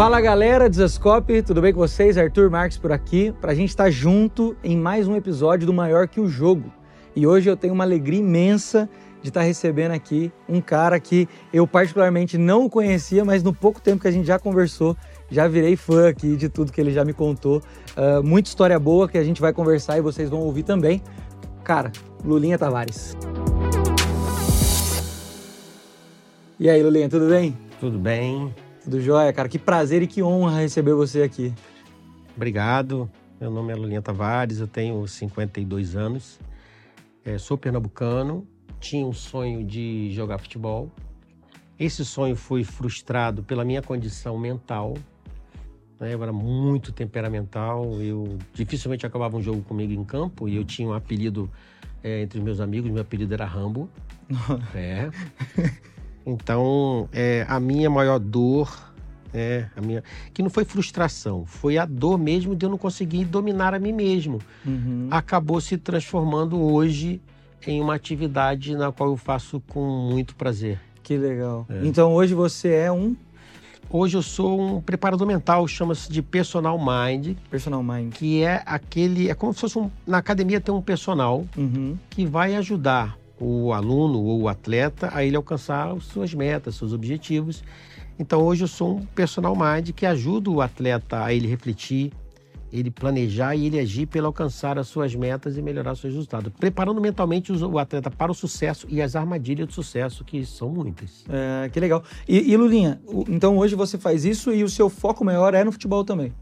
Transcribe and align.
Fala 0.00 0.18
galera, 0.18 0.66
Desascope, 0.66 1.42
tudo 1.42 1.60
bem 1.60 1.74
com 1.74 1.78
vocês? 1.78 2.16
Arthur 2.16 2.48
Marques 2.48 2.78
por 2.78 2.90
aqui, 2.90 3.34
pra 3.38 3.54
gente 3.54 3.68
estar 3.68 3.90
junto 3.90 4.56
em 4.64 4.74
mais 4.74 5.06
um 5.06 5.14
episódio 5.14 5.66
do 5.66 5.74
Maior 5.74 6.08
que 6.08 6.18
o 6.18 6.26
Jogo. 6.26 6.72
E 7.14 7.26
hoje 7.26 7.50
eu 7.50 7.54
tenho 7.54 7.74
uma 7.74 7.84
alegria 7.84 8.18
imensa 8.18 8.88
de 9.20 9.28
estar 9.28 9.42
recebendo 9.42 9.92
aqui 9.92 10.32
um 10.48 10.58
cara 10.58 10.98
que 10.98 11.28
eu 11.52 11.66
particularmente 11.66 12.38
não 12.38 12.66
conhecia, 12.66 13.26
mas 13.26 13.42
no 13.42 13.52
pouco 13.52 13.78
tempo 13.78 14.00
que 14.00 14.08
a 14.08 14.10
gente 14.10 14.24
já 14.24 14.38
conversou, 14.38 14.96
já 15.30 15.46
virei 15.46 15.76
fã 15.76 16.08
aqui 16.08 16.34
de 16.34 16.48
tudo 16.48 16.72
que 16.72 16.80
ele 16.80 16.92
já 16.92 17.04
me 17.04 17.12
contou. 17.12 17.60
Uh, 17.90 18.22
muita 18.24 18.48
história 18.48 18.78
boa 18.78 19.06
que 19.06 19.18
a 19.18 19.22
gente 19.22 19.38
vai 19.38 19.52
conversar 19.52 19.98
e 19.98 20.00
vocês 20.00 20.30
vão 20.30 20.40
ouvir 20.40 20.62
também. 20.62 21.02
Cara, 21.62 21.92
Lulinha 22.24 22.58
Tavares. 22.58 23.14
E 26.58 26.70
aí, 26.70 26.82
Lulinha, 26.82 27.10
tudo 27.10 27.28
bem? 27.28 27.54
Tudo 27.78 27.98
bem. 27.98 28.50
Tudo 28.90 29.00
jóia, 29.00 29.32
cara. 29.32 29.48
Que 29.48 29.56
prazer 29.56 30.02
e 30.02 30.06
que 30.08 30.20
honra 30.20 30.62
receber 30.62 30.94
você 30.94 31.22
aqui. 31.22 31.54
Obrigado. 32.34 33.08
Meu 33.40 33.48
nome 33.48 33.72
é 33.72 33.76
Lulinha 33.76 34.02
Tavares, 34.02 34.58
eu 34.58 34.66
tenho 34.66 35.06
52 35.06 35.94
anos, 35.94 36.40
é, 37.24 37.38
sou 37.38 37.56
pernambucano, 37.56 38.44
tinha 38.80 39.06
um 39.06 39.12
sonho 39.12 39.64
de 39.64 40.10
jogar 40.10 40.38
futebol. 40.38 40.90
Esse 41.78 42.04
sonho 42.04 42.34
foi 42.34 42.64
frustrado 42.64 43.44
pela 43.44 43.64
minha 43.64 43.80
condição 43.80 44.36
mental. 44.36 44.94
Né? 46.00 46.12
Eu 46.12 46.20
era 46.24 46.32
muito 46.32 46.90
temperamental, 46.90 47.84
eu 48.02 48.38
dificilmente 48.52 49.06
acabava 49.06 49.36
um 49.36 49.42
jogo 49.42 49.62
comigo 49.62 49.92
em 49.92 50.04
campo 50.04 50.48
e 50.48 50.56
eu 50.56 50.64
tinha 50.64 50.88
um 50.88 50.94
apelido 50.94 51.48
é, 52.02 52.22
entre 52.22 52.40
os 52.40 52.44
meus 52.44 52.58
amigos, 52.58 52.90
meu 52.90 53.02
apelido 53.02 53.32
era 53.34 53.44
Rambo. 53.44 53.88
é. 54.74 55.10
Então, 56.24 57.08
é, 57.12 57.46
a 57.48 57.58
minha 57.58 57.88
maior 57.88 58.18
dor, 58.18 58.92
é, 59.32 59.66
a 59.76 59.80
minha, 59.80 60.02
que 60.32 60.42
não 60.42 60.50
foi 60.50 60.64
frustração, 60.64 61.44
foi 61.46 61.78
a 61.78 61.86
dor 61.86 62.18
mesmo 62.18 62.54
de 62.54 62.66
eu 62.66 62.70
não 62.70 62.78
conseguir 62.78 63.24
dominar 63.24 63.74
a 63.74 63.78
mim 63.78 63.92
mesmo. 63.92 64.38
Uhum. 64.64 65.08
Acabou 65.10 65.60
se 65.60 65.76
transformando 65.76 66.60
hoje 66.60 67.20
em 67.66 67.80
uma 67.80 67.94
atividade 67.94 68.74
na 68.74 68.90
qual 68.92 69.10
eu 69.10 69.16
faço 69.16 69.62
com 69.68 70.10
muito 70.10 70.34
prazer. 70.34 70.80
Que 71.02 71.16
legal. 71.16 71.66
É. 71.68 71.80
Então, 71.84 72.12
hoje 72.12 72.34
você 72.34 72.72
é 72.72 72.92
um 72.92 73.16
Hoje 73.92 74.16
eu 74.16 74.22
sou 74.22 74.60
um 74.60 74.80
preparador 74.80 75.26
mental, 75.26 75.66
chama-se 75.66 76.12
de 76.12 76.22
personal 76.22 76.78
mind. 76.78 77.36
Personal 77.50 77.82
mind. 77.82 78.12
Que 78.12 78.40
é 78.40 78.62
aquele. 78.64 79.28
É 79.28 79.34
como 79.34 79.52
se 79.52 79.60
fosse 79.60 79.76
um. 79.80 79.90
Na 80.06 80.18
academia 80.18 80.60
tem 80.60 80.72
um 80.72 80.80
personal 80.80 81.44
uhum. 81.56 81.98
que 82.08 82.24
vai 82.24 82.54
ajudar 82.54 83.18
o 83.40 83.72
aluno 83.72 84.22
ou 84.22 84.42
o 84.42 84.48
atleta 84.48 85.10
a 85.12 85.24
ele 85.24 85.34
alcançar 85.34 85.98
suas 86.00 86.34
metas, 86.34 86.74
seus 86.74 86.92
objetivos. 86.92 87.64
Então 88.18 88.42
hoje 88.42 88.64
eu 88.64 88.68
sou 88.68 88.98
um 88.98 89.06
personal 89.06 89.56
mind 89.56 89.90
que 89.92 90.04
ajuda 90.04 90.50
o 90.50 90.60
atleta 90.60 91.24
a 91.24 91.32
ele 91.32 91.48
refletir, 91.48 92.12
ele 92.70 92.90
planejar 92.90 93.56
e 93.56 93.66
ele 93.66 93.78
agir 93.78 94.06
para 94.06 94.22
alcançar 94.22 94.78
as 94.78 94.88
suas 94.88 95.14
metas 95.14 95.56
e 95.56 95.62
melhorar 95.62 95.94
seus 95.96 96.12
resultados, 96.12 96.52
preparando 96.58 97.00
mentalmente 97.00 97.50
o 97.50 97.78
atleta 97.78 98.10
para 98.10 98.30
o 98.30 98.34
sucesso 98.34 98.86
e 98.90 99.00
as 99.00 99.16
armadilhas 99.16 99.68
do 99.68 99.72
sucesso, 99.72 100.22
que 100.22 100.44
são 100.44 100.68
muitas. 100.68 101.24
É, 101.28 101.68
que 101.70 101.80
legal. 101.80 102.04
E, 102.28 102.52
e 102.52 102.56
Lulinha, 102.56 103.00
então 103.28 103.56
hoje 103.56 103.74
você 103.74 103.96
faz 103.96 104.24
isso 104.24 104.52
e 104.52 104.62
o 104.62 104.68
seu 104.68 104.90
foco 104.90 105.24
maior 105.24 105.54
é 105.54 105.64
no 105.64 105.72
futebol 105.72 106.04
também? 106.04 106.32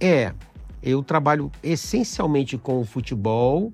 É, 0.00 0.32
eu 0.80 1.02
trabalho 1.02 1.50
essencialmente 1.60 2.56
com 2.56 2.80
o 2.80 2.84
futebol, 2.84 3.72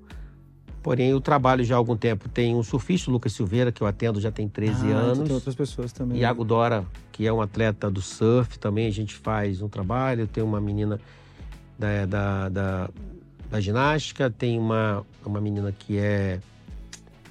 Porém, 0.85 1.09
eu 1.09 1.19
trabalho 1.19 1.63
já 1.63 1.73
há 1.73 1.77
algum 1.79 1.97
tempo. 1.97 2.29
Tem 2.29 2.53
um 2.53 2.61
surfista, 2.61 3.09
Lucas 3.09 3.33
Silveira, 3.33 3.71
que 3.71 3.81
eu 3.81 3.87
atendo 3.87 4.21
já 4.21 4.29
tem 4.29 4.47
13 4.47 4.71
ah, 4.71 4.77
então 4.85 4.97
anos. 4.99 5.19
Tem 5.27 5.33
outras 5.33 5.55
pessoas 5.55 5.91
também. 5.91 6.19
Iago 6.19 6.45
Dora, 6.45 6.85
que 7.11 7.25
é 7.25 7.33
um 7.33 7.41
atleta 7.41 7.89
do 7.89 8.03
surf, 8.03 8.59
também 8.59 8.85
a 8.85 8.91
gente 8.91 9.15
faz 9.15 9.63
um 9.63 9.67
trabalho. 9.67 10.27
Tem 10.27 10.43
uma 10.43 10.61
menina 10.61 11.01
da, 11.79 12.05
da, 12.05 12.49
da, 12.49 12.89
da 13.49 13.59
ginástica, 13.59 14.29
tem 14.29 14.59
uma, 14.59 15.03
uma 15.25 15.41
menina 15.41 15.71
que 15.71 15.97
é 15.97 16.39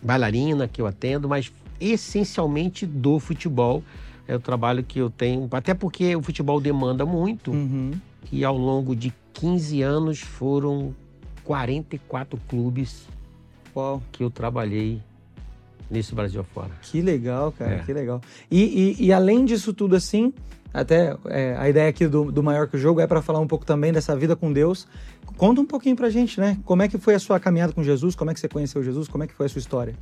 bailarina, 0.02 0.66
que 0.66 0.82
eu 0.82 0.86
atendo, 0.88 1.28
mas 1.28 1.52
essencialmente 1.80 2.84
do 2.84 3.20
futebol. 3.20 3.84
É 4.26 4.34
o 4.34 4.40
trabalho 4.40 4.82
que 4.82 4.98
eu 4.98 5.08
tenho, 5.08 5.48
até 5.52 5.74
porque 5.74 6.16
o 6.16 6.22
futebol 6.22 6.60
demanda 6.60 7.06
muito. 7.06 7.52
Uhum. 7.52 7.92
E 8.32 8.44
ao 8.44 8.58
longo 8.58 8.96
de 8.96 9.14
15 9.32 9.80
anos 9.80 10.18
foram 10.18 10.92
44 11.44 12.36
clubes 12.48 13.06
qual 13.74 14.00
que 14.12 14.22
eu 14.22 14.30
trabalhei 14.30 15.02
nesse 15.90 16.14
Brasil 16.14 16.40
afora. 16.40 16.70
Que 16.80 17.02
legal, 17.02 17.52
cara, 17.52 17.74
é. 17.74 17.78
que 17.80 17.92
legal. 17.92 18.20
E, 18.50 18.96
e, 19.00 19.06
e, 19.06 19.12
além 19.12 19.44
disso 19.44 19.74
tudo 19.74 19.96
assim, 19.96 20.32
até 20.72 21.16
é, 21.26 21.56
a 21.58 21.68
ideia 21.68 21.90
aqui 21.90 22.06
do, 22.06 22.30
do 22.30 22.42
Maior 22.42 22.68
que 22.68 22.76
o 22.76 22.78
Jogo 22.78 23.00
é 23.00 23.06
para 23.06 23.20
falar 23.20 23.40
um 23.40 23.46
pouco 23.46 23.66
também 23.66 23.92
dessa 23.92 24.16
vida 24.16 24.36
com 24.36 24.52
Deus. 24.52 24.86
Conta 25.36 25.60
um 25.60 25.66
pouquinho 25.66 25.96
pra 25.96 26.08
gente, 26.08 26.40
né? 26.40 26.56
Como 26.64 26.82
é 26.82 26.88
que 26.88 26.96
foi 26.96 27.14
a 27.14 27.18
sua 27.18 27.40
caminhada 27.40 27.72
com 27.72 27.82
Jesus? 27.82 28.14
Como 28.14 28.30
é 28.30 28.34
que 28.34 28.40
você 28.40 28.48
conheceu 28.48 28.82
Jesus? 28.82 29.08
Como 29.08 29.24
é 29.24 29.26
que 29.26 29.34
foi 29.34 29.46
a 29.46 29.48
sua 29.48 29.58
história? 29.58 29.94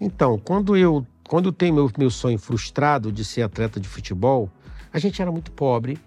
Então, 0.00 0.38
quando 0.38 0.76
eu, 0.76 1.04
quando 1.28 1.48
eu 1.48 1.52
tenho 1.52 1.74
meu, 1.74 1.90
meu 1.98 2.10
sonho 2.10 2.38
frustrado 2.38 3.10
de 3.10 3.24
ser 3.24 3.42
atleta 3.42 3.80
de 3.80 3.88
futebol, 3.88 4.48
a 4.92 4.98
gente 5.00 5.20
era 5.20 5.30
muito 5.32 5.50
pobre 5.50 5.98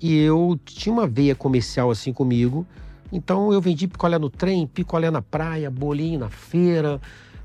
e 0.00 0.16
eu 0.18 0.60
tinha 0.64 0.92
uma 0.92 1.06
veia 1.06 1.34
comercial 1.34 1.90
assim 1.90 2.12
comigo 2.12 2.66
então 3.12 3.52
eu 3.52 3.60
vendi 3.60 3.88
picolé 3.88 4.18
no 4.18 4.30
trem, 4.30 4.66
picolé 4.66 5.10
na 5.10 5.22
praia, 5.22 5.70
bolinho 5.70 6.20
na 6.20 6.28
feira. 6.28 7.00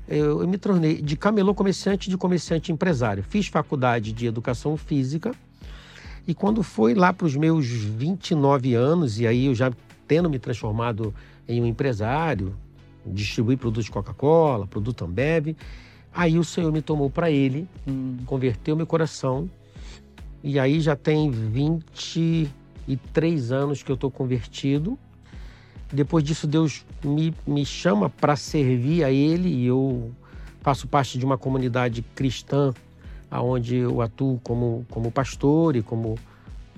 Eu, 0.06 0.42
eu 0.42 0.48
me 0.48 0.58
tornei 0.58 1.00
de 1.00 1.16
camelô 1.16 1.54
comerciante 1.54 2.10
de 2.10 2.16
comerciante 2.16 2.70
empresário. 2.70 3.22
Fiz 3.22 3.46
faculdade 3.46 4.12
de 4.12 4.26
educação 4.26 4.76
física 4.76 5.32
e 6.26 6.34
quando 6.34 6.62
foi 6.62 6.94
lá 6.94 7.12
para 7.12 7.26
os 7.26 7.36
meus 7.36 7.66
29 7.66 8.72
anos, 8.74 9.20
e 9.20 9.26
aí 9.26 9.44
eu 9.46 9.54
já 9.54 9.70
tendo 10.08 10.30
me 10.30 10.38
transformado 10.38 11.14
em 11.46 11.60
um 11.60 11.66
empresário, 11.66 12.56
distribuir 13.04 13.58
produtos 13.58 13.84
de 13.84 13.90
Coca-Cola, 13.90 14.66
produto 14.66 15.04
Ambev, 15.04 15.54
aí 16.14 16.38
o 16.38 16.44
Senhor 16.44 16.72
me 16.72 16.80
tomou 16.80 17.10
para 17.10 17.30
Ele, 17.30 17.68
hum. 17.86 18.16
converteu 18.24 18.74
meu 18.74 18.86
coração, 18.86 19.50
e 20.42 20.58
aí 20.58 20.80
já 20.80 20.96
tem 20.96 21.30
23 21.30 23.52
anos 23.52 23.82
que 23.82 23.92
eu 23.92 23.94
estou 23.94 24.10
convertido, 24.10 24.98
depois 25.94 26.24
disso, 26.24 26.46
Deus 26.46 26.84
me, 27.02 27.34
me 27.46 27.64
chama 27.64 28.10
para 28.10 28.36
servir 28.36 29.04
a 29.04 29.10
Ele 29.10 29.48
e 29.48 29.66
eu 29.66 30.10
faço 30.60 30.88
parte 30.88 31.18
de 31.18 31.24
uma 31.24 31.38
comunidade 31.38 32.02
cristã, 32.14 32.72
onde 33.30 33.76
eu 33.76 34.00
atuo 34.00 34.40
como, 34.42 34.86
como 34.90 35.10
pastor 35.10 35.76
e 35.76 35.82
como 35.82 36.18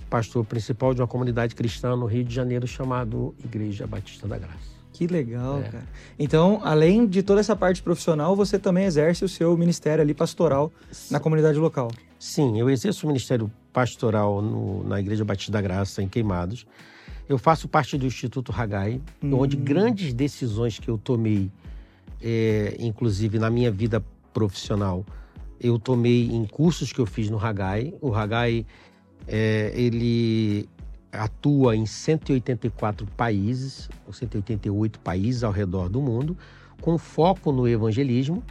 pastor 0.09 0.45
principal 0.45 0.95
de 0.95 1.01
uma 1.01 1.07
comunidade 1.07 1.55
cristã 1.55 1.97
no 1.97 2.07
Rio 2.07 2.25
de 2.25 2.35
Janeiro 2.35 2.67
chamado 2.67 3.35
Igreja 3.45 3.87
Batista 3.87 4.27
da 4.27 4.39
Graça. 4.39 4.77
Que 4.93 5.07
legal, 5.07 5.59
é. 5.59 5.63
cara. 5.65 5.85
Então, 6.19 6.61
além 6.65 7.07
de 7.07 7.23
toda 7.23 7.41
essa 7.41 7.55
parte 7.55 7.83
profissional, 7.83 8.35
você 8.35 8.59
também 8.59 8.85
exerce 8.85 9.25
o 9.25 9.29
seu 9.29 9.55
ministério 9.57 10.03
ali 10.03 10.15
pastoral 10.15 10.73
Sim. 10.91 11.13
na 11.13 11.21
comunidade 11.21 11.59
local. 11.59 11.91
Sim, 12.19 12.59
eu 12.59 12.71
exerço 12.71 13.07
o 13.07 13.09
ministério 13.09 13.51
pastoral 13.73 14.41
no, 14.41 14.83
na 14.85 14.99
Igreja 14.99 15.23
Batista 15.23 15.53
da 15.53 15.61
Graça, 15.61 16.03
em 16.03 16.09
Queimados. 16.09 16.67
Eu 17.29 17.39
faço 17.39 17.69
parte 17.69 17.99
do 17.99 18.07
Instituto 18.07 18.53
Hagai, 18.53 19.01
uhum. 19.23 19.41
onde 19.41 19.57
grandes 19.57 20.13
decisões 20.15 20.79
que 20.79 20.89
eu 20.89 20.97
tomei, 20.97 21.51
é, 22.23 22.77
inclusive 22.79 23.39
na 23.39 23.51
minha 23.51 23.71
vida 23.71 24.05
profissional, 24.33 25.05
eu 25.61 25.79
tomei 25.79 26.27
em 26.27 26.45
cursos 26.45 26.93
que 26.93 27.01
eu 27.01 27.07
fiz 27.07 27.29
no 27.29 27.39
Hagai. 27.39 27.95
O 28.01 28.15
Hagai, 28.15 28.65
é, 29.27 29.73
ele 29.75 30.69
atua 31.11 31.75
em 31.75 31.87
184 31.87 33.07
países, 33.17 33.89
188 34.11 35.01
países 35.01 35.43
ao 35.43 35.51
redor 35.51 35.89
do 35.89 36.01
mundo, 36.01 36.37
com 36.81 36.99
foco 36.99 37.51
no 37.51 37.67
evangelismo 37.67 38.43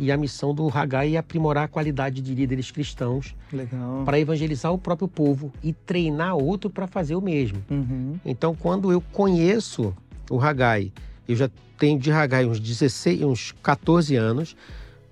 e 0.00 0.10
a 0.10 0.16
missão 0.16 0.54
do 0.54 0.66
Hagai 0.66 1.14
é 1.14 1.18
aprimorar 1.18 1.64
a 1.64 1.68
qualidade 1.68 2.22
de 2.22 2.34
líderes 2.34 2.70
cristãos 2.70 3.36
para 4.06 4.18
evangelizar 4.18 4.72
o 4.72 4.78
próprio 4.78 5.06
povo 5.06 5.52
e 5.62 5.74
treinar 5.74 6.34
outro 6.34 6.70
para 6.70 6.86
fazer 6.86 7.14
o 7.16 7.20
mesmo. 7.20 7.62
Uhum. 7.70 8.18
Então, 8.24 8.54
quando 8.54 8.90
eu 8.90 9.02
conheço 9.12 9.94
o 10.30 10.40
Hagai, 10.40 10.90
eu 11.28 11.36
já 11.36 11.50
tenho 11.78 11.98
de 11.98 12.10
Hagai 12.10 12.46
uns 12.46 12.58
16, 12.58 13.22
uns 13.24 13.52
14 13.62 14.16
anos, 14.16 14.56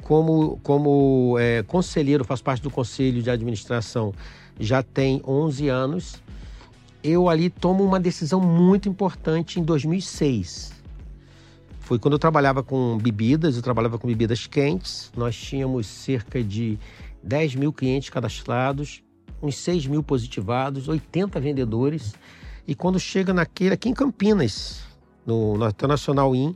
como, 0.00 0.58
como 0.62 1.37
é, 1.38 1.62
conselheiro, 1.64 2.25
faço 2.25 2.43
parte 2.43 2.62
do 2.62 2.70
conselho 2.70 3.23
de 3.23 3.31
administração, 3.31 4.14
já 4.58 4.82
tem 4.82 5.20
11 5.23 5.69
anos. 5.69 6.23
Eu 7.05 7.29
ali 7.29 7.50
tomo 7.50 7.85
uma 7.85 8.00
decisão 8.00 8.40
muito 8.40 8.88
importante 8.88 9.61
em 9.61 9.62
2006 9.62 10.77
foi 11.88 11.99
quando 11.99 12.12
eu 12.12 12.19
trabalhava 12.19 12.62
com 12.62 12.99
bebidas, 12.99 13.56
eu 13.56 13.62
trabalhava 13.62 13.99
com 13.99 14.06
bebidas 14.06 14.46
quentes. 14.46 15.11
Nós 15.17 15.35
tínhamos 15.35 15.87
cerca 15.87 16.44
de 16.44 16.79
10 17.23 17.55
mil 17.55 17.73
clientes 17.73 18.11
cadastrados, 18.11 19.02
uns 19.43 19.56
6 19.56 19.87
mil 19.87 20.02
positivados, 20.02 20.87
80 20.87 21.40
vendedores. 21.40 22.14
E 22.67 22.75
quando 22.75 23.00
chega 23.00 23.32
naquele, 23.32 23.73
aqui 23.73 23.88
em 23.88 23.94
Campinas, 23.94 24.82
no, 25.25 25.56
no 25.56 25.67
Internacional 25.67 26.37
In, 26.37 26.55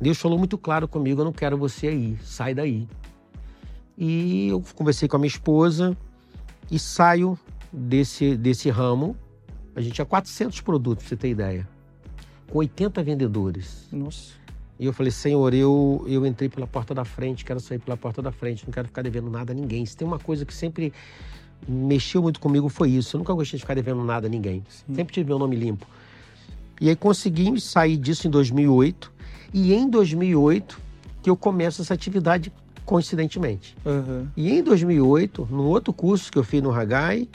Deus 0.00 0.16
falou 0.16 0.38
muito 0.38 0.56
claro 0.56 0.88
comigo: 0.88 1.20
eu 1.20 1.26
não 1.26 1.32
quero 1.32 1.58
você 1.58 1.88
aí, 1.88 2.16
sai 2.24 2.54
daí. 2.54 2.88
E 3.98 4.48
eu 4.48 4.64
conversei 4.74 5.06
com 5.06 5.16
a 5.16 5.18
minha 5.18 5.28
esposa 5.28 5.94
e 6.70 6.78
saio 6.78 7.38
desse, 7.70 8.34
desse 8.34 8.70
ramo. 8.70 9.14
A 9.76 9.82
gente 9.82 9.92
tinha 9.92 10.06
400 10.06 10.58
produtos, 10.62 11.04
pra 11.04 11.10
você 11.10 11.16
ter 11.16 11.28
ideia. 11.28 11.68
Com 12.50 12.60
80 12.60 13.02
vendedores. 13.02 13.86
Nossa. 13.92 14.40
E 14.80 14.86
eu 14.86 14.94
falei, 14.94 15.12
Senhor, 15.12 15.52
eu, 15.52 16.02
eu 16.08 16.24
entrei 16.24 16.48
pela 16.48 16.66
porta 16.66 16.94
da 16.94 17.04
frente, 17.04 17.44
quero 17.44 17.60
sair 17.60 17.78
pela 17.78 17.98
porta 17.98 18.22
da 18.22 18.32
frente, 18.32 18.64
não 18.66 18.72
quero 18.72 18.88
ficar 18.88 19.02
devendo 19.02 19.28
nada 19.28 19.52
a 19.52 19.54
ninguém. 19.54 19.84
Se 19.84 19.94
tem 19.94 20.08
uma 20.08 20.18
coisa 20.18 20.46
que 20.46 20.54
sempre 20.54 20.90
mexeu 21.68 22.22
muito 22.22 22.40
comigo, 22.40 22.66
foi 22.70 22.88
isso. 22.88 23.14
Eu 23.14 23.18
nunca 23.18 23.34
gostei 23.34 23.58
de 23.58 23.62
ficar 23.62 23.74
devendo 23.74 24.02
nada 24.02 24.26
a 24.26 24.30
ninguém. 24.30 24.64
Sim. 24.70 24.94
Sempre 24.94 25.12
tive 25.12 25.28
meu 25.28 25.38
nome 25.38 25.54
limpo. 25.54 25.86
E 26.80 26.88
aí 26.88 26.96
consegui 26.96 27.60
sair 27.60 27.98
disso 27.98 28.26
em 28.26 28.30
2008. 28.30 29.12
E 29.52 29.74
em 29.74 29.86
2008 29.86 30.80
que 31.22 31.28
eu 31.28 31.36
começo 31.36 31.82
essa 31.82 31.92
atividade 31.92 32.50
coincidentemente. 32.86 33.76
Uhum. 33.84 34.26
E 34.34 34.50
em 34.50 34.62
2008, 34.62 35.46
no 35.50 35.64
outro 35.64 35.92
curso 35.92 36.32
que 36.32 36.38
eu 36.38 36.42
fiz 36.42 36.62
no 36.62 36.72
Hagai, 36.72 37.28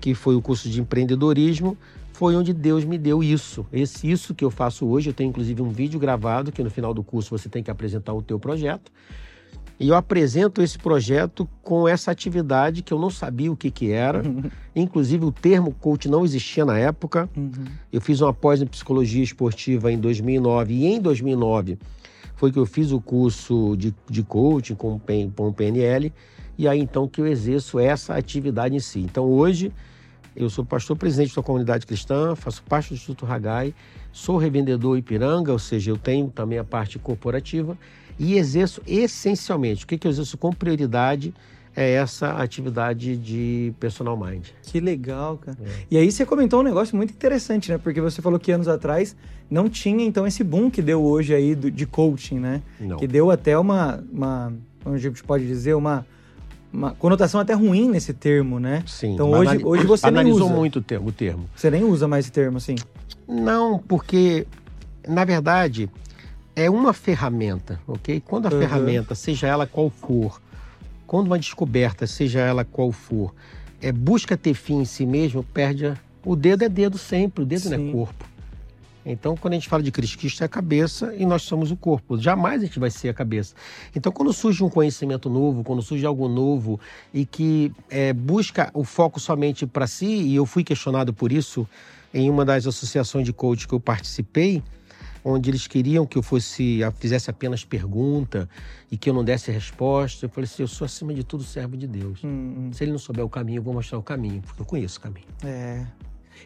que 0.00 0.14
foi 0.14 0.36
o 0.36 0.42
curso 0.42 0.68
de 0.68 0.82
empreendedorismo, 0.82 1.78
foi 2.24 2.36
onde 2.36 2.54
Deus 2.54 2.86
me 2.86 2.96
deu 2.96 3.22
isso. 3.22 3.66
Esse 3.70 4.10
isso 4.10 4.34
que 4.34 4.42
eu 4.42 4.50
faço 4.50 4.86
hoje, 4.86 5.10
eu 5.10 5.12
tenho 5.12 5.28
inclusive 5.28 5.60
um 5.60 5.68
vídeo 5.68 6.00
gravado 6.00 6.50
que 6.50 6.62
no 6.62 6.70
final 6.70 6.94
do 6.94 7.02
curso 7.02 7.36
você 7.36 7.50
tem 7.50 7.62
que 7.62 7.70
apresentar 7.70 8.14
o 8.14 8.22
teu 8.22 8.40
projeto. 8.40 8.90
E 9.78 9.90
eu 9.90 9.94
apresento 9.94 10.62
esse 10.62 10.78
projeto 10.78 11.46
com 11.62 11.86
essa 11.86 12.10
atividade 12.10 12.80
que 12.80 12.94
eu 12.94 12.98
não 12.98 13.10
sabia 13.10 13.52
o 13.52 13.56
que, 13.56 13.70
que 13.70 13.90
era. 13.90 14.26
Uhum. 14.26 14.44
Inclusive, 14.74 15.22
o 15.26 15.30
termo 15.30 15.70
coach 15.74 16.08
não 16.08 16.24
existia 16.24 16.64
na 16.64 16.78
época. 16.78 17.28
Uhum. 17.36 17.66
Eu 17.92 18.00
fiz 18.00 18.22
uma 18.22 18.32
pós 18.32 18.62
em 18.62 18.66
psicologia 18.66 19.22
esportiva 19.22 19.92
em 19.92 19.98
2009. 19.98 20.72
E 20.72 20.86
em 20.86 21.02
2009 21.02 21.76
foi 22.36 22.50
que 22.50 22.58
eu 22.58 22.64
fiz 22.64 22.90
o 22.90 23.02
curso 23.02 23.76
de, 23.76 23.94
de 24.08 24.22
coaching 24.22 24.76
com, 24.76 24.98
com 25.36 25.48
o 25.48 25.52
PNL. 25.52 26.10
E 26.56 26.66
aí, 26.66 26.80
então, 26.80 27.06
que 27.06 27.20
eu 27.20 27.26
exerço 27.26 27.78
essa 27.78 28.14
atividade 28.14 28.74
em 28.74 28.80
si. 28.80 29.00
Então, 29.00 29.26
hoje, 29.26 29.70
eu 30.36 30.50
sou 30.50 30.64
pastor 30.64 30.96
presidente 30.96 31.34
da 31.34 31.42
comunidade 31.42 31.86
cristã, 31.86 32.34
faço 32.34 32.62
parte 32.64 32.88
do 32.88 32.94
Instituto 32.94 33.24
Ragai, 33.24 33.74
sou 34.12 34.36
revendedor 34.36 34.98
Ipiranga, 34.98 35.52
ou 35.52 35.58
seja, 35.58 35.90
eu 35.90 35.96
tenho 35.96 36.28
também 36.28 36.58
a 36.58 36.64
parte 36.64 36.98
corporativa 36.98 37.76
e 38.18 38.36
exerço 38.36 38.80
essencialmente, 38.86 39.84
o 39.84 39.86
que, 39.86 39.98
que 39.98 40.06
eu 40.06 40.10
exerço 40.10 40.36
com 40.36 40.52
prioridade 40.52 41.34
é 41.76 41.94
essa 41.94 42.30
atividade 42.34 43.16
de 43.16 43.72
personal 43.80 44.16
mind. 44.16 44.46
Que 44.62 44.78
legal, 44.78 45.38
cara. 45.38 45.58
É. 45.60 45.68
E 45.90 45.98
aí 45.98 46.10
você 46.10 46.24
comentou 46.24 46.60
um 46.60 46.62
negócio 46.62 46.96
muito 46.96 47.12
interessante, 47.12 47.70
né? 47.70 47.78
Porque 47.78 48.00
você 48.00 48.22
falou 48.22 48.38
que 48.38 48.52
anos 48.52 48.68
atrás 48.68 49.16
não 49.50 49.68
tinha 49.68 50.04
então 50.04 50.26
esse 50.26 50.44
boom 50.44 50.70
que 50.70 50.80
deu 50.80 51.02
hoje 51.02 51.34
aí 51.34 51.54
do, 51.54 51.70
de 51.70 51.84
coaching, 51.84 52.38
né? 52.38 52.62
Não. 52.78 52.96
Que 52.96 53.06
deu 53.06 53.30
até 53.30 53.58
uma, 53.58 54.02
uma, 54.12 54.52
como 54.82 54.94
a 54.94 54.98
gente 54.98 55.22
pode 55.24 55.46
dizer, 55.46 55.74
uma, 55.74 56.06
uma 56.74 56.90
conotação 56.90 57.40
até 57.40 57.54
ruim 57.54 57.88
nesse 57.88 58.12
termo, 58.12 58.58
né? 58.58 58.82
Sim. 58.86 59.14
Então 59.14 59.30
hoje, 59.30 59.64
hoje 59.64 59.86
você 59.86 60.06
analisou 60.06 60.40
nem 60.40 60.48
usa. 60.48 60.56
muito 60.56 60.78
o 60.80 60.82
termo, 60.82 61.08
o 61.08 61.12
termo. 61.12 61.48
Você 61.54 61.70
nem 61.70 61.84
usa 61.84 62.08
mais 62.08 62.24
esse 62.24 62.32
termo, 62.32 62.56
assim? 62.56 62.74
Não, 63.28 63.78
porque 63.78 64.46
na 65.06 65.24
verdade 65.24 65.88
é 66.56 66.68
uma 66.68 66.92
ferramenta, 66.92 67.80
ok? 67.86 68.20
Quando 68.26 68.46
a 68.46 68.52
uhum. 68.52 68.58
ferramenta, 68.58 69.14
seja 69.14 69.46
ela 69.46 69.66
qual 69.66 69.88
for, 69.88 70.40
quando 71.06 71.28
uma 71.28 71.38
descoberta, 71.38 72.06
seja 72.06 72.40
ela 72.40 72.64
qual 72.64 72.90
for, 72.90 73.32
é, 73.80 73.92
busca 73.92 74.36
ter 74.36 74.54
fim 74.54 74.80
em 74.80 74.84
si 74.84 75.06
mesmo, 75.06 75.44
perde 75.44 75.86
a... 75.86 75.96
o 76.24 76.34
dedo 76.34 76.64
é 76.64 76.68
dedo 76.68 76.98
sempre, 76.98 77.44
o 77.44 77.46
dedo 77.46 77.60
Sim. 77.60 77.76
não 77.76 77.88
é 77.88 77.92
corpo. 77.92 78.24
Então, 79.04 79.36
quando 79.36 79.52
a 79.52 79.56
gente 79.56 79.68
fala 79.68 79.82
de 79.82 79.90
Cristo, 79.90 80.18
Cristo 80.18 80.42
é 80.42 80.46
a 80.46 80.48
cabeça 80.48 81.14
e 81.14 81.26
nós 81.26 81.42
somos 81.42 81.70
o 81.70 81.76
corpo. 81.76 82.18
Jamais 82.18 82.62
a 82.62 82.66
gente 82.66 82.78
vai 82.78 82.90
ser 82.90 83.08
a 83.08 83.14
cabeça. 83.14 83.54
Então, 83.94 84.10
quando 84.10 84.32
surge 84.32 84.64
um 84.64 84.70
conhecimento 84.70 85.28
novo, 85.28 85.62
quando 85.62 85.82
surge 85.82 86.04
algo 86.06 86.28
novo 86.28 86.80
e 87.12 87.26
que 87.26 87.72
é, 87.90 88.12
busca 88.12 88.70
o 88.72 88.84
foco 88.84 89.20
somente 89.20 89.66
para 89.66 89.86
si, 89.86 90.06
e 90.06 90.34
eu 90.34 90.46
fui 90.46 90.64
questionado 90.64 91.12
por 91.12 91.32
isso 91.32 91.68
em 92.12 92.30
uma 92.30 92.44
das 92.44 92.66
associações 92.66 93.26
de 93.26 93.32
coach 93.32 93.66
que 93.66 93.74
eu 93.74 93.80
participei, 93.80 94.62
onde 95.24 95.50
eles 95.50 95.66
queriam 95.66 96.06
que 96.06 96.16
eu 96.16 96.22
fosse 96.22 96.80
fizesse 96.98 97.30
apenas 97.30 97.64
pergunta 97.64 98.48
e 98.90 98.96
que 98.96 99.08
eu 99.08 99.14
não 99.14 99.24
desse 99.24 99.50
resposta. 99.50 100.26
Eu 100.26 100.30
falei 100.30 100.44
assim, 100.44 100.62
eu 100.62 100.68
sou 100.68 100.84
acima 100.84 101.12
de 101.12 101.24
tudo 101.24 101.42
servo 101.42 101.76
de 101.76 101.86
Deus. 101.86 102.22
Hum, 102.22 102.68
hum. 102.68 102.70
Se 102.72 102.84
ele 102.84 102.92
não 102.92 102.98
souber 102.98 103.24
o 103.24 103.28
caminho, 103.28 103.58
eu 103.58 103.62
vou 103.62 103.74
mostrar 103.74 103.98
o 103.98 104.02
caminho, 104.02 104.42
porque 104.42 104.62
eu 104.62 104.66
conheço 104.66 104.98
o 104.98 105.02
caminho. 105.02 105.26
É. 105.42 105.84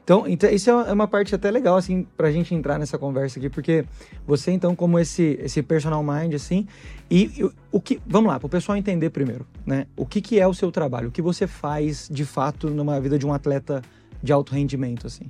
Então, 0.02 0.26
então, 0.26 0.50
isso 0.50 0.70
é 0.70 0.92
uma 0.92 1.06
parte 1.06 1.34
até 1.34 1.50
legal, 1.50 1.76
assim, 1.76 2.06
pra 2.16 2.30
gente 2.30 2.54
entrar 2.54 2.78
nessa 2.78 2.96
conversa 2.98 3.38
aqui, 3.38 3.48
porque 3.48 3.84
você, 4.26 4.50
então, 4.50 4.74
como 4.74 4.98
esse, 4.98 5.38
esse 5.42 5.62
personal 5.62 6.02
mind, 6.02 6.34
assim, 6.34 6.66
e, 7.10 7.24
e 7.36 7.50
o 7.70 7.80
que. 7.80 8.00
Vamos 8.06 8.30
lá, 8.30 8.38
para 8.38 8.46
o 8.46 8.50
pessoal 8.50 8.76
entender 8.76 9.10
primeiro, 9.10 9.46
né? 9.66 9.86
O 9.96 10.06
que, 10.06 10.20
que 10.20 10.38
é 10.38 10.46
o 10.46 10.54
seu 10.54 10.70
trabalho? 10.70 11.08
O 11.08 11.12
que 11.12 11.22
você 11.22 11.46
faz, 11.46 12.08
de 12.10 12.24
fato, 12.24 12.70
numa 12.70 13.00
vida 13.00 13.18
de 13.18 13.26
um 13.26 13.32
atleta 13.32 13.82
de 14.22 14.32
alto 14.32 14.54
rendimento, 14.54 15.06
assim? 15.06 15.24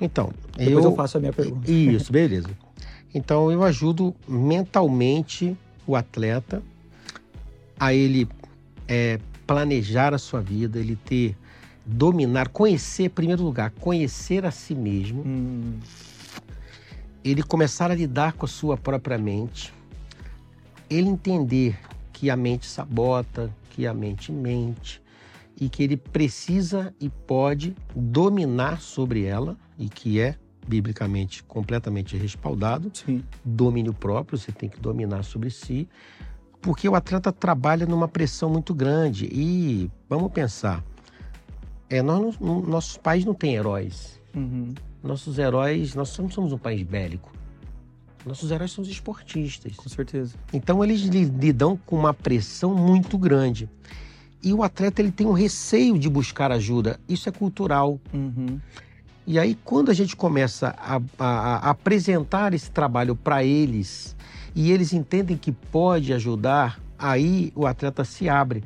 Então, 0.00 0.30
Depois 0.56 0.84
eu, 0.84 0.90
eu 0.90 0.96
faço 0.96 1.16
a 1.16 1.20
minha 1.20 1.32
pergunta. 1.32 1.70
Isso, 1.70 2.12
beleza. 2.12 2.48
Então 3.14 3.50
eu 3.50 3.62
ajudo 3.62 4.14
mentalmente 4.28 5.56
o 5.86 5.96
atleta 5.96 6.62
a 7.80 7.94
ele 7.94 8.28
é, 8.86 9.18
planejar 9.46 10.12
a 10.12 10.18
sua 10.18 10.40
vida, 10.42 10.78
ele 10.78 10.96
ter, 10.96 11.34
dominar, 11.86 12.48
conhecer, 12.48 13.04
em 13.04 13.10
primeiro 13.10 13.44
lugar, 13.44 13.70
conhecer 13.70 14.44
a 14.44 14.50
si 14.50 14.74
mesmo, 14.74 15.22
hum. 15.24 15.78
ele 17.24 17.42
começar 17.42 17.90
a 17.90 17.94
lidar 17.94 18.32
com 18.32 18.44
a 18.44 18.48
sua 18.48 18.76
própria 18.76 19.16
mente, 19.16 19.72
ele 20.90 21.08
entender 21.08 21.78
que 22.12 22.28
a 22.28 22.36
mente 22.36 22.66
sabota, 22.66 23.54
que 23.70 23.86
a 23.86 23.94
mente 23.94 24.32
mente 24.32 25.00
e 25.58 25.68
que 25.68 25.82
ele 25.82 25.96
precisa 25.96 26.94
e 27.00 27.08
pode 27.08 27.74
dominar 27.94 28.80
sobre 28.80 29.24
ela 29.24 29.56
e 29.78 29.88
que 29.88 30.20
é 30.20 30.36
biblicamente 30.66 31.42
completamente 31.44 32.16
respaldado. 32.16 32.90
Sim. 32.92 33.22
Domínio 33.44 33.94
próprio, 33.94 34.36
você 34.36 34.50
tem 34.50 34.68
que 34.68 34.80
dominar 34.80 35.22
sobre 35.22 35.50
si, 35.50 35.88
porque 36.60 36.88
o 36.88 36.94
atleta 36.94 37.32
trabalha 37.32 37.86
numa 37.86 38.08
pressão 38.08 38.50
muito 38.50 38.74
grande. 38.74 39.28
E 39.30 39.90
vamos 40.08 40.32
pensar, 40.32 40.84
é, 41.88 42.02
nós, 42.02 42.38
nossos 42.38 42.96
pais 42.96 43.24
não 43.24 43.34
têm 43.34 43.54
heróis. 43.54 44.20
Uhum. 44.34 44.74
Nossos 45.02 45.38
heróis, 45.38 45.94
nós 45.94 46.16
não 46.18 46.28
somos 46.28 46.52
um 46.52 46.58
país 46.58 46.82
bélico. 46.82 47.32
Nossos 48.24 48.50
heróis 48.50 48.72
são 48.72 48.82
os 48.82 48.90
esportistas. 48.90 49.76
Com 49.76 49.88
certeza. 49.88 50.34
Então 50.52 50.82
eles 50.82 51.02
lidam 51.02 51.78
com 51.86 51.96
uma 51.96 52.12
pressão 52.12 52.74
muito 52.74 53.16
grande. 53.16 53.70
E 54.42 54.52
o 54.52 54.62
atleta 54.62 55.00
ele 55.00 55.12
tem 55.12 55.26
um 55.26 55.32
receio 55.32 55.98
de 55.98 56.08
buscar 56.08 56.50
ajuda. 56.50 56.98
Isso 57.08 57.28
é 57.28 57.32
cultural. 57.32 58.00
Uhum. 58.12 58.60
E 59.26 59.40
aí, 59.40 59.56
quando 59.64 59.90
a 59.90 59.94
gente 59.94 60.14
começa 60.14 60.74
a, 60.78 61.00
a, 61.18 61.56
a 61.56 61.70
apresentar 61.70 62.54
esse 62.54 62.70
trabalho 62.70 63.16
para 63.16 63.42
eles 63.42 64.14
e 64.54 64.70
eles 64.70 64.92
entendem 64.92 65.36
que 65.36 65.50
pode 65.50 66.12
ajudar, 66.12 66.80
aí 66.96 67.52
o 67.56 67.66
atleta 67.66 68.04
se 68.04 68.28
abre. 68.28 68.62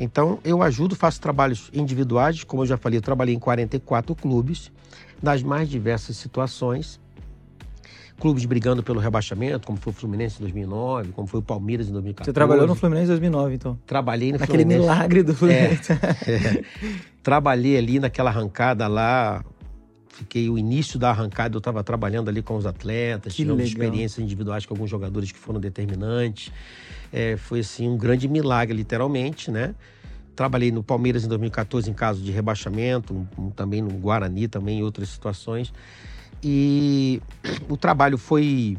Então, 0.00 0.38
eu 0.42 0.62
ajudo, 0.62 0.96
faço 0.96 1.20
trabalhos 1.20 1.70
individuais, 1.74 2.42
como 2.42 2.62
eu 2.62 2.66
já 2.66 2.78
falei, 2.78 2.96
eu 2.96 3.02
trabalhei 3.02 3.34
em 3.34 3.38
44 3.38 4.14
clubes, 4.14 4.72
nas 5.22 5.42
mais 5.42 5.68
diversas 5.68 6.16
situações. 6.16 6.98
Clubes 8.18 8.44
brigando 8.44 8.82
pelo 8.82 8.98
rebaixamento, 9.00 9.66
como 9.66 9.78
foi 9.78 9.92
o 9.92 9.96
Fluminense 9.96 10.36
em 10.38 10.40
2009, 10.40 11.12
como 11.12 11.26
foi 11.26 11.40
o 11.40 11.42
Palmeiras 11.42 11.88
em 11.88 11.92
2014. 11.92 12.26
Você 12.28 12.32
trabalhou 12.34 12.66
no 12.66 12.74
Fluminense 12.74 13.04
em 13.04 13.08
2009, 13.08 13.54
então? 13.54 13.78
Trabalhei 13.86 14.32
no 14.32 14.38
Naquele 14.38 14.62
Fluminense. 14.62 14.80
milagre 14.90 15.22
do 15.22 15.34
Fluminense. 15.34 15.92
É, 15.92 16.32
é. 16.32 16.64
Trabalhei 17.22 17.76
ali 17.78 17.98
naquela 17.98 18.30
arrancada 18.30 18.86
lá, 18.88 19.42
Fiquei 20.12 20.50
o 20.50 20.58
início 20.58 20.98
da 20.98 21.10
arrancada, 21.10 21.56
eu 21.56 21.58
estava 21.58 21.82
trabalhando 21.82 22.28
ali 22.28 22.42
com 22.42 22.56
os 22.56 22.66
atletas, 22.66 23.32
que 23.32 23.42
tivemos 23.42 23.64
experiências 23.64 24.18
individuais 24.18 24.66
com 24.66 24.74
alguns 24.74 24.90
jogadores 24.90 25.30
que 25.32 25.38
foram 25.38 25.60
determinantes. 25.60 26.52
É, 27.12 27.36
foi 27.36 27.60
assim 27.60 27.88
um 27.88 27.96
grande 27.96 28.28
milagre, 28.28 28.76
literalmente, 28.76 29.50
né? 29.50 29.74
Trabalhei 30.34 30.72
no 30.72 30.82
Palmeiras 30.82 31.24
em 31.24 31.28
2014 31.28 31.90
em 31.90 31.94
caso 31.94 32.22
de 32.22 32.30
rebaixamento, 32.30 33.26
também 33.54 33.82
no 33.82 33.90
Guarani, 33.90 34.48
também 34.48 34.78
em 34.80 34.82
outras 34.82 35.08
situações. 35.08 35.72
E 36.42 37.22
o 37.68 37.76
trabalho 37.76 38.18
foi, 38.18 38.76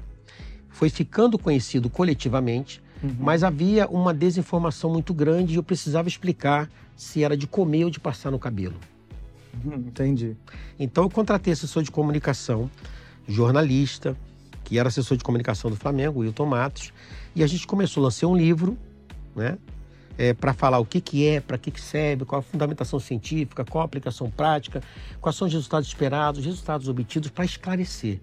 foi 0.69 0.89
ficando 0.89 1.37
conhecido 1.37 1.89
coletivamente, 1.89 2.81
uhum. 3.01 3.15
mas 3.19 3.43
havia 3.43 3.87
uma 3.87 4.13
desinformação 4.13 4.89
muito 4.91 5.13
grande 5.13 5.53
e 5.53 5.55
eu 5.55 5.63
precisava 5.63 6.07
explicar 6.07 6.69
se 6.95 7.23
era 7.23 7.37
de 7.37 7.47
comer 7.47 7.85
ou 7.85 7.89
de 7.89 7.99
passar 7.99 8.31
no 8.31 8.39
cabelo. 8.39 8.75
Entendi. 9.65 10.35
Então 10.79 11.03
eu 11.03 11.09
contratei 11.09 11.53
assessor 11.53 11.83
de 11.83 11.91
comunicação, 11.91 12.69
jornalista, 13.27 14.15
que 14.63 14.79
era 14.79 14.89
assessor 14.89 15.17
de 15.17 15.23
comunicação 15.23 15.69
do 15.69 15.75
Flamengo, 15.75 16.21
Wilton 16.21 16.45
Matos, 16.45 16.93
e 17.35 17.43
a 17.43 17.47
gente 17.47 17.67
começou, 17.67 18.03
lancei 18.03 18.27
um 18.27 18.35
livro, 18.35 18.77
né? 19.35 19.57
É, 20.17 20.33
para 20.33 20.53
falar 20.53 20.77
o 20.77 20.85
que, 20.85 20.99
que 20.99 21.25
é, 21.25 21.39
para 21.39 21.57
que, 21.57 21.71
que 21.71 21.79
serve, 21.79 22.25
qual 22.25 22.39
a 22.39 22.41
fundamentação 22.41 22.99
científica, 22.99 23.63
qual 23.63 23.81
a 23.81 23.85
aplicação 23.85 24.29
prática, 24.29 24.83
quais 25.19 25.35
são 25.35 25.47
os 25.47 25.53
resultados 25.53 25.87
esperados, 25.87 26.41
os 26.41 26.45
resultados 26.45 26.87
obtidos, 26.89 27.29
para 27.29 27.45
esclarecer, 27.45 28.19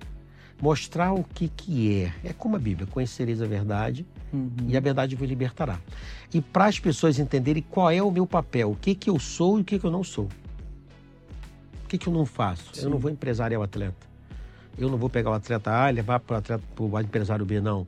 mostrar 0.60 1.12
o 1.12 1.24
que, 1.24 1.48
que 1.48 2.02
é. 2.02 2.12
É 2.22 2.32
como 2.32 2.56
a 2.56 2.58
Bíblia: 2.58 2.86
conhecereis 2.86 3.40
a 3.40 3.46
verdade 3.46 4.06
uhum. 4.32 4.50
e 4.68 4.76
a 4.76 4.80
verdade 4.80 5.16
vos 5.16 5.28
libertará. 5.28 5.80
E 6.32 6.40
para 6.40 6.66
as 6.66 6.78
pessoas 6.78 7.18
entenderem 7.18 7.64
qual 7.68 7.90
é 7.90 8.02
o 8.02 8.10
meu 8.10 8.26
papel, 8.26 8.72
o 8.72 8.76
que, 8.76 8.94
que 8.94 9.10
eu 9.10 9.18
sou 9.18 9.58
e 9.58 9.62
o 9.62 9.64
que, 9.64 9.78
que 9.78 9.84
eu 9.84 9.90
não 9.90 10.04
sou. 10.04 10.28
O 11.88 11.90
que, 11.90 11.96
que 11.96 12.06
eu 12.06 12.12
não 12.12 12.26
faço? 12.26 12.68
Sim. 12.74 12.84
Eu 12.84 12.90
não 12.90 12.98
vou 12.98 13.10
empresariar 13.10 13.58
o 13.58 13.64
atleta. 13.64 14.06
Eu 14.76 14.90
não 14.90 14.98
vou 14.98 15.08
pegar 15.08 15.30
o 15.30 15.32
atleta 15.32 15.70
A 15.70 15.88
levar 15.88 16.20
para 16.20 16.34
o 16.34 16.38
atleta 16.38 16.62
para 16.76 16.84
o 16.84 17.00
empresário 17.00 17.46
B, 17.46 17.62
não. 17.62 17.86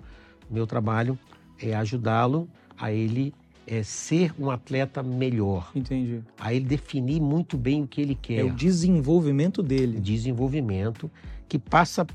Meu 0.50 0.66
trabalho 0.66 1.19
é 1.61 1.75
ajudá-lo 1.75 2.49
a 2.78 2.90
ele 2.90 3.35
é, 3.66 3.83
ser 3.83 4.33
um 4.38 4.50
atleta 4.50 5.02
melhor. 5.02 5.71
Entendi. 5.75 6.23
A 6.38 6.54
ele 6.54 6.64
definir 6.64 7.21
muito 7.21 7.59
bem 7.59 7.83
o 7.83 7.87
que 7.87 8.00
ele 8.00 8.14
quer. 8.14 8.38
É 8.38 8.42
o 8.42 8.54
desenvolvimento 8.54 9.62
dele. 9.62 10.00
Desenvolvimento 10.00 11.11
que 11.47 11.59
passa 11.59 12.07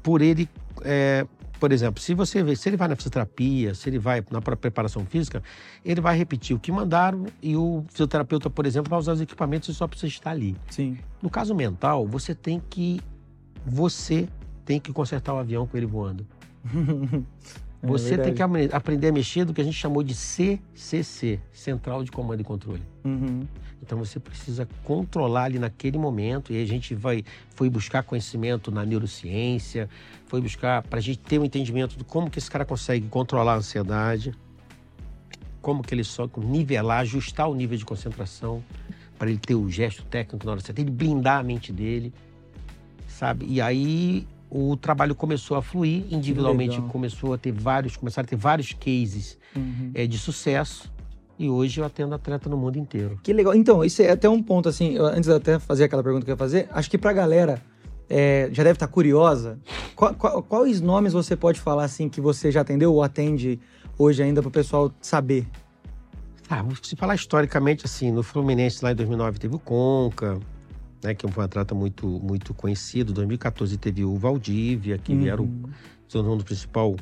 por 0.00 0.22
ele. 0.22 0.48
É, 0.82 1.26
por 1.58 1.72
exemplo, 1.72 2.00
se 2.00 2.14
você 2.14 2.42
vê, 2.42 2.54
se 2.56 2.68
ele 2.68 2.76
vai 2.76 2.88
na 2.88 2.96
fisioterapia, 2.96 3.74
se 3.74 3.88
ele 3.88 3.98
vai 3.98 4.24
na 4.30 4.40
preparação 4.40 5.04
física, 5.04 5.42
ele 5.84 6.00
vai 6.00 6.16
repetir 6.16 6.54
o 6.56 6.58
que 6.58 6.70
mandaram 6.70 7.26
e 7.42 7.56
o 7.56 7.84
fisioterapeuta, 7.88 8.48
por 8.48 8.66
exemplo, 8.66 8.90
vai 8.90 8.98
usar 8.98 9.12
os 9.12 9.20
equipamentos 9.20 9.68
e 9.68 9.74
só 9.74 9.86
precisa 9.86 10.06
estar 10.12 10.30
ali. 10.30 10.56
Sim. 10.70 10.98
No 11.20 11.28
caso 11.28 11.54
mental, 11.54 12.06
você 12.06 12.34
tem 12.34 12.60
que 12.70 13.00
você 13.64 14.28
tem 14.64 14.80
que 14.80 14.92
consertar 14.92 15.34
o 15.34 15.38
avião 15.38 15.66
com 15.66 15.76
ele 15.76 15.86
voando. 15.86 16.26
É 17.82 17.86
você 17.86 18.14
é 18.14 18.18
tem 18.18 18.34
que 18.34 18.42
aprender 18.42 19.08
a 19.08 19.12
mexer 19.12 19.44
do 19.44 19.54
que 19.54 19.60
a 19.60 19.64
gente 19.64 19.76
chamou 19.76 20.02
de 20.02 20.14
CCC, 20.14 21.40
Central 21.52 22.02
de 22.02 22.10
Comando 22.10 22.40
e 22.40 22.44
Controle. 22.44 22.82
Uhum. 23.04 23.46
Então 23.80 23.98
você 23.98 24.18
precisa 24.18 24.68
controlar 24.82 25.44
ali 25.44 25.58
naquele 25.58 25.96
momento 25.96 26.52
e 26.52 26.60
a 26.60 26.66
gente 26.66 26.94
vai 26.94 27.24
foi 27.54 27.70
buscar 27.70 28.02
conhecimento 28.02 28.70
na 28.70 28.84
neurociência, 28.84 29.88
foi 30.26 30.40
buscar 30.40 30.82
para 30.82 30.98
a 30.98 31.02
gente 31.02 31.20
ter 31.20 31.38
um 31.38 31.44
entendimento 31.44 31.96
de 31.96 32.04
como 32.04 32.28
que 32.28 32.38
esse 32.38 32.50
cara 32.50 32.64
consegue 32.64 33.06
controlar 33.06 33.54
a 33.54 33.56
ansiedade, 33.58 34.34
como 35.62 35.82
que 35.82 35.94
ele 35.94 36.04
só 36.04 36.28
nivelar, 36.36 37.00
ajustar 37.00 37.48
o 37.48 37.54
nível 37.54 37.78
de 37.78 37.84
concentração 37.84 38.62
para 39.18 39.30
ele 39.30 39.38
ter 39.38 39.54
o 39.54 39.70
gesto 39.70 40.04
técnico 40.04 40.44
na 40.46 40.52
hora 40.52 40.60
certa, 40.60 40.80
ele 40.80 40.90
blindar 40.90 41.40
a 41.40 41.42
mente 41.42 41.72
dele, 41.72 42.12
sabe? 43.06 43.46
E 43.48 43.60
aí 43.60 44.26
o 44.50 44.76
trabalho 44.76 45.14
começou 45.14 45.56
a 45.56 45.62
fluir, 45.62 46.04
individualmente 46.10 46.80
começou 46.82 47.34
a 47.34 47.38
ter 47.38 47.52
vários, 47.52 47.96
começaram 47.96 48.26
a 48.26 48.28
ter 48.28 48.36
vários 48.36 48.72
cases 48.72 49.38
uhum. 49.54 49.90
é, 49.94 50.06
de 50.06 50.18
sucesso. 50.18 50.90
E 51.38 51.48
hoje 51.48 51.80
eu 51.80 51.84
atendo 51.84 52.14
atleta 52.14 52.48
no 52.48 52.56
mundo 52.56 52.78
inteiro. 52.78 53.20
Que 53.22 53.32
legal. 53.32 53.54
Então, 53.54 53.84
isso 53.84 54.02
é 54.02 54.10
até 54.10 54.28
um 54.28 54.42
ponto, 54.42 54.68
assim, 54.68 54.94
eu, 54.94 55.06
antes 55.06 55.26
de 55.26 55.32
até 55.32 55.58
fazer 55.58 55.84
aquela 55.84 56.02
pergunta 56.02 56.24
que 56.24 56.30
eu 56.30 56.34
ia 56.34 56.38
fazer, 56.38 56.68
acho 56.72 56.90
que 56.90 56.98
pra 56.98 57.12
galera 57.12 57.62
é, 58.08 58.48
já 58.52 58.64
deve 58.64 58.74
estar 58.74 58.88
curiosa. 58.88 59.58
Qual, 59.94 60.14
qual, 60.14 60.42
quais 60.42 60.80
nomes 60.80 61.12
você 61.12 61.36
pode 61.36 61.60
falar, 61.60 61.84
assim, 61.84 62.08
que 62.08 62.20
você 62.20 62.50
já 62.50 62.62
atendeu 62.62 62.92
ou 62.92 63.02
atende 63.04 63.60
hoje 63.96 64.20
ainda 64.22 64.42
pro 64.42 64.50
pessoal 64.50 64.90
saber? 65.00 65.46
Ah, 66.50 66.64
se 66.82 66.96
falar 66.96 67.14
historicamente, 67.14 67.84
assim, 67.84 68.10
no 68.10 68.22
Fluminense 68.22 68.82
lá 68.82 68.90
em 68.90 68.94
2009 68.94 69.38
teve 69.38 69.54
o 69.54 69.58
Conca, 69.58 70.40
né, 71.02 71.14
que 71.14 71.26
foi 71.28 71.42
um 71.42 71.46
atleta 71.46 71.74
muito, 71.74 72.06
muito 72.06 72.54
conhecido. 72.54 73.12
Em 73.12 73.14
2014 73.14 73.76
teve 73.76 74.04
o 74.04 74.16
Valdívia, 74.16 74.98
que 74.98 75.12
uhum. 75.12 75.26
era 75.26 75.42
o, 75.42 75.48
se 76.08 76.18
o 76.18 76.38
principal 76.38 76.96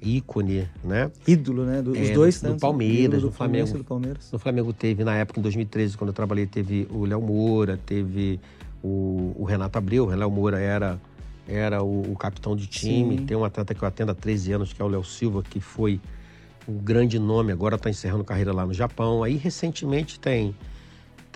ícone, 0.00 0.68
né? 0.84 1.10
Ídolo, 1.26 1.64
né? 1.64 1.82
Dos 1.82 1.96
é, 1.96 2.12
dois, 2.12 2.40
do, 2.40 2.54
do 2.54 2.60
Palmeiras, 2.60 3.22
do, 3.22 3.28
do 3.28 3.32
Flamengo. 3.32 3.78
Do 3.78 3.84
Palmeiras. 3.84 4.30
No 4.32 4.38
Flamengo 4.38 4.72
teve, 4.72 5.04
na 5.04 5.16
época, 5.16 5.40
em 5.40 5.42
2013, 5.42 5.96
quando 5.96 6.08
eu 6.08 6.14
trabalhei, 6.14 6.46
teve 6.46 6.86
o 6.90 7.04
Léo 7.04 7.20
Moura, 7.20 7.78
teve 7.84 8.40
o, 8.82 9.34
o, 9.36 9.44
Renato 9.44 9.78
Abreu. 9.78 10.04
O 10.04 10.14
Léo 10.14 10.30
Moura 10.30 10.58
era, 10.58 11.00
era 11.46 11.82
o, 11.82 12.12
o 12.12 12.16
capitão 12.16 12.54
de 12.54 12.66
time. 12.66 13.18
Sim. 13.18 13.26
Tem 13.26 13.36
um 13.36 13.44
atleta 13.44 13.74
que 13.74 13.82
eu 13.82 13.88
atendo 13.88 14.12
há 14.12 14.14
13 14.14 14.52
anos, 14.52 14.72
que 14.72 14.80
é 14.80 14.84
o 14.84 14.88
Léo 14.88 15.04
Silva, 15.04 15.42
que 15.42 15.60
foi 15.60 16.00
um 16.68 16.78
grande 16.78 17.18
nome, 17.18 17.52
agora 17.52 17.76
está 17.76 17.88
encerrando 17.88 18.24
carreira 18.24 18.52
lá 18.52 18.66
no 18.66 18.74
Japão. 18.74 19.22
Aí, 19.22 19.36
recentemente, 19.36 20.18
tem 20.18 20.54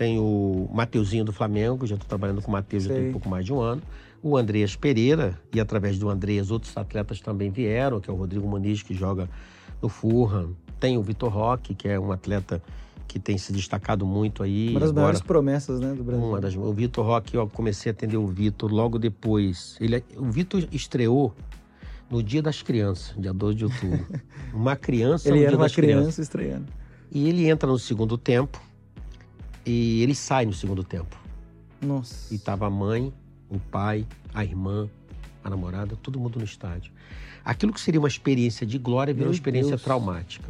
tem 0.00 0.18
o 0.18 0.66
Mateuzinho 0.72 1.26
do 1.26 1.30
Flamengo, 1.30 1.86
já 1.86 1.94
estou 1.94 2.08
trabalhando 2.08 2.40
com 2.40 2.48
o 2.48 2.52
Mateus 2.52 2.84
já 2.84 2.94
tem 2.94 3.10
um 3.10 3.12
pouco 3.12 3.28
mais 3.28 3.44
de 3.44 3.52
um 3.52 3.60
ano. 3.60 3.82
O 4.22 4.34
Andreas 4.34 4.74
Pereira, 4.74 5.38
e 5.52 5.60
através 5.60 5.98
do 5.98 6.08
Andreas 6.08 6.50
outros 6.50 6.74
atletas 6.74 7.20
também 7.20 7.50
vieram, 7.50 8.00
que 8.00 8.08
é 8.08 8.12
o 8.12 8.16
Rodrigo 8.16 8.48
Muniz, 8.48 8.82
que 8.82 8.94
joga 8.94 9.28
no 9.82 9.90
Furran. 9.90 10.52
Tem 10.80 10.96
o 10.96 11.02
Vitor 11.02 11.30
Roque, 11.30 11.74
que 11.74 11.86
é 11.86 12.00
um 12.00 12.12
atleta 12.12 12.62
que 13.06 13.18
tem 13.18 13.36
se 13.36 13.52
destacado 13.52 14.06
muito 14.06 14.42
aí. 14.42 14.70
Uma 14.70 14.80
das 14.80 14.88
agora, 14.88 15.02
maiores 15.02 15.20
promessas 15.20 15.78
né, 15.80 15.92
do 15.92 16.02
Brasil. 16.02 16.26
Uma 16.26 16.40
das, 16.40 16.56
o 16.56 16.72
Vitor 16.72 17.04
Roque, 17.04 17.36
eu 17.36 17.46
comecei 17.48 17.90
a 17.90 17.92
atender 17.92 18.16
o 18.16 18.26
Vitor 18.26 18.72
logo 18.72 18.98
depois. 18.98 19.76
Ele, 19.82 19.96
é, 19.96 20.02
o 20.16 20.30
Vitor 20.30 20.66
estreou 20.72 21.34
no 22.08 22.22
Dia 22.22 22.40
das 22.40 22.62
Crianças, 22.62 23.14
dia 23.18 23.34
12 23.34 23.54
de 23.54 23.64
outubro. 23.66 24.06
Uma 24.54 24.76
criança 24.76 25.28
Ele 25.28 25.40
no 25.40 25.42
era 25.42 25.50
dia 25.50 25.58
uma 25.58 25.64
das 25.66 25.74
criança 25.74 25.98
crianças. 25.98 26.18
estreando. 26.20 26.66
E 27.12 27.28
ele 27.28 27.50
entra 27.50 27.68
no 27.68 27.78
segundo 27.78 28.16
tempo 28.16 28.69
e 29.64 30.02
ele 30.02 30.14
sai 30.14 30.46
no 30.46 30.52
segundo 30.52 30.82
tempo. 30.82 31.16
Nossa. 31.80 32.32
E 32.32 32.38
tava 32.38 32.66
a 32.66 32.70
mãe, 32.70 33.12
o 33.48 33.58
pai, 33.58 34.06
a 34.34 34.44
irmã, 34.44 34.88
a 35.42 35.50
namorada, 35.50 35.96
todo 35.96 36.18
mundo 36.18 36.38
no 36.38 36.44
estádio. 36.44 36.92
Aquilo 37.44 37.72
que 37.72 37.80
seria 37.80 38.00
uma 38.00 38.08
experiência 38.08 38.66
de 38.66 38.78
glória 38.78 39.14
virou 39.14 39.28
uma 39.28 39.34
experiência 39.34 39.70
Deus. 39.70 39.82
traumática. 39.82 40.48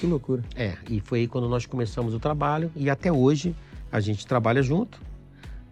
Que 0.00 0.06
loucura. 0.06 0.42
É, 0.54 0.76
e 0.88 1.00
foi 1.00 1.20
aí 1.20 1.28
quando 1.28 1.48
nós 1.48 1.66
começamos 1.66 2.14
o 2.14 2.18
trabalho 2.18 2.70
e 2.74 2.88
até 2.88 3.12
hoje 3.12 3.54
a 3.92 4.00
gente 4.00 4.26
trabalha 4.26 4.62
junto. 4.62 4.98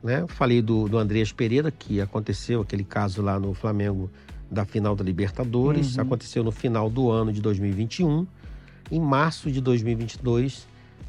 Né? 0.03 0.27
Falei 0.29 0.61
do, 0.61 0.87
do 0.87 0.99
Andreas 0.99 1.33
Pereira, 1.33 1.71
que 1.71 2.01
aconteceu 2.01 2.61
aquele 2.61 2.85
caso 2.85 3.23
lá 3.23 3.39
no 3.39 3.55
Flamengo 3.55 4.11
da 4.51 4.65
final 4.65 4.95
da 4.95 5.03
Libertadores. 5.03 5.97
Uhum. 5.97 6.03
Aconteceu 6.03 6.45
no 6.45 6.53
final 6.53 6.91
do 6.91 7.11
ano 7.11 7.33
de 7.33 7.41
2021. 7.41 8.27
Em 8.91 9.01
março 9.01 9.51
de 9.51 9.63
2022, 9.63 10.67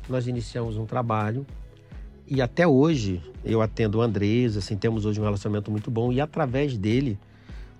nós 0.10 0.28
iniciamos 0.28 0.78
um 0.78 0.86
trabalho 0.86 1.46
e 2.28 2.42
até 2.42 2.68
hoje 2.68 3.22
eu 3.44 3.62
atendo 3.62 4.00
o 4.00 4.02
Andrés, 4.02 4.58
assim, 4.58 4.76
temos 4.76 5.06
hoje 5.06 5.20
um 5.20 5.24
relacionamento 5.24 5.70
muito 5.70 5.92
bom 5.92 6.12
e 6.12 6.20
através 6.20 6.78
dele 6.78 7.20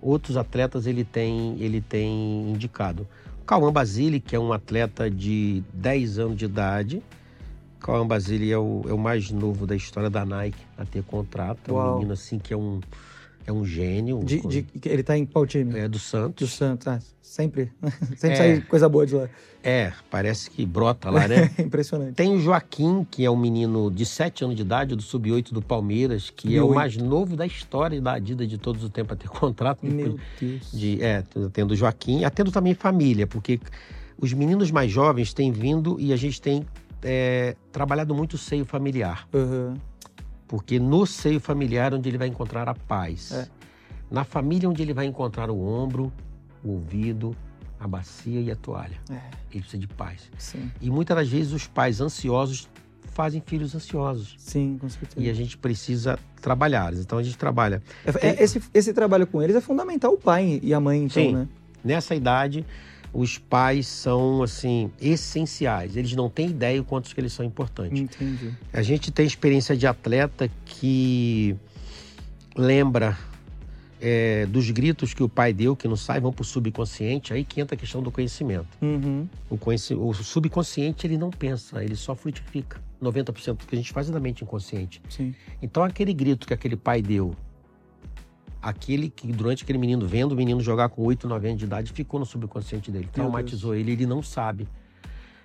outros 0.02 0.38
atletas 0.38 0.86
ele 0.86 1.04
tem, 1.04 1.58
ele 1.60 1.82
tem 1.82 2.52
indicado. 2.52 3.08
O 3.42 3.46
Cauã 3.46 3.72
Basile, 3.72 4.20
que 4.20 4.36
é 4.36 4.40
um 4.40 4.54
atleta 4.54 5.10
de 5.10 5.64
10 5.74 6.20
anos 6.20 6.38
de 6.38 6.46
idade, 6.46 7.04
Cauã 7.80 8.06
Basile 8.06 8.52
é 8.52 8.58
o, 8.58 8.84
é 8.88 8.94
o 8.94 8.98
mais 8.98 9.30
novo 9.32 9.68
da 9.68 9.76
história 9.76 10.10
da 10.10 10.26
Nike 10.26 10.58
a 10.78 10.86
ter 10.86 11.04
contrato, 11.04 11.70
é 11.70 11.74
um 11.74 11.96
menino 11.96 12.14
assim 12.14 12.40
que 12.40 12.54
é 12.54 12.58
um 12.58 12.80
é 13.46 13.52
um 13.52 13.64
gênio. 13.64 14.24
De, 14.24 14.42
de, 14.42 14.66
ele 14.86 15.04
tá 15.04 15.18
em 15.18 15.26
qual 15.26 15.46
time? 15.46 15.78
É 15.78 15.88
do 15.88 16.00
Santos. 16.00 16.50
Do 16.50 16.52
Santos, 16.52 16.88
ah, 16.88 17.00
sempre. 17.22 17.72
sempre 18.18 18.32
é, 18.32 18.36
sai 18.36 18.62
coisa 18.62 18.90
boa 18.90 19.06
de 19.06 19.16
lá. 19.16 19.30
É, 19.64 19.94
parece 20.10 20.50
que 20.50 20.66
brota 20.66 21.10
lá, 21.10 21.28
né? 21.28 21.52
Impressionante. 21.60 22.16
Tem 22.16 22.34
o 22.34 22.40
Joaquim, 22.40 23.06
que 23.10 23.24
é 23.24 23.30
um 23.30 23.38
menino 23.38 23.92
de 23.92 24.06
7 24.06 24.44
anos 24.44 24.56
de 24.56 24.64
idade, 24.64 24.96
do 24.96 25.02
Sub-8 25.02 25.52
do 25.52 25.62
Palmeiras, 25.62 26.30
que 26.30 26.48
Sub 26.48 26.58
é 26.58 26.64
o 26.64 26.74
mais 26.74 26.98
novo 26.98 27.36
da 27.36 27.46
história 27.46 28.02
da 28.02 28.14
Adidas 28.14 28.48
de 28.48 28.58
todos 28.58 28.84
os 28.84 28.90
tempos 28.90 29.14
a 29.14 29.16
ter 29.16 29.30
contrato. 29.30 29.86
Meu 29.86 30.18
Deus. 30.40 30.72
De, 30.72 31.02
é, 31.04 31.24
tendo 31.54 31.72
o 31.72 31.76
Joaquim, 31.76 32.24
atendo 32.24 32.52
também 32.52 32.74
família, 32.74 33.28
porque 33.28 33.60
os 34.18 34.34
meninos 34.34 34.72
mais 34.72 34.92
jovens 34.92 35.34
têm 35.34 35.52
vindo 35.52 35.98
e 36.00 36.14
a 36.14 36.16
gente 36.16 36.42
tem 36.42 36.66
é, 37.04 37.56
trabalhado 37.72 38.16
muito 38.16 38.34
o 38.34 38.38
seio 38.38 38.66
familiar. 38.66 39.28
Uhum. 39.34 39.76
Porque 40.48 40.80
no 40.80 41.06
seio 41.06 41.40
familiar 41.40 41.94
onde 41.94 42.10
ele 42.10 42.18
vai 42.18 42.28
encontrar 42.28 42.70
a 42.70 42.76
paz. 42.76 43.32
É. 43.32 43.48
Na 44.10 44.24
família 44.24 44.70
onde 44.70 44.82
ele 44.82 44.94
vai 44.94 45.06
encontrar 45.06 45.50
o 45.50 45.60
ombro, 45.60 46.12
o 46.64 46.72
ouvido, 46.74 47.36
a 47.80 47.88
bacia 47.88 48.40
e 48.40 48.52
a 48.52 48.56
toalha. 48.56 48.98
É. 49.10 49.20
Ele 49.52 49.62
precisa 49.62 49.78
de 49.78 49.88
paz. 49.88 50.30
Sim. 50.38 50.72
E 50.82 50.90
muitas 50.90 51.16
das 51.16 51.28
vezes 51.28 51.52
os 51.52 51.68
pais 51.68 52.02
ansiosos 52.02 52.70
fazem 53.16 53.42
filhos 53.46 53.74
ansiosos. 53.74 54.36
Sim, 54.38 54.78
com 54.80 54.90
certeza. 54.90 55.26
E 55.26 55.30
a 55.30 55.34
gente 55.34 55.58
precisa 55.58 56.20
trabalhar. 56.42 56.94
Então 56.94 57.18
a 57.18 57.24
gente 57.24 57.38
trabalha. 57.38 57.82
É, 58.06 58.28
é, 58.28 58.44
esse, 58.44 58.62
esse 58.74 58.94
trabalho 58.94 59.26
com 59.26 59.42
eles 59.42 59.56
é 59.56 59.62
fundamental 59.62 60.14
o 60.14 60.18
pai 60.18 60.60
e 60.62 60.74
a 60.74 60.80
mãe, 60.80 61.04
então, 61.04 61.24
Sim. 61.24 61.34
né? 61.34 61.48
Nessa 61.84 62.14
idade, 62.16 62.66
os 63.16 63.38
pais 63.38 63.88
são 63.88 64.44
assim 64.44 64.92
essenciais. 65.00 65.96
Eles 65.96 66.14
não 66.14 66.30
têm 66.30 66.50
ideia 66.50 66.82
o 66.82 66.84
quanto 66.84 67.14
que 67.14 67.20
eles 67.20 67.32
são 67.32 67.46
importantes. 67.46 68.00
Entendi. 68.00 68.52
A 68.74 68.82
gente 68.82 69.10
tem 69.12 69.26
experiência 69.26 69.76
de 69.76 69.88
atleta 69.88 70.52
que 70.66 71.56
lembra 72.58 73.18
é, 74.02 74.46
dos 74.48 74.70
gritos 74.70 75.14
que 75.14 75.24
o 75.24 75.30
pai 75.30 75.54
deu, 75.54 75.76
que 75.76 75.88
não 75.88 75.96
sai, 75.96 76.20
vão 76.20 76.34
para 76.34 76.42
o 76.42 76.46
subconsciente, 76.46 77.34
aí 77.34 77.46
que 77.46 77.62
entra 77.62 77.76
a 77.76 77.78
questão 77.78 78.04
do 78.04 78.12
conhecimento. 78.12 78.68
Uhum. 78.82 79.28
O, 79.50 79.58
conheci 79.58 79.94
o 79.94 80.14
subconsciente 80.14 81.08
ele 81.08 81.18
não 81.18 81.30
pensa, 81.30 81.84
ele 81.84 81.96
só 81.96 82.16
frutifica. 82.16 82.84
90% 83.02 83.58
do 83.58 83.66
que 83.66 83.76
a 83.76 83.78
gente 83.78 83.94
faz 83.94 84.10
é 84.10 84.12
da 84.12 84.20
mente 84.20 84.44
inconsciente. 84.44 85.02
Sim. 85.10 85.34
Então 85.62 85.84
aquele 85.84 86.14
grito 86.14 86.46
que 86.48 86.54
aquele 86.54 86.76
pai 86.76 87.02
deu 87.02 87.36
aquele 88.66 89.12
que 89.12 89.32
durante 89.32 89.64
aquele 89.64 89.78
menino 89.78 90.08
vendo 90.08 90.32
o 90.32 90.36
menino 90.36 90.60
jogar 90.60 90.90
com 90.90 91.04
8, 91.04 91.28
9 91.28 91.48
anos 91.48 91.60
de 91.60 91.66
idade 91.66 91.92
ficou 91.92 92.20
no 92.20 92.26
subconsciente 92.26 92.90
dele, 92.90 93.08
traumatizou 93.12 93.76
ele, 93.76 93.92
ele 93.92 94.08
não 94.08 94.24
sabe. 94.24 94.68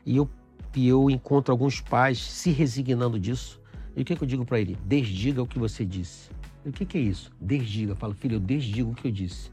E 0.06 0.16
eu, 0.16 0.26
e 0.74 0.88
eu 0.88 1.10
encontro 1.10 1.52
alguns 1.52 1.82
pais 1.82 2.18
se 2.18 2.50
resignando 2.50 3.20
disso. 3.20 3.60
E 3.94 4.00
o 4.00 4.04
que, 4.06 4.16
que 4.16 4.22
eu 4.22 4.26
digo 4.26 4.46
para 4.46 4.58
ele? 4.58 4.78
Desdiga 4.86 5.42
o 5.42 5.46
que 5.46 5.58
você 5.58 5.84
disse. 5.84 6.30
E 6.64 6.70
o 6.70 6.72
que, 6.72 6.86
que 6.86 6.96
é 6.96 7.00
isso? 7.02 7.30
Desdiga. 7.38 7.92
Eu 7.92 7.96
falo, 7.96 8.14
filho, 8.14 8.36
eu 8.36 8.40
desdigo 8.40 8.92
o 8.92 8.94
que 8.94 9.08
eu 9.08 9.12
disse. 9.12 9.50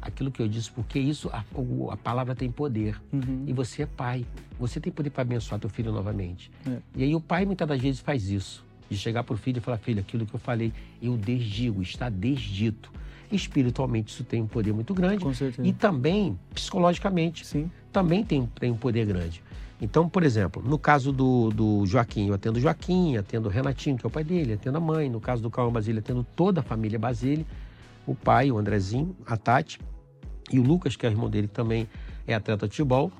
Aquilo 0.00 0.30
que 0.30 0.40
eu 0.40 0.48
disse, 0.48 0.70
porque 0.70 0.98
isso, 0.98 1.28
a, 1.28 1.44
a 1.90 1.96
palavra 1.98 2.34
tem 2.34 2.50
poder. 2.50 2.98
Uhum. 3.12 3.44
E 3.46 3.52
você 3.52 3.82
é 3.82 3.86
pai. 3.86 4.24
Você 4.58 4.80
tem 4.80 4.90
poder 4.90 5.10
para 5.10 5.20
abençoar 5.20 5.60
teu 5.60 5.68
filho 5.68 5.92
novamente. 5.92 6.50
É. 6.66 6.78
E 6.96 7.04
aí 7.04 7.14
o 7.14 7.20
pai 7.20 7.44
muitas 7.44 7.68
das 7.68 7.78
vezes 7.78 8.00
faz 8.00 8.30
isso. 8.30 8.64
De 8.88 8.96
chegar 8.96 9.22
para 9.22 9.34
o 9.34 9.36
filho 9.36 9.58
e 9.58 9.60
falar, 9.60 9.76
filho, 9.76 10.00
aquilo 10.00 10.24
que 10.24 10.34
eu 10.34 10.40
falei, 10.40 10.72
eu 11.02 11.14
desdigo, 11.16 11.82
está 11.82 12.08
desdito. 12.08 12.90
Espiritualmente 13.32 14.12
isso 14.12 14.24
tem 14.24 14.42
um 14.42 14.46
poder 14.46 14.72
muito 14.72 14.92
grande. 14.92 15.24
Com 15.24 15.32
certeza. 15.32 15.66
E 15.66 15.72
também, 15.72 16.38
psicologicamente, 16.54 17.46
Sim. 17.46 17.70
também 17.90 18.22
tem, 18.22 18.46
tem 18.60 18.70
um 18.70 18.76
poder 18.76 19.06
grande. 19.06 19.42
Então, 19.80 20.08
por 20.08 20.22
exemplo, 20.22 20.62
no 20.64 20.78
caso 20.78 21.10
do, 21.10 21.50
do 21.50 21.84
Joaquim, 21.86 22.28
eu 22.28 22.34
atendo 22.34 22.58
o 22.58 22.62
Joaquim, 22.62 23.16
atendo 23.16 23.48
o 23.48 23.50
Renatinho, 23.50 23.96
que 23.96 24.06
é 24.06 24.08
o 24.08 24.10
pai 24.10 24.22
dele, 24.22 24.52
atendo 24.52 24.78
a 24.78 24.80
mãe. 24.80 25.10
No 25.10 25.20
caso 25.20 25.42
do 25.42 25.50
Cauã 25.50 25.72
Basílio, 25.72 25.98
atendo 25.98 26.24
toda 26.36 26.60
a 26.60 26.62
família 26.62 26.98
Basílio, 27.00 27.44
o 28.06 28.14
pai, 28.14 28.52
o 28.52 28.58
Andrezinho, 28.58 29.16
a 29.26 29.36
Tati 29.36 29.80
e 30.52 30.58
o 30.60 30.62
Lucas, 30.62 30.94
que 30.94 31.04
é 31.04 31.08
o 31.08 31.12
irmão 31.12 31.28
dele, 31.28 31.48
que 31.48 31.54
também 31.54 31.88
é 32.28 32.34
atleta 32.34 32.68
de 32.68 32.72
futebol. 32.72 33.10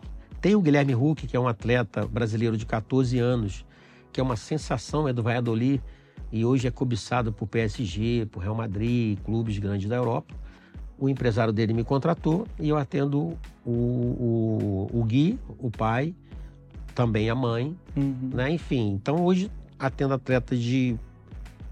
Tem 0.40 0.54
o 0.54 0.60
Guilherme 0.60 0.94
Huck, 0.94 1.26
que 1.26 1.36
é 1.36 1.40
um 1.40 1.48
atleta 1.48 2.06
brasileiro 2.06 2.56
de 2.56 2.64
14 2.64 3.18
anos, 3.18 3.64
que 4.12 4.20
é 4.20 4.22
uma 4.22 4.36
sensação, 4.36 5.08
é 5.08 5.12
do 5.12 5.22
Valladolid 5.22 5.82
e 6.32 6.44
hoje 6.44 6.66
é 6.66 6.70
cobiçado 6.70 7.32
por 7.32 7.46
PSG, 7.46 8.26
por 8.30 8.40
Real 8.40 8.54
Madrid, 8.54 9.18
clubes 9.24 9.58
grandes 9.58 9.88
da 9.88 9.96
Europa. 9.96 10.34
O 10.98 11.08
empresário 11.08 11.52
dele 11.52 11.72
me 11.74 11.84
contratou 11.84 12.46
e 12.58 12.68
eu 12.68 12.76
atendo 12.76 13.36
o, 13.66 13.70
o, 13.70 14.90
o 14.92 15.04
Gui, 15.04 15.38
o 15.58 15.70
pai, 15.70 16.14
também 16.94 17.28
a 17.28 17.34
mãe, 17.34 17.76
Uhum. 17.96 18.30
né? 18.32 18.50
Enfim, 18.50 18.92
então 18.92 19.24
hoje 19.24 19.50
atendo 19.78 20.14
atletas 20.14 20.58
de 20.58 20.96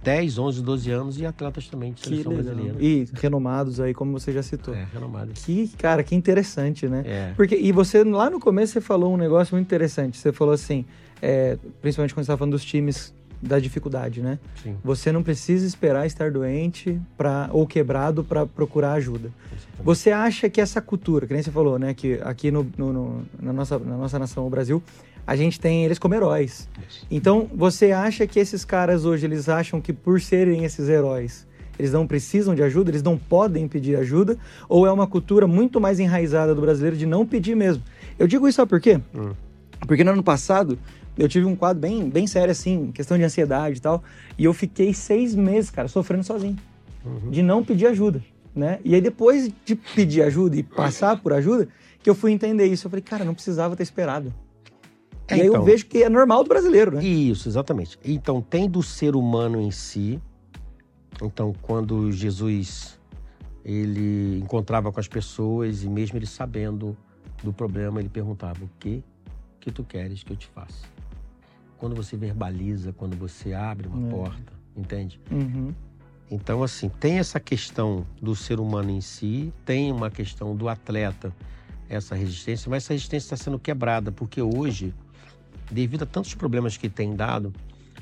10, 0.02 0.38
11, 0.38 0.62
12 0.62 0.90
anos 0.90 1.20
e 1.20 1.26
atletas 1.26 1.68
também 1.68 1.92
de 1.92 2.00
seleção 2.00 2.32
brasileira. 2.32 2.76
E 2.80 3.06
renomados 3.14 3.80
aí, 3.80 3.94
como 3.94 4.12
você 4.12 4.32
já 4.32 4.42
citou. 4.42 4.74
É, 4.74 4.86
renomado. 4.92 5.32
Que, 5.34 5.68
cara, 5.78 6.02
que 6.02 6.14
interessante, 6.14 6.88
né? 6.88 7.02
É. 7.06 7.32
Porque, 7.36 7.54
e 7.56 7.70
você, 7.70 8.02
lá 8.02 8.28
no 8.30 8.40
começo, 8.40 8.72
você 8.72 8.80
falou 8.80 9.12
um 9.14 9.16
negócio 9.16 9.54
muito 9.54 9.66
interessante. 9.66 10.16
Você 10.18 10.32
falou 10.32 10.54
assim, 10.54 10.84
é, 11.22 11.56
principalmente 11.80 12.12
quando 12.14 12.24
você 12.24 12.32
estava 12.32 12.38
falando 12.38 12.52
dos 12.52 12.64
times 12.64 13.14
da 13.42 13.58
dificuldade, 13.58 14.20
né? 14.20 14.38
Sim. 14.62 14.76
Você 14.84 15.10
não 15.10 15.22
precisa 15.22 15.66
esperar 15.66 16.06
estar 16.06 16.30
doente 16.30 17.00
pra, 17.16 17.48
ou 17.52 17.66
quebrado 17.66 18.22
para 18.22 18.44
procurar 18.46 18.92
ajuda. 18.92 19.30
exatamente. 19.46 19.84
Você 19.84 20.10
acha 20.10 20.50
que 20.50 20.60
essa 20.60 20.80
cultura, 20.80 21.26
que 21.26 21.32
nem 21.32 21.42
você 21.42 21.50
falou, 21.50 21.78
né? 21.78 21.94
Que 21.94 22.20
aqui 22.22 22.50
no, 22.50 22.66
no- 22.76 22.92
no- 22.92 23.22
na, 23.40 23.52
nossa, 23.52 23.78
na 23.78 23.96
nossa 23.96 24.18
nação, 24.18 24.46
o 24.46 24.50
Brasil, 24.50 24.82
a 25.26 25.34
gente 25.36 25.58
tem 25.58 25.84
eles 25.84 25.98
como 25.98 26.14
heróis. 26.14 26.68
Isso. 26.88 27.06
Então, 27.10 27.48
você 27.54 27.92
acha 27.92 28.26
que 28.26 28.38
esses 28.38 28.64
caras 28.64 29.04
hoje, 29.04 29.24
eles 29.26 29.48
acham 29.48 29.80
que 29.80 29.92
por 29.92 30.20
serem 30.20 30.64
esses 30.64 30.88
heróis, 30.88 31.46
eles 31.78 31.92
não 31.92 32.06
precisam 32.06 32.54
de 32.54 32.62
ajuda, 32.62 32.90
eles 32.90 33.02
não 33.02 33.16
podem 33.16 33.66
pedir 33.66 33.96
ajuda? 33.96 34.36
Ou 34.68 34.86
é 34.86 34.92
uma 34.92 35.06
cultura 35.06 35.46
muito 35.46 35.80
mais 35.80 35.98
enraizada 35.98 36.54
do 36.54 36.60
brasileiro 36.60 36.94
de 36.96 37.06
não 37.06 37.24
pedir 37.24 37.54
mesmo? 37.56 37.82
Eu 38.18 38.26
digo 38.26 38.46
isso, 38.46 38.56
sabe 38.56 38.68
por 38.68 38.80
quê? 38.82 39.00
Hum. 39.14 39.32
Porque 39.86 40.04
no 40.04 40.10
ano 40.10 40.22
passado, 40.22 40.78
eu 41.20 41.28
tive 41.28 41.46
um 41.46 41.54
quadro 41.54 41.80
bem, 41.80 42.08
bem 42.08 42.26
sério, 42.26 42.50
assim, 42.52 42.90
questão 42.92 43.16
de 43.18 43.24
ansiedade 43.24 43.78
e 43.78 43.80
tal, 43.80 44.02
e 44.38 44.44
eu 44.44 44.52
fiquei 44.54 44.92
seis 44.94 45.34
meses, 45.34 45.70
cara, 45.70 45.86
sofrendo 45.88 46.24
sozinho, 46.24 46.56
Uhum. 47.04 47.30
de 47.30 47.42
não 47.42 47.64
pedir 47.64 47.86
ajuda, 47.86 48.22
né? 48.54 48.78
E 48.84 48.94
aí 48.94 49.00
depois 49.00 49.50
de 49.64 49.74
pedir 49.74 50.22
ajuda 50.22 50.56
e 50.56 50.62
passar 50.62 51.20
por 51.20 51.32
ajuda, 51.32 51.68
que 52.02 52.08
eu 52.10 52.14
fui 52.14 52.32
entender 52.32 52.66
isso. 52.66 52.86
Eu 52.86 52.90
falei, 52.90 53.02
cara, 53.02 53.24
não 53.24 53.34
precisava 53.34 53.74
ter 53.76 53.82
esperado. 53.82 54.32
É, 55.28 55.36
e 55.36 55.40
aí 55.42 55.46
eu 55.46 55.52
então. 55.52 55.64
vejo 55.64 55.86
que 55.86 56.02
é 56.02 56.08
normal 56.08 56.42
do 56.42 56.48
brasileiro, 56.48 56.90
né? 56.90 57.04
Isso, 57.04 57.48
exatamente. 57.48 57.98
Então, 58.04 58.40
tem 58.42 58.68
do 58.68 58.82
ser 58.82 59.14
humano 59.14 59.60
em 59.60 59.70
si. 59.70 60.20
Então, 61.22 61.54
quando 61.62 62.10
Jesus 62.10 62.98
ele 63.64 64.38
encontrava 64.40 64.90
com 64.90 64.98
as 64.98 65.06
pessoas 65.08 65.84
e 65.84 65.88
mesmo 65.88 66.18
ele 66.18 66.26
sabendo 66.26 66.96
do 67.44 67.52
problema, 67.52 68.00
ele 68.00 68.08
perguntava: 68.08 68.64
"O 68.64 68.70
que 68.78 69.02
que 69.60 69.70
tu 69.70 69.84
queres 69.84 70.22
que 70.22 70.32
eu 70.32 70.36
te 70.36 70.46
faça?" 70.48 70.86
Quando 71.80 71.96
você 71.96 72.14
verbaliza, 72.14 72.92
quando 72.92 73.16
você 73.16 73.54
abre 73.54 73.88
uma 73.88 74.06
É. 74.06 74.10
porta, 74.10 74.52
entende? 74.76 75.18
Uhum. 75.30 75.74
Então, 76.30 76.62
assim, 76.62 76.90
tem 76.90 77.18
essa 77.18 77.40
questão 77.40 78.06
do 78.20 78.36
ser 78.36 78.60
humano 78.60 78.90
em 78.90 79.00
si, 79.00 79.50
tem 79.64 79.90
uma 79.90 80.10
questão 80.10 80.54
do 80.54 80.68
atleta, 80.68 81.34
essa 81.88 82.14
resistência, 82.14 82.68
mas 82.68 82.84
essa 82.84 82.92
resistência 82.92 83.34
está 83.34 83.36
sendo 83.44 83.58
quebrada, 83.58 84.12
porque 84.12 84.42
hoje, 84.42 84.94
devido 85.70 86.02
a 86.02 86.06
tantos 86.06 86.34
problemas 86.34 86.76
que 86.76 86.88
tem 86.90 87.16
dado, 87.16 87.50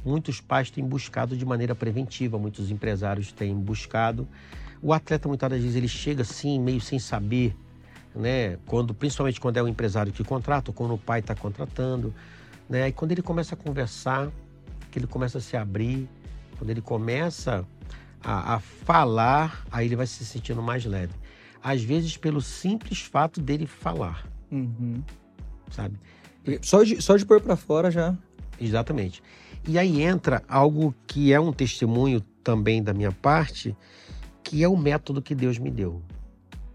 muitos 0.05 0.40
pais 0.40 0.70
têm 0.70 0.85
buscado 0.85 1.37
de 1.37 1.46
maneira 1.46 1.74
preventiva, 1.74 2.37
muitos 2.37 2.72
empresários 2.72 3.31
têm 3.31 3.55
buscado. 3.55 4.26
O 4.83 4.92
atleta, 4.92 5.29
muitas 5.29 5.50
vezes, 5.53 5.76
ele 5.76 5.88
chega 5.88 6.22
assim, 6.22 6.59
meio 6.59 6.81
sem 6.81 6.98
saber, 6.98 7.57
né? 8.14 8.59
Quando, 8.66 8.92
principalmente 8.92 9.40
quando 9.40 9.57
é 9.57 9.62
o 9.62 9.68
empresário 9.68 10.12
que 10.12 10.24
contrata, 10.24 10.70
ou 10.70 10.74
quando 10.74 10.94
o 10.94 10.98
pai 10.98 11.20
está 11.20 11.35
contratando, 11.35 12.12
né? 12.68 12.88
E 12.88 12.92
quando 12.92 13.12
ele 13.12 13.22
começa 13.22 13.54
a 13.54 13.59
conversar, 13.59 14.31
que 14.90 14.98
ele 14.98 15.07
começa 15.07 15.38
a 15.38 15.40
se 15.40 15.57
abrir, 15.57 16.09
quando 16.59 16.70
ele 16.70 16.81
começa 16.81 17.64
a, 18.22 18.54
a 18.54 18.61
falar, 18.61 19.64
aí 19.70 19.87
ele 19.87 19.96
vai 19.96 20.07
se 20.07 20.24
sentindo 20.24 20.62
mais 20.62 20.85
leve. 20.85 21.12
Às 21.62 21.83
vezes, 21.83 22.16
pelo 22.16 22.40
simples 22.40 23.00
fato 23.00 23.40
dele 23.40 23.66
falar, 23.66 24.26
Uhum. 24.50 25.02
sabe? 25.70 25.98
Só 26.62 26.83
de, 26.83 27.02
só 27.02 27.16
de 27.16 27.26
pôr 27.26 27.40
pra 27.40 27.57
fora 27.57 27.90
já. 27.90 28.16
Exatamente. 28.61 29.22
E 29.66 29.78
aí 29.78 30.00
entra 30.02 30.42
algo 30.48 30.94
que 31.07 31.33
é 31.33 31.38
um 31.38 31.52
testemunho 31.52 32.20
também 32.42 32.83
da 32.83 32.94
minha 32.94 33.12
parte, 33.12 33.76
que 34.42 34.62
é 34.62 34.68
o 34.68 34.76
método 34.76 35.20
que 35.20 35.35
Deus 35.35 35.59
me 35.59 35.70
deu. 35.70 36.00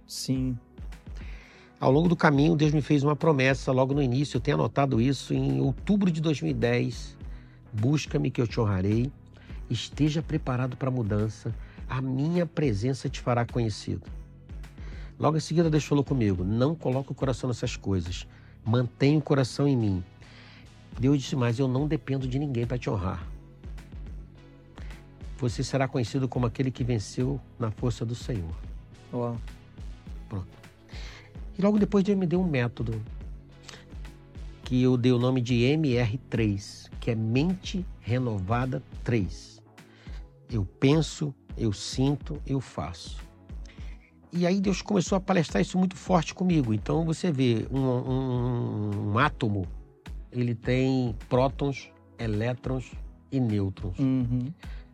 Sim. 0.05 0.57
Ao 1.83 1.91
longo 1.91 2.07
do 2.07 2.15
caminho, 2.15 2.55
Deus 2.55 2.71
me 2.71 2.81
fez 2.81 3.03
uma 3.03 3.13
promessa 3.13 3.69
logo 3.73 3.93
no 3.93 4.01
início. 4.01 4.37
Eu 4.37 4.41
tenho 4.41 4.55
anotado 4.55 5.01
isso 5.01 5.33
em 5.33 5.59
outubro 5.59 6.09
de 6.09 6.21
2010. 6.21 7.17
Busca-me 7.73 8.31
que 8.31 8.39
eu 8.39 8.47
te 8.47 8.57
honrarei. 8.57 9.11
Esteja 9.69 10.21
preparado 10.21 10.77
para 10.77 10.87
a 10.87 10.91
mudança. 10.91 11.53
A 11.89 12.01
minha 12.01 12.45
presença 12.45 13.09
te 13.09 13.19
fará 13.19 13.45
conhecido. 13.45 14.03
Logo 15.19 15.35
em 15.35 15.41
seguida, 15.41 15.69
Deus 15.69 15.83
falou 15.83 16.05
comigo: 16.05 16.45
Não 16.45 16.73
coloque 16.73 17.11
o 17.11 17.13
coração 17.13 17.49
nessas 17.49 17.75
coisas. 17.75 18.25
Mantenha 18.63 19.19
o 19.19 19.21
coração 19.21 19.67
em 19.67 19.75
mim. 19.75 20.01
Deus 20.97 21.19
disse 21.19 21.35
mais: 21.35 21.59
Eu 21.59 21.67
não 21.67 21.85
dependo 21.85 22.25
de 22.25 22.39
ninguém 22.39 22.65
para 22.65 22.77
te 22.77 22.89
honrar. 22.89 23.27
Você 25.37 25.61
será 25.65 25.85
conhecido 25.85 26.29
como 26.29 26.45
aquele 26.45 26.71
que 26.71 26.85
venceu 26.85 27.41
na 27.59 27.71
força 27.71 28.05
do 28.05 28.15
Senhor. 28.15 28.55
Ó. 29.11 29.35
E 31.57 31.61
logo 31.61 31.77
depois 31.79 32.03
Deus 32.03 32.17
me 32.17 32.25
deu 32.25 32.41
um 32.41 32.47
método 32.47 32.99
que 34.63 34.81
eu 34.81 34.97
dei 34.97 35.11
o 35.11 35.19
nome 35.19 35.41
de 35.41 35.55
MR3, 35.55 36.89
que 36.99 37.11
é 37.11 37.15
Mente 37.15 37.85
Renovada 37.99 38.81
3. 39.03 39.61
Eu 40.49 40.65
penso, 40.65 41.33
eu 41.57 41.73
sinto, 41.73 42.41
eu 42.45 42.59
faço. 42.59 43.17
E 44.31 44.47
aí 44.47 44.59
Deus 44.59 44.81
começou 44.81 45.15
a 45.15 45.21
palestrar 45.21 45.61
isso 45.61 45.77
muito 45.77 45.95
forte 45.95 46.33
comigo. 46.33 46.73
Então 46.73 47.05
você 47.05 47.31
vê 47.31 47.67
um, 47.71 47.79
um- 47.79 49.11
um 49.11 49.17
átomo, 49.19 49.67
ele 50.31 50.55
tem 50.55 51.15
prótons, 51.29 51.91
elétrons 52.17 52.91
e 53.31 53.39
nêutrons. 53.39 53.99
Uhum. 53.99 54.51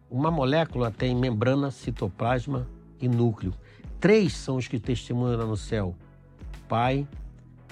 Uma 0.10 0.30
molécula 0.32 0.92
tem 0.92 1.16
membrana, 1.16 1.72
citoplasma 1.72 2.68
e 3.00 3.08
núcleo. 3.08 3.54
Três 4.00 4.34
são 4.34 4.58
os 4.58 4.68
que 4.68 4.80
testemunham 4.80 5.38
lá 5.38 5.46
no 5.46 5.56
céu: 5.56 5.96
Pai, 6.70 7.08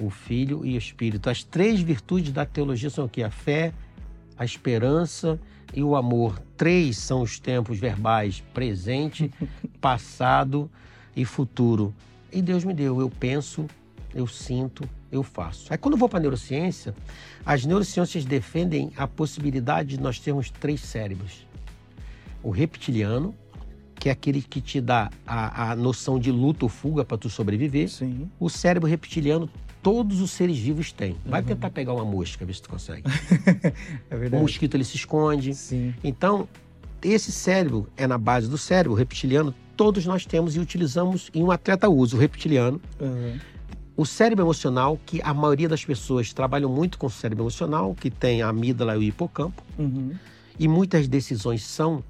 o 0.02 0.10
Filho 0.10 0.66
e 0.66 0.76
o 0.76 0.78
Espírito. 0.78 1.30
As 1.30 1.44
três 1.44 1.80
virtudes 1.80 2.34
da 2.34 2.46
teologia 2.46 2.90
são 2.90 3.06
o 3.06 3.10
que? 3.10 3.22
A 3.22 3.30
fé, 3.30 3.72
a 4.36 4.44
esperança 4.44 5.40
e 5.74 5.84
o 5.84 5.96
amor. 5.96 6.42
Três 6.58 6.98
são 6.98 7.22
os 7.22 7.40
tempos 7.40 7.80
verbais: 7.80 8.44
presente, 8.54 9.32
passado 9.80 10.70
e 11.16 11.24
futuro. 11.24 11.94
E 12.34 12.42
Deus 12.42 12.64
me 12.64 12.74
deu. 12.74 13.00
Eu 13.00 13.10
penso, 13.10 13.68
eu 14.14 14.26
sinto, 14.26 14.84
eu 15.12 15.22
faço. 15.22 15.72
Aí 15.72 15.78
quando 15.78 15.94
eu 15.94 16.00
vou 16.00 16.10
para 16.10 16.18
a 16.18 16.22
neurociência, 16.22 16.96
as 17.46 17.64
neurociências 17.64 18.26
defendem 18.26 18.92
a 18.98 19.08
possibilidade 19.08 19.90
de 19.90 20.02
nós 20.02 20.20
termos 20.20 20.50
três 20.50 20.82
cérebros 20.82 21.48
o 22.48 22.50
reptiliano, 22.50 23.36
que 24.08 24.10
é 24.10 24.12
aquele 24.14 24.42
que 24.42 24.62
te 24.62 24.80
dá 24.80 25.10
a, 25.26 25.72
a 25.72 25.76
noção 25.76 26.18
de 26.18 26.32
luta 26.32 26.64
ou 26.64 26.70
fuga 26.70 27.04
para 27.04 27.18
tu 27.18 27.30
sobreviver. 27.30 27.90
Sim. 27.90 28.30
O 28.40 28.50
cérebro 28.50 28.88
reptiliano, 28.90 29.50
todos 29.84 30.22
os 30.22 30.32
seres 30.32 30.58
vivos 30.58 30.94
têm. 30.94 31.18
Vai 31.26 31.42
Uhum. 31.42 31.48
tentar 31.48 31.70
pegar 31.72 31.94
uma 31.94 32.06
mosca, 32.06 32.46
ver 32.46 32.54
se 32.54 32.62
tu 32.62 32.70
consegue. 32.70 33.04
É 34.10 34.16
O 34.16 34.20
verdade. 34.20 34.42
mosquito 34.42 34.76
ele 34.76 34.86
se 34.86 34.96
esconde. 34.96 35.54
Sim. 35.54 35.94
Então, 36.02 36.48
esse 37.04 37.34
cérebro 37.34 37.90
é 37.98 38.08
na 38.08 38.18
base 38.18 38.48
do 38.50 38.58
cérebro 38.58 38.94
reptiliano. 38.94 39.54
Todos 39.76 40.06
nós 40.06 40.26
temos 40.26 40.56
e 40.56 40.60
utilizamos, 40.60 41.30
e 41.34 41.44
um 41.44 41.52
atleta 41.52 41.90
usa 41.90 42.16
o 42.16 42.20
reptiliano. 42.20 42.80
Uhum. 43.02 43.38
O 43.98 44.06
cérebro 44.06 44.46
emocional, 44.46 44.98
que 45.06 45.20
a 45.22 45.34
maioria 45.34 45.68
das 45.68 45.84
pessoas 45.84 46.32
trabalham 46.32 46.70
muito 46.72 46.98
com 46.98 47.08
o 47.08 47.12
cérebro 47.12 47.44
emocional, 47.44 47.94
que 47.94 48.10
tem 48.10 48.42
a 48.42 48.48
amígdala 48.48 48.96
e 48.96 49.00
o 49.00 49.04
hipocampo. 49.04 49.62
Uhum. 49.78 50.14
E 50.58 50.66
muitas 50.68 51.08
decisões 51.10 51.62
são 51.64 52.02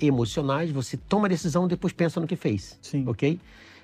emocionais, 0.00 0.70
você 0.70 0.96
toma 0.96 1.26
a 1.26 1.28
decisão 1.28 1.66
e 1.66 1.68
depois 1.68 1.92
pensa 1.92 2.20
no 2.20 2.26
que 2.26 2.36
fez, 2.36 2.78
Sim. 2.82 3.04
ok? 3.06 3.40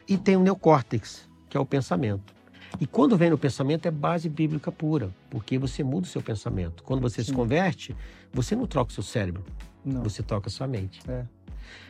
E 0.09 0.17
tem 0.17 0.37
o 0.37 0.41
neocórtex, 0.41 1.29
que 1.49 1.57
é 1.57 1.61
o 1.61 1.67
pensamento. 1.67 2.35
E 2.81 2.87
quando 2.87 3.17
vem 3.17 3.31
no 3.31 3.39
pensamento 3.39 3.87
é 3.87 3.91
base 3.91 4.29
bíblica 4.29 4.71
pura, 4.71 5.11
porque 5.31 5.59
você 5.59 5.83
muda 5.83 6.07
o 6.07 6.11
seu 6.11 6.21
pensamento. 6.21 6.83
Quando 6.83 7.01
você 7.01 7.23
se 7.23 7.31
Sim. 7.31 7.37
converte, 7.37 7.97
você 8.33 8.55
não 8.55 8.67
troca 8.67 8.91
o 8.91 8.95
seu 8.95 9.03
cérebro. 9.03 9.45
Não. 9.85 10.03
Você 10.03 10.23
toca 10.23 10.49
a 10.49 10.51
sua 10.51 10.67
mente. 10.67 11.01
É. 11.09 11.25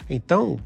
Então, 0.09 0.59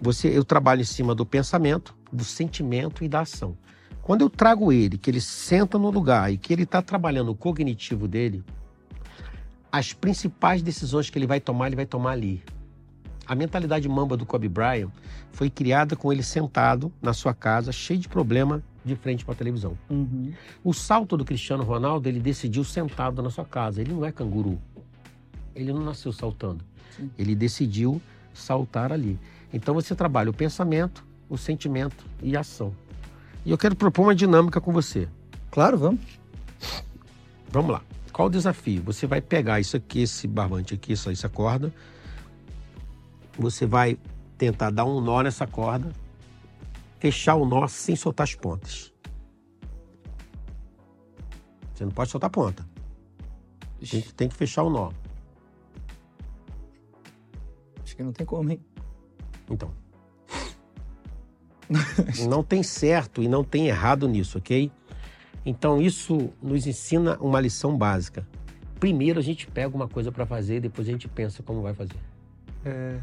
você, 0.00 0.36
eu 0.36 0.44
trabalho 0.44 0.80
em 0.80 0.84
cima 0.84 1.14
do 1.14 1.24
pensamento, 1.24 1.94
do 2.12 2.24
sentimento 2.24 3.04
e 3.04 3.08
da 3.08 3.20
ação. 3.20 3.56
Quando 4.02 4.22
eu 4.22 4.30
trago 4.30 4.72
ele, 4.72 4.98
que 4.98 5.08
ele 5.08 5.20
senta 5.20 5.78
no 5.78 5.90
lugar 5.90 6.32
e 6.32 6.36
que 6.36 6.52
ele 6.52 6.64
está 6.64 6.82
trabalhando 6.82 7.30
o 7.30 7.36
cognitivo 7.36 8.08
dele, 8.08 8.42
as 9.70 9.92
principais 9.92 10.60
decisões 10.60 11.08
que 11.08 11.16
ele 11.16 11.26
vai 11.26 11.38
tomar, 11.38 11.68
ele 11.68 11.76
vai 11.76 11.86
tomar 11.86 12.10
ali. 12.10 12.42
A 13.26 13.34
mentalidade 13.34 13.88
mamba 13.88 14.16
do 14.16 14.26
Kobe 14.26 14.48
Bryant 14.48 14.90
foi 15.30 15.48
criada 15.48 15.94
com 15.96 16.12
ele 16.12 16.22
sentado 16.22 16.92
na 17.00 17.12
sua 17.12 17.32
casa, 17.32 17.70
cheio 17.70 18.00
de 18.00 18.08
problema, 18.08 18.62
de 18.84 18.96
frente 18.96 19.24
para 19.24 19.34
a 19.34 19.36
televisão. 19.36 19.78
Uhum. 19.88 20.32
O 20.64 20.72
salto 20.72 21.16
do 21.16 21.24
Cristiano 21.24 21.62
Ronaldo, 21.62 22.08
ele 22.08 22.20
decidiu 22.20 22.64
sentado 22.64 23.22
na 23.22 23.30
sua 23.30 23.44
casa. 23.44 23.80
Ele 23.80 23.92
não 23.92 24.04
é 24.04 24.10
canguru. 24.10 24.58
Ele 25.54 25.72
não 25.72 25.82
nasceu 25.82 26.12
saltando. 26.12 26.64
Sim. 26.96 27.10
Ele 27.18 27.34
decidiu 27.34 28.00
saltar 28.34 28.92
ali. 28.92 29.18
Então 29.52 29.74
você 29.74 29.94
trabalha 29.94 30.30
o 30.30 30.34
pensamento, 30.34 31.04
o 31.28 31.38
sentimento 31.38 32.04
e 32.22 32.36
a 32.36 32.40
ação. 32.40 32.74
E 33.44 33.50
eu 33.50 33.58
quero 33.58 33.76
propor 33.76 34.02
uma 34.02 34.14
dinâmica 34.14 34.60
com 34.60 34.72
você. 34.72 35.08
Claro, 35.50 35.78
vamos. 35.78 36.00
Vamos 37.50 37.70
lá. 37.70 37.82
Qual 38.12 38.28
o 38.28 38.30
desafio? 38.30 38.82
Você 38.82 39.06
vai 39.06 39.20
pegar 39.20 39.60
isso 39.60 39.76
aqui, 39.76 40.02
esse 40.02 40.26
barbante 40.26 40.74
aqui, 40.74 40.92
essa, 40.92 41.12
essa 41.12 41.28
corda. 41.28 41.72
Você 43.38 43.66
vai 43.66 43.98
tentar 44.36 44.70
dar 44.70 44.84
um 44.84 45.00
nó 45.00 45.22
nessa 45.22 45.46
corda, 45.46 45.92
fechar 46.98 47.34
o 47.36 47.44
nó 47.44 47.66
sem 47.66 47.96
soltar 47.96 48.24
as 48.24 48.34
pontas. 48.34 48.92
Você 51.72 51.84
não 51.84 51.92
pode 51.92 52.10
soltar 52.10 52.28
a 52.28 52.30
ponta. 52.30 52.66
Tem, 53.90 54.00
tem 54.00 54.28
que 54.28 54.34
fechar 54.34 54.62
o 54.62 54.70
nó. 54.70 54.90
Acho 57.82 57.96
que 57.96 58.02
não 58.02 58.12
tem 58.12 58.24
como, 58.24 58.50
hein? 58.50 58.60
Então. 59.50 59.72
não 62.28 62.42
tem 62.42 62.62
certo 62.62 63.22
e 63.22 63.28
não 63.28 63.42
tem 63.42 63.68
errado 63.68 64.08
nisso, 64.08 64.38
ok? 64.38 64.70
Então 65.44 65.80
isso 65.80 66.32
nos 66.40 66.66
ensina 66.66 67.18
uma 67.20 67.40
lição 67.40 67.76
básica. 67.76 68.26
Primeiro 68.78 69.18
a 69.18 69.22
gente 69.22 69.46
pega 69.46 69.74
uma 69.74 69.88
coisa 69.88 70.12
para 70.12 70.26
fazer, 70.26 70.60
depois 70.60 70.88
a 70.88 70.90
gente 70.90 71.08
pensa 71.08 71.42
como 71.42 71.62
vai 71.62 71.74
fazer. 71.74 71.96
É. 72.64 73.00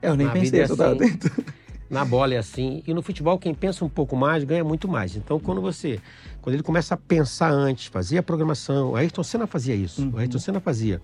Eu 0.00 0.16
nem 0.16 0.26
na 0.26 0.32
pensei, 0.32 0.60
é 0.60 0.64
assim, 0.64 0.74
Na 1.90 2.04
bola 2.04 2.34
é 2.34 2.38
assim. 2.38 2.82
E 2.86 2.92
no 2.92 3.02
futebol, 3.02 3.38
quem 3.38 3.54
pensa 3.54 3.84
um 3.84 3.88
pouco 3.88 4.14
mais 4.14 4.44
ganha 4.44 4.62
muito 4.62 4.86
mais. 4.86 5.16
Então, 5.16 5.40
quando 5.40 5.60
você. 5.60 6.00
Quando 6.42 6.54
ele 6.54 6.62
começa 6.62 6.94
a 6.94 6.96
pensar 6.96 7.50
antes, 7.50 7.86
fazer 7.86 8.18
a 8.18 8.22
programação. 8.22 8.90
O 8.90 8.96
Ayrton 8.96 9.22
Senna 9.22 9.46
fazia 9.46 9.74
isso. 9.74 10.02
Uhum. 10.02 10.12
O 10.14 10.18
Ayrton 10.18 10.38
Senna 10.38 10.60
fazia. 10.60 11.00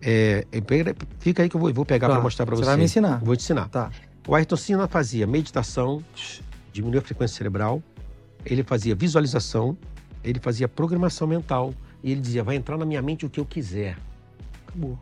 É, 0.00 0.46
fica 1.18 1.42
aí 1.42 1.48
que 1.48 1.56
eu 1.56 1.60
vou, 1.60 1.72
vou 1.72 1.84
pegar 1.84 2.06
tá. 2.06 2.14
para 2.14 2.22
mostrar 2.22 2.46
para 2.46 2.54
você. 2.54 2.62
Você 2.62 2.70
vai 2.70 2.76
me 2.76 2.84
ensinar. 2.84 3.18
Vou 3.24 3.34
te 3.34 3.40
ensinar. 3.40 3.68
Tá. 3.68 3.90
O 4.26 4.34
Ayrton 4.34 4.56
Senna 4.56 4.86
fazia 4.86 5.26
meditação, 5.26 6.04
diminuiu 6.70 7.00
a 7.00 7.02
frequência 7.02 7.36
cerebral, 7.36 7.82
ele 8.44 8.62
fazia 8.62 8.94
visualização, 8.94 9.76
ele 10.22 10.38
fazia 10.38 10.68
programação 10.68 11.26
mental 11.26 11.72
e 12.02 12.12
ele 12.12 12.20
dizia: 12.20 12.44
vai 12.44 12.56
entrar 12.56 12.76
na 12.76 12.84
minha 12.84 13.00
mente 13.00 13.24
o 13.24 13.30
que 13.30 13.40
eu 13.40 13.46
quiser. 13.46 13.96
Acabou. 14.66 14.98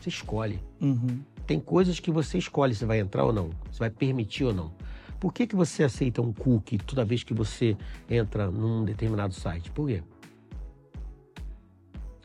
Você 0.00 0.08
escolhe. 0.08 0.60
Uhum. 0.80 1.20
Tem 1.46 1.60
coisas 1.60 2.00
que 2.00 2.10
você 2.10 2.38
escolhe 2.38 2.74
se 2.74 2.84
vai 2.84 3.00
entrar 3.00 3.24
ou 3.24 3.32
não, 3.32 3.50
se 3.70 3.78
vai 3.78 3.90
permitir 3.90 4.44
ou 4.44 4.54
não. 4.54 4.72
Por 5.20 5.32
que, 5.32 5.46
que 5.46 5.56
você 5.56 5.84
aceita 5.84 6.20
um 6.20 6.32
cookie 6.32 6.78
toda 6.78 7.04
vez 7.04 7.22
que 7.22 7.32
você 7.32 7.76
entra 8.08 8.50
num 8.50 8.84
determinado 8.84 9.32
site? 9.32 9.70
Por 9.70 9.88
quê? 9.88 10.02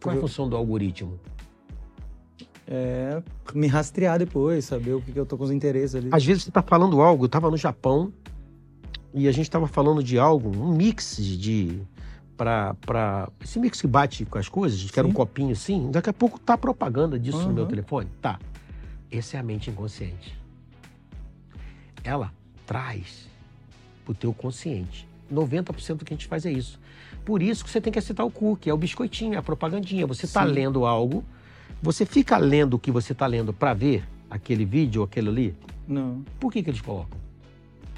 Qual 0.02 0.16
é 0.16 0.18
a 0.18 0.22
função 0.22 0.50
do 0.50 0.56
algoritmo? 0.56 1.20
é, 2.70 3.22
me 3.56 3.66
rastrear 3.66 4.20
depois, 4.20 4.66
saber 4.66 4.94
o 4.94 5.02
que, 5.02 5.12
que 5.12 5.20
eu 5.20 5.26
tô 5.26 5.36
com 5.36 5.44
os 5.44 5.52
interesses 5.52 5.96
ali. 5.96 6.10
Às 6.12 6.24
vezes 6.24 6.44
você 6.44 6.52
tá 6.52 6.62
falando 6.62 7.02
algo, 7.02 7.26
eu 7.26 7.30
tava 7.30 7.50
no 7.50 7.58
Japão 7.58 8.14
e 9.12 9.28
a 9.28 9.32
gente 9.32 9.50
tava 9.50 9.68
falando 9.68 10.04
de 10.04 10.20
algo, 10.20 10.56
um 10.56 10.76
mix 10.76 11.18
de. 11.18 11.82
Pra, 12.38 12.74
pra, 12.76 13.28
esse 13.44 13.60
mix 13.60 13.82
que 13.82 13.88
bate 13.88 14.24
com 14.24 14.38
as 14.38 14.48
coisas, 14.48 14.90
que 14.90 14.98
era 14.98 15.06
um 15.06 15.12
copinho 15.12 15.52
assim, 15.52 15.92
daqui 15.92 16.10
a 16.10 16.14
pouco 16.14 16.40
tá 16.40 16.58
propaganda 16.58 17.20
disso 17.20 17.40
uhum. 17.40 17.48
no 17.48 17.54
meu 17.54 17.66
telefone. 17.66 18.08
Tá. 18.22 18.40
Essa 19.12 19.38
é 19.38 19.40
a 19.40 19.44
mente 19.44 19.70
inconsciente. 19.70 20.38
Ela 22.04 22.34
traz 22.66 23.28
pro 24.06 24.14
teu 24.14 24.34
consciente. 24.34 25.08
90% 25.32 25.98
do 25.98 26.06
que 26.06 26.14
a 26.14 26.18
gente 26.18 26.28
faz 26.28 26.46
é 26.46 26.52
isso. 26.52 26.80
Por 27.26 27.42
isso 27.42 27.64
que 27.64 27.70
você 27.70 27.80
tem 27.80 27.92
que 27.92 28.00
aceitar 28.00 28.24
o 28.24 28.32
cookie, 28.32 28.70
é 28.70 28.74
o 28.74 28.78
biscoitinho, 28.78 29.36
é 29.36 29.38
a 29.38 29.44
propagandinha. 29.44 30.08
Você 30.08 30.26
está 30.26 30.44
lendo 30.44 30.86
algo, 30.86 31.24
você 31.82 32.06
fica 32.06 32.38
lendo 32.38 32.76
o 32.76 32.80
que 32.80 32.92
você 32.92 33.14
está 33.14 33.28
lendo 33.28 33.54
para 33.54 33.74
ver 33.74 34.04
aquele 34.30 34.66
vídeo 34.66 35.02
ou 35.02 35.06
aquele 35.06 35.30
ali? 35.30 35.56
Não. 35.88 36.24
Por 36.40 36.52
que, 36.52 36.64
que 36.64 36.70
eles 36.70 36.82
colocam? 36.82 37.20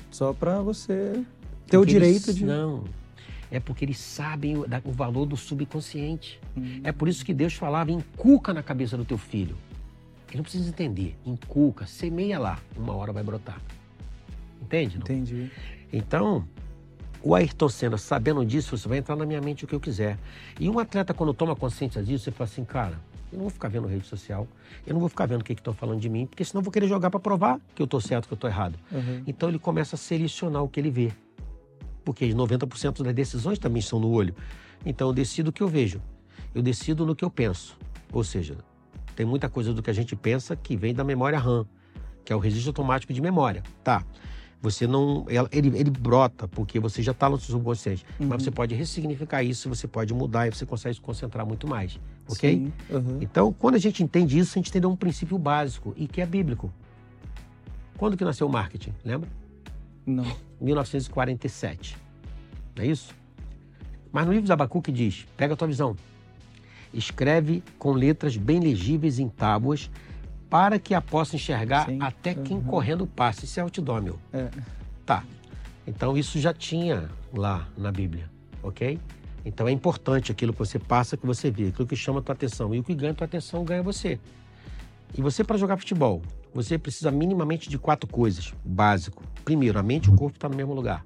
Só 0.10 0.34
para 0.34 0.62
você 0.62 1.14
ter 1.14 1.26
porque 1.66 1.78
o 1.78 1.86
direito 1.86 2.28
eles... 2.28 2.36
de. 2.36 2.46
Não. 2.46 2.84
É 3.50 3.60
porque 3.60 3.84
eles 3.84 3.98
sabem 3.98 4.58
o, 4.58 4.66
o 4.86 4.92
valor 4.92 5.26
do 5.26 5.36
subconsciente. 5.36 6.40
Hum. 6.56 6.80
É 6.84 6.92
por 6.92 7.08
isso 7.08 7.26
que 7.26 7.34
Deus 7.34 7.54
falava: 7.54 7.92
inculca 7.92 8.54
na 8.54 8.64
cabeça 8.64 8.98
do 8.98 9.04
teu 9.04 9.18
filho. 9.18 9.58
Ele 10.32 10.38
não 10.38 10.44
precisa 10.44 10.70
entender. 10.70 11.18
Inculca, 11.26 11.86
semeia 11.86 12.40
lá. 12.40 12.58
Uma 12.76 12.96
hora 12.96 13.12
vai 13.12 13.22
brotar. 13.22 13.62
Entende? 14.62 14.96
Não? 14.98 15.04
Entendi. 15.04 15.52
Então, 15.92 16.48
o 17.22 17.36
Ayrton 17.36 17.70
Senna, 17.70 17.98
sabendo 17.98 18.46
disso, 18.46 18.76
você 18.78 18.88
vai 18.88 18.98
entrar 18.98 19.16
na 19.16 19.26
minha 19.26 19.42
mente 19.42 19.66
o 19.66 19.68
que 19.68 19.76
eu 19.76 19.80
quiser. 19.80 20.18
E 20.60 20.70
um 20.70 20.80
atleta, 20.80 21.14
quando 21.14 21.34
toma 21.34 21.56
consciência 21.56 22.02
disso, 22.02 22.24
você 22.24 22.32
fala 22.32 22.50
assim, 22.50 22.64
cara, 22.64 23.00
eu 23.32 23.38
não 23.38 23.42
vou 23.42 23.50
ficar 23.50 23.68
vendo 23.68 23.88
rede 23.88 24.06
social, 24.08 24.48
eu 24.88 24.94
não 24.94 25.00
vou 25.00 25.10
ficar 25.10 25.26
vendo 25.26 25.42
o 25.42 25.44
que 25.44 25.54
estão 25.54 25.74
falando 25.74 26.00
de 26.00 26.10
mim, 26.10 26.26
porque 26.26 26.44
senão 26.44 26.62
eu 26.62 26.64
vou 26.64 26.72
querer 26.72 26.88
jogar 26.88 27.10
para 27.10 27.20
provar 27.20 27.60
que 27.76 27.82
eu 27.82 27.86
estou 27.86 28.02
certo, 28.02 28.28
que 28.28 28.34
eu 28.34 28.36
estou 28.36 28.50
errado. 28.50 28.80
Uhum. 28.92 29.24
Então 29.28 29.50
ele 29.50 29.60
começa 29.60 29.96
a 29.96 30.00
selecionar 30.00 30.64
o 30.64 30.70
que 30.70 30.80
ele 30.80 30.90
vê. 30.90 31.12
Porque 32.04 32.26
90% 32.28 33.04
das 33.04 33.14
decisões 33.14 33.60
também 33.60 33.80
estão 33.80 34.00
no 34.00 34.10
olho. 34.10 34.34
Então 34.86 35.10
eu 35.10 35.14
decido 35.14 35.50
o 35.50 35.54
que 35.54 35.62
eu 35.62 35.68
vejo. 35.68 36.02
Eu 36.56 36.62
decido 36.62 37.06
no 37.06 37.16
que 37.16 37.24
eu 37.24 37.30
penso. 37.30 37.78
Ou 38.12 38.24
seja, 38.24 38.58
tem 39.16 39.26
muita 39.26 39.50
coisa 39.50 39.74
do 39.74 39.82
que 39.82 39.90
a 39.90 39.94
gente 39.94 40.16
pensa 40.16 40.56
que 40.56 40.76
vem 40.76 40.94
da 40.94 41.04
memória 41.04 41.38
RAM, 41.38 41.66
que 42.24 42.32
é 42.32 42.36
o 42.36 42.40
registro 42.40 42.70
automático 42.70 43.14
de 43.14 43.22
memória. 43.22 43.64
Tá. 43.84 44.04
Você 44.62 44.86
não. 44.86 45.26
Ele, 45.52 45.76
ele 45.76 45.90
brota, 45.90 46.48
porque 46.48 46.80
você 46.80 47.02
já 47.02 47.12
está 47.12 47.28
no 47.28 47.38
subconsciente. 47.40 48.06
Uhum. 48.20 48.28
Mas 48.28 48.44
você 48.44 48.52
pode 48.52 48.76
ressignificar 48.76 49.42
isso, 49.42 49.68
você 49.68 49.88
pode 49.88 50.14
mudar 50.14 50.48
e 50.48 50.52
você 50.52 50.66
consegue 50.66 50.96
se 50.96 51.02
concentrar 51.02 51.46
muito 51.46 51.68
mais. 51.68 52.00
Ok? 52.30 52.72
Uhum. 52.90 53.18
Então, 53.22 53.52
quando 53.52 53.76
a 53.76 53.80
gente 53.80 54.04
entende 54.04 54.38
isso, 54.38 54.52
a 54.52 54.60
gente 54.60 54.70
entendeu 54.70 54.92
um 54.92 54.96
princípio 54.96 55.38
básico 55.38 55.94
e 55.98 56.08
que 56.08 56.22
é 56.22 56.26
bíblico. 56.28 56.72
Quando 57.98 58.16
que 58.16 58.24
nasceu 58.24 58.46
o 58.48 58.52
marketing? 58.52 58.94
Lembra? 59.04 59.28
Não. 60.06 60.26
1947. 60.60 61.98
Não 62.76 62.84
é 62.84 62.88
isso? 62.88 63.16
Mas 64.12 64.26
no 64.28 64.32
livro 64.32 64.46
de 64.46 64.52
Abacuque 64.52 64.92
diz: 64.92 65.26
pega 65.36 65.56
a 65.56 65.58
tua 65.58 65.68
visão. 65.68 65.96
Escreve 66.94 67.64
com 67.80 67.92
letras 67.92 68.36
bem 68.36 68.60
legíveis 68.60 69.20
em 69.20 69.30
tábuas 69.30 69.90
para 70.50 70.78
que 70.78 70.94
a 70.94 71.02
possa 71.02 71.36
enxergar 71.36 71.86
Sim. 71.86 72.00
até 72.02 72.34
quem 72.34 72.58
uhum. 72.58 72.64
correndo 72.64 73.08
passe. 73.08 73.46
Isso 73.46 73.60
é 73.60 73.64
outdoor, 73.64 74.02
meu. 74.02 74.20
É. 74.34 74.50
Tá. 75.06 75.24
Então 75.88 76.18
isso 76.18 76.40
já 76.40 76.54
tinha 76.54 77.10
lá 77.34 77.68
na 77.78 77.92
Bíblia, 77.92 78.30
ok? 78.62 79.00
Então 79.46 79.68
é 79.68 79.72
importante 79.72 80.32
aquilo 80.32 80.54
que 80.54 80.60
você 80.60 80.78
passa, 80.78 81.18
que 81.18 81.26
você 81.26 81.50
vê, 81.50 81.70
aquilo 81.70 81.88
que 81.88 81.96
chama 81.96 82.20
a 82.20 82.22
tua 82.22 82.34
atenção. 82.34 82.76
E 82.76 82.80
o 82.80 82.84
que 82.84 82.94
ganha 82.94 83.12
a 83.12 83.16
tua 83.16 83.26
atenção 83.26 83.64
ganha 83.64 83.82
você. 83.82 84.20
E 85.18 85.22
você, 85.22 85.44
para 85.44 85.58
jogar 85.58 85.78
futebol, 85.78 86.22
você 86.54 86.78
precisa 86.78 87.12
minimamente 87.12 87.70
de 87.70 87.78
quatro 87.78 88.10
coisas. 88.10 88.54
Básico. 88.64 89.24
Primeiro, 89.44 89.80
a 89.80 89.84
mente 89.84 90.06
e 90.06 90.14
o 90.14 90.16
corpo 90.16 90.36
estão 90.36 90.50
tá 90.50 90.54
no 90.54 90.58
mesmo 90.58 90.74
lugar. 90.74 91.06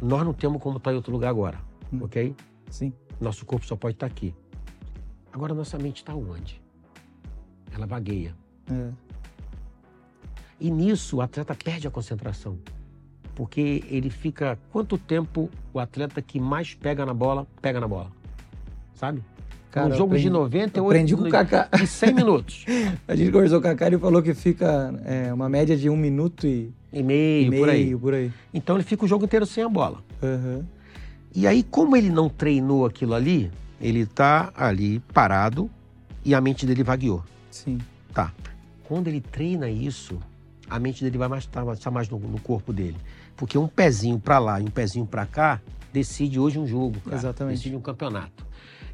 Nós 0.00 0.24
não 0.24 0.32
temos 0.32 0.62
como 0.62 0.78
estar 0.78 0.90
tá 0.90 0.94
em 0.94 0.96
outro 0.96 1.12
lugar 1.12 1.28
agora, 1.28 1.58
hum. 1.92 2.00
ok? 2.02 2.34
Sim. 2.70 2.92
Nosso 3.20 3.44
corpo 3.44 3.66
só 3.66 3.76
pode 3.76 3.96
estar 3.96 4.08
tá 4.08 4.12
aqui. 4.12 4.34
Agora, 5.32 5.54
nossa 5.54 5.78
mente 5.78 5.98
está 5.98 6.14
onde? 6.14 6.60
ela 7.74 7.86
vagueia. 7.86 8.34
É. 8.70 8.88
E 10.60 10.70
nisso 10.70 11.16
o 11.16 11.22
atleta 11.22 11.54
perde 11.54 11.86
a 11.86 11.90
concentração. 11.90 12.58
Porque 13.34 13.82
ele 13.88 14.10
fica. 14.10 14.58
Quanto 14.70 14.98
tempo 14.98 15.48
o 15.72 15.78
atleta 15.78 16.20
que 16.20 16.38
mais 16.38 16.74
pega 16.74 17.06
na 17.06 17.14
bola, 17.14 17.46
pega 17.62 17.80
na 17.80 17.88
bola? 17.88 18.10
Sabe? 18.94 19.22
Cara, 19.70 19.86
um 19.86 19.92
jogo 19.92 20.12
aprendi, 20.12 20.24
de 20.24 20.30
98 20.30 20.90
aprendi 20.90 21.16
com 21.16 21.22
o 21.22 21.30
Kaká. 21.30 21.68
de 21.76 21.86
100 21.86 22.12
minutos. 22.14 22.66
a 23.06 23.14
gente 23.14 23.30
conversou 23.30 23.60
com 23.60 23.68
o 23.68 23.70
Kaká 23.70 23.86
e 23.86 23.88
ele 23.90 23.98
falou 23.98 24.20
que 24.20 24.34
fica 24.34 24.92
é, 25.04 25.32
uma 25.32 25.48
média 25.48 25.76
de 25.76 25.88
um 25.88 25.96
minuto 25.96 26.46
e, 26.46 26.72
e 26.92 27.02
meio, 27.02 27.46
e 27.46 27.50
meio 27.50 27.62
por, 27.62 27.68
aí. 27.70 27.96
por 27.96 28.14
aí. 28.14 28.32
Então 28.52 28.76
ele 28.76 28.84
fica 28.84 29.04
o 29.04 29.08
jogo 29.08 29.24
inteiro 29.24 29.46
sem 29.46 29.62
a 29.62 29.68
bola. 29.68 30.02
Uhum. 30.20 30.64
E 31.34 31.46
aí, 31.46 31.62
como 31.62 31.96
ele 31.96 32.10
não 32.10 32.28
treinou 32.28 32.84
aquilo 32.84 33.14
ali, 33.14 33.50
ele 33.80 34.04
tá 34.04 34.52
ali 34.56 35.00
parado 35.12 35.70
e 36.24 36.34
a 36.34 36.40
mente 36.40 36.66
dele 36.66 36.82
vagueou. 36.82 37.24
Sim. 37.50 37.78
Tá. 38.12 38.32
Quando 38.84 39.08
ele 39.08 39.20
treina 39.20 39.70
isso, 39.70 40.18
a 40.68 40.78
mente 40.78 41.02
dele 41.04 41.16
vai 41.16 41.28
mais 41.28 41.44
estar 41.44 41.64
tá, 41.64 41.76
tá 41.76 41.90
mais 41.90 42.08
no, 42.08 42.18
no, 42.18 42.40
corpo 42.40 42.72
dele. 42.72 42.96
Porque 43.36 43.56
um 43.56 43.68
pezinho 43.68 44.18
para 44.18 44.38
lá 44.38 44.60
e 44.60 44.64
um 44.64 44.70
pezinho 44.70 45.06
para 45.06 45.24
cá 45.24 45.60
decide 45.92 46.38
hoje 46.38 46.58
um 46.58 46.66
jogo, 46.66 47.00
cara. 47.00 47.16
Exatamente. 47.16 47.56
Decide 47.56 47.76
um 47.76 47.80
campeonato. 47.80 48.46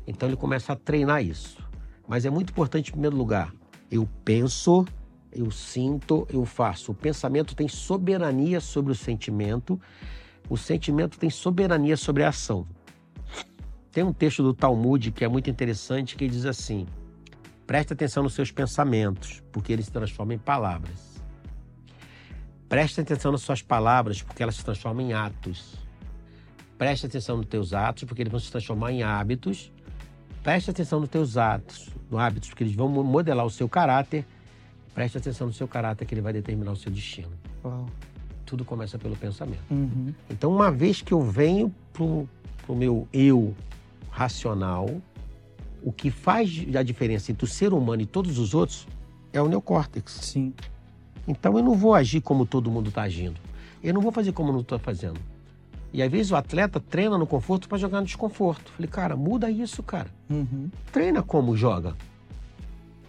Então 0.06 0.28
ele 0.28 0.36
começa 0.36 0.72
a 0.72 0.76
treinar 0.76 1.24
isso. 1.24 1.58
Mas 2.06 2.24
é 2.24 2.30
muito 2.30 2.50
importante, 2.50 2.88
em 2.88 2.92
primeiro 2.92 3.16
lugar, 3.16 3.52
eu 3.90 4.08
penso, 4.24 4.84
eu 5.32 5.50
sinto, 5.50 6.26
eu 6.30 6.44
faço. 6.44 6.92
O 6.92 6.94
pensamento 6.94 7.56
tem 7.56 7.66
soberania 7.66 8.60
sobre 8.60 8.92
o 8.92 8.94
sentimento, 8.94 9.80
o 10.48 10.56
sentimento 10.56 11.18
tem 11.18 11.30
soberania 11.30 11.96
sobre 11.96 12.22
a 12.22 12.28
ação. 12.28 12.66
Tem 13.90 14.04
um 14.04 14.12
texto 14.12 14.42
do 14.42 14.52
Talmud 14.52 15.10
que 15.10 15.24
é 15.24 15.28
muito 15.28 15.48
interessante 15.50 16.16
que 16.16 16.28
diz 16.28 16.44
assim: 16.44 16.86
preste 17.66 17.92
atenção 17.92 18.22
nos 18.22 18.34
seus 18.34 18.50
pensamentos, 18.50 19.42
porque 19.50 19.72
eles 19.72 19.86
se 19.86 19.92
transformam 19.92 20.34
em 20.34 20.38
palavras. 20.38 21.16
Preste 22.68 23.00
atenção 23.00 23.32
nas 23.32 23.42
suas 23.42 23.62
palavras, 23.62 24.22
porque 24.22 24.42
elas 24.42 24.56
se 24.56 24.64
transformam 24.64 25.06
em 25.06 25.12
atos. 25.12 25.76
Preste 26.76 27.06
atenção 27.06 27.38
nos 27.38 27.46
teus 27.46 27.72
atos, 27.72 28.04
porque 28.04 28.22
eles 28.22 28.30
vão 28.30 28.40
se 28.40 28.50
transformar 28.50 28.92
em 28.92 29.02
hábitos. 29.02 29.72
Preste 30.42 30.70
atenção 30.70 31.00
nos 31.00 31.08
teus 31.08 31.36
atos, 31.36 31.88
hábitos, 32.12 32.50
porque 32.50 32.64
eles 32.64 32.74
vão 32.74 32.88
modelar 32.88 33.46
o 33.46 33.50
seu 33.50 33.68
caráter. 33.68 34.26
Preste 34.94 35.18
atenção 35.18 35.46
no 35.46 35.52
seu 35.52 35.68
caráter, 35.68 36.04
que 36.04 36.14
ele 36.14 36.20
vai 36.20 36.32
determinar 36.32 36.72
o 36.72 36.76
seu 36.76 36.90
destino. 36.90 37.32
Uau. 37.64 37.86
Tudo 38.46 38.64
começa 38.64 38.98
pelo 38.98 39.16
pensamento. 39.16 39.62
Uhum. 39.70 40.14
Então, 40.30 40.50
uma 40.50 40.70
vez 40.70 41.02
que 41.02 41.12
eu 41.12 41.20
venho 41.20 41.74
pro, 41.92 42.28
pro 42.64 42.74
meu 42.74 43.06
eu 43.12 43.54
racional, 44.10 44.88
o 45.82 45.92
que 45.92 46.10
faz 46.10 46.64
a 46.74 46.82
diferença 46.82 47.30
entre 47.30 47.44
o 47.44 47.48
ser 47.48 47.72
humano 47.72 48.02
e 48.02 48.06
todos 48.06 48.38
os 48.38 48.54
outros 48.54 48.88
é 49.32 49.42
o 49.42 49.48
neocórtex. 49.48 50.12
Sim. 50.22 50.54
Então 51.28 51.56
eu 51.58 51.64
não 51.64 51.74
vou 51.74 51.94
agir 51.94 52.20
como 52.20 52.46
todo 52.46 52.70
mundo 52.70 52.88
está 52.88 53.02
agindo. 53.02 53.40
Eu 53.82 53.92
não 53.92 54.00
vou 54.00 54.12
fazer 54.12 54.32
como 54.32 54.50
eu 54.50 54.54
não 54.54 54.60
estou 54.60 54.78
fazendo. 54.78 55.20
E 55.92 56.02
às 56.02 56.10
vezes 56.10 56.32
o 56.32 56.36
atleta 56.36 56.80
treina 56.80 57.16
no 57.16 57.26
conforto 57.26 57.68
para 57.68 57.78
jogar 57.78 58.00
no 58.00 58.06
desconforto. 58.06 58.70
Falei, 58.72 58.88
cara, 58.88 59.16
muda 59.16 59.50
isso, 59.50 59.82
cara. 59.82 60.08
Uhum. 60.28 60.70
Treina 60.92 61.22
como 61.22 61.56
joga. 61.56 61.96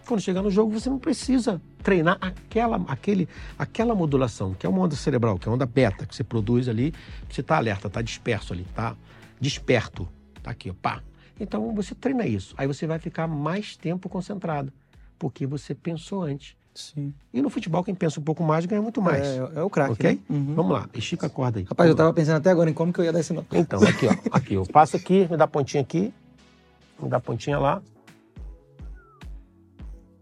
Quando 0.08 0.22
chegar 0.22 0.40
no 0.40 0.50
jogo, 0.50 0.72
você 0.72 0.88
não 0.88 0.98
precisa 0.98 1.60
treinar 1.82 2.16
aquela, 2.18 2.82
aquele, 2.88 3.28
aquela 3.58 3.94
modulação, 3.94 4.54
que 4.54 4.64
é 4.64 4.68
uma 4.68 4.80
onda 4.80 4.96
cerebral, 4.96 5.38
que 5.38 5.46
é 5.46 5.50
uma 5.50 5.56
onda 5.56 5.66
beta, 5.66 6.06
que 6.06 6.16
você 6.16 6.24
produz 6.24 6.66
ali, 6.66 6.94
você 7.28 7.42
está 7.42 7.58
alerta, 7.58 7.88
está 7.88 8.00
disperso 8.00 8.54
ali, 8.54 8.62
está 8.62 8.96
desperto. 9.38 10.08
Tá 10.42 10.50
aqui, 10.50 10.70
ó, 10.70 10.74
pá. 10.80 11.02
Então 11.38 11.74
você 11.74 11.94
treina 11.94 12.26
isso. 12.26 12.54
Aí 12.56 12.66
você 12.66 12.86
vai 12.86 12.98
ficar 12.98 13.26
mais 13.26 13.76
tempo 13.76 14.08
concentrado, 14.08 14.72
porque 15.18 15.46
você 15.46 15.74
pensou 15.74 16.22
antes. 16.22 16.56
Sim. 16.74 17.12
E 17.30 17.42
no 17.42 17.50
futebol, 17.50 17.84
quem 17.84 17.94
pensa 17.94 18.18
um 18.18 18.22
pouco 18.22 18.42
mais 18.42 18.64
ganha 18.64 18.80
muito 18.80 19.02
mais. 19.02 19.26
É, 19.26 19.36
é 19.56 19.62
o 19.62 19.68
craque. 19.68 19.92
Ok? 19.92 20.10
Né? 20.10 20.20
Uhum. 20.30 20.54
Vamos 20.54 20.72
lá, 20.72 20.88
estica 20.94 21.26
a 21.26 21.30
corda 21.30 21.58
aí. 21.58 21.66
Rapaz, 21.68 21.86
eu 21.86 21.94
tava 21.94 22.14
pensando 22.14 22.36
até 22.36 22.50
agora 22.50 22.70
em 22.70 22.72
como 22.72 22.94
que 22.94 23.00
eu 23.00 23.04
ia 23.04 23.12
dar 23.12 23.20
esse 23.20 23.34
nó. 23.34 23.42
Então, 23.52 23.78
aqui, 23.82 24.06
ó. 24.06 24.14
Aqui, 24.32 24.54
eu 24.54 24.64
passo 24.64 24.96
aqui, 24.96 25.28
me 25.30 25.36
dá 25.36 25.46
pontinha 25.46 25.82
aqui, 25.82 26.14
me 26.98 27.10
dá 27.10 27.20
pontinha 27.20 27.58
lá. 27.58 27.82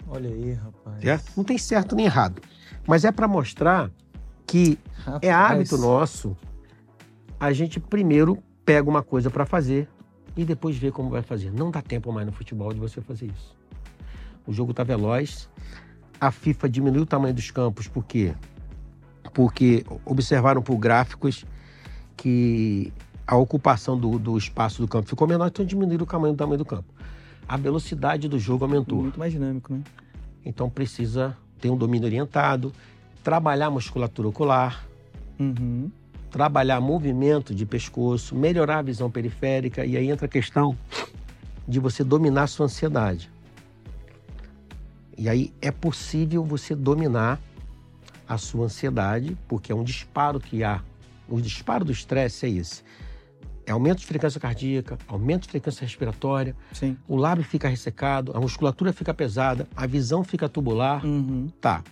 Olha 0.09 0.31
aí, 0.31 0.53
rapaz. 0.53 1.01
Certo? 1.03 1.33
Não 1.37 1.45
tem 1.45 1.59
certo 1.59 1.97
nem 1.97 2.07
errado. 2.07 2.41
Mas 2.87 3.05
é 3.05 3.11
para 3.11 3.27
mostrar 3.27 3.91
que 4.47 4.79
rapaz. 5.05 5.23
é 5.23 5.33
hábito 5.33 5.77
nosso 5.77 6.37
a 7.39 7.53
gente 7.53 7.79
primeiro 7.79 8.43
pega 8.65 8.89
uma 8.89 9.03
coisa 9.03 9.31
para 9.31 9.45
fazer 9.45 9.89
e 10.37 10.45
depois 10.45 10.77
vê 10.77 10.91
como 10.91 11.11
vai 11.11 11.23
fazer. 11.23 11.53
Não 11.53 11.71
dá 11.71 11.83
tempo 11.83 12.13
mais 12.13 12.27
no 12.27 12.33
futebol 12.33 12.73
de 12.73 12.81
você 12.81 13.01
fazer 13.01 13.27
isso. 13.27 13.57
O 14.47 14.53
jogo 14.53 14.73
tá 14.73 14.85
veloz, 14.85 15.49
a 16.21 16.31
FIFA 16.31 16.69
diminuiu 16.69 17.03
o 17.03 17.07
tamanho 17.07 17.35
dos 17.35 17.51
campos, 17.51 17.89
por 17.89 18.05
quê? 18.05 18.35
Porque 19.35 19.85
observaram 20.05 20.63
por 20.63 20.77
gráficos 20.77 21.45
que 22.17 22.93
a 23.27 23.37
ocupação 23.37 23.99
do, 23.99 24.19
do 24.19 24.39
espaço 24.39 24.81
do 24.81 24.89
campo 24.89 25.09
ficou 25.09 25.27
menor, 25.27 25.49
então 25.49 25.65
diminuíram 25.65 26.05
o 26.05 26.07
tamanho, 26.07 26.35
o 26.35 26.37
tamanho 26.37 26.59
do 26.59 26.65
campo. 26.65 26.96
A 27.49 27.57
velocidade 27.57 28.29
do 28.29 28.39
jogo 28.39 28.65
aumentou. 28.65 29.03
Muito 29.03 29.19
mais 29.19 29.33
dinâmico, 29.33 29.73
né? 29.73 29.83
Então 30.45 30.69
precisa 30.69 31.37
ter 31.61 31.71
um 31.71 31.77
domínio 31.77 32.07
orientado, 32.07 32.73
trabalhar 33.23 33.67
a 33.67 33.71
musculatura 33.71 34.29
ocular, 34.29 34.87
uhum. 35.39 35.91
trabalhar 36.31 36.81
movimento 36.81 37.55
de 37.55 37.67
pescoço, 37.67 38.35
melhorar 38.35 38.79
a 38.79 38.83
visão 38.83 39.11
periférica, 39.11 39.85
e 39.85 39.97
aí 39.97 40.11
entra 40.11 40.27
a 40.27 40.29
questão 40.29 40.77
de 41.67 41.81
você 41.81 42.05
dominar 42.05 42.45
a 42.45 42.47
sua 42.47 42.67
ansiedade. 42.67 43.31
E 45.19 45.29
aí 45.29 45.53
é 45.63 45.71
possível 45.71 46.45
você 46.45 46.75
dominar 46.75 47.41
a 48.29 48.37
sua 48.37 48.67
ansiedade, 48.67 49.37
porque 49.49 49.73
é 49.73 49.75
um 49.75 49.83
disparo 49.83 50.39
que 50.39 50.63
há. 50.63 50.83
O 51.29 51.41
disparo 51.41 51.85
do 51.85 51.93
estresse 51.93 52.47
é 52.47 52.51
esse. 52.51 52.83
É 53.67 53.73
aumento 53.73 53.99
de 53.99 54.07
frequência 54.07 54.41
cardíaca, 54.41 54.97
aumento 55.09 55.43
de 55.43 55.49
frequência 55.49 55.83
respiratória, 55.83 56.55
Sim. 56.73 56.97
o 57.09 57.17
lábio 57.17 57.43
fica 57.43 57.69
ressecado, 57.69 58.31
a 58.33 58.41
musculatura 58.41 58.93
fica 58.93 59.13
pesada, 59.13 59.67
a 59.75 59.87
visão 59.89 60.23
fica 60.23 60.49
tubular. 60.49 61.05
Uhum. 61.05 61.49
Tá. 61.61 61.83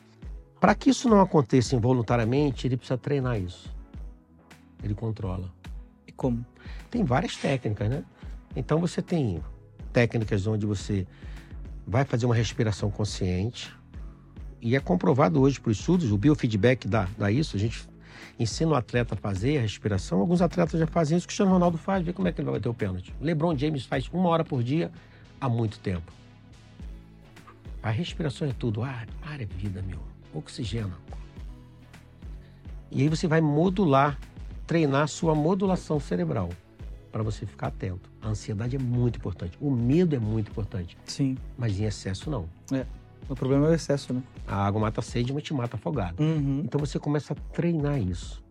Para 0.61 0.75
que 0.77 0.91
isso 0.91 1.09
não 1.09 1.21
aconteça 1.21 1.75
involuntariamente, 1.75 2.67
ele 2.69 2.77
precisa 2.77 2.97
treinar 2.97 3.41
isso. 3.41 3.75
Ele 4.85 4.95
controla. 4.95 5.53
E 6.07 6.13
como? 6.13 6.47
Tem 6.91 7.03
várias 7.03 7.37
técnicas, 7.37 7.91
né? 7.91 8.05
Então 8.55 8.79
você 8.79 9.03
tem 9.03 9.43
técnicas 9.93 10.47
onde 10.47 10.65
você 10.65 11.05
vai 11.85 12.05
fazer 12.05 12.25
uma 12.25 12.37
respiração 12.37 12.89
consciente. 12.89 13.75
E 14.63 14.77
é 14.77 14.81
comprovado 14.81 15.41
hoje 15.41 15.61
por 15.61 15.73
estudos, 15.73 16.13
o 16.13 16.17
biofeedback 16.17 16.87
dá, 16.87 17.09
dá 17.19 17.31
isso. 17.31 17.57
A 17.57 17.59
gente 17.59 17.87
ensina 18.39 18.73
o 18.73 18.75
atleta 18.75 19.15
a 19.15 19.17
fazer 19.17 19.59
a 19.59 19.61
respiração. 19.61 20.21
Alguns 20.21 20.43
atletas 20.43 20.79
já 20.79 20.87
fazem 20.87 21.17
isso, 21.17 21.25
o 21.25 21.29
Cristiano 21.29 21.53
Ronaldo 21.53 21.79
faz, 21.79 22.05
vê 22.05 22.13
como 22.13 22.29
é 22.29 22.33
que 22.33 22.41
ele 22.41 22.47
vai 22.47 22.59
bater 22.59 22.69
o 22.69 22.75
pênalti. 22.75 23.15
LeBron 23.21 23.57
James 23.57 23.85
faz 23.85 24.09
uma 24.13 24.29
hora 24.29 24.45
por 24.45 24.63
dia 24.63 24.91
há 25.41 25.49
muito 25.49 25.79
tempo. 25.79 26.13
A 27.83 27.91
respiração 27.91 28.49
é 28.49 28.53
tudo. 28.53 28.83
Ar, 28.83 29.07
ar 29.23 29.41
é 29.41 29.45
vida, 29.45 29.83
meu. 29.83 30.01
Oxigênio. 30.33 30.97
E 32.91 33.03
aí 33.03 33.09
você 33.09 33.27
vai 33.27 33.41
modular, 33.41 34.19
treinar 34.67 35.03
a 35.03 35.07
sua 35.07 35.35
modulação 35.35 36.01
cerebral 36.01 36.49
para 37.13 37.23
você 37.23 37.45
ficar 37.45 37.69
atento. 37.69 38.11
A 38.23 38.29
ansiedade 38.29 38.75
é 38.75 38.79
muito 38.79 39.19
importante. 39.19 39.57
O 39.61 39.71
medo 39.71 40.17
é 40.17 40.19
muito 40.19 40.51
importante. 40.51 40.97
Sim. 41.05 41.37
Mas 41.59 41.79
em 41.79 41.85
excesso, 41.85 42.31
não. 42.31 42.49
É. 42.73 42.87
O 43.29 43.35
problema 43.35 43.67
é 43.67 43.71
o 43.71 43.75
excesso, 43.75 44.13
né? 44.13 44.23
A 44.47 44.67
água 44.67 44.81
mata 44.81 45.01
a 45.01 45.03
sede, 45.03 45.33
mas 45.33 45.43
te 45.43 45.55
mata 45.55 45.77
afogado. 45.77 46.23
Uhum. 46.23 46.63
Então 46.65 46.79
você 46.79 46.99
começa 46.99 47.33
a 47.33 47.37
treinar 47.53 48.01
isso. 48.01 48.43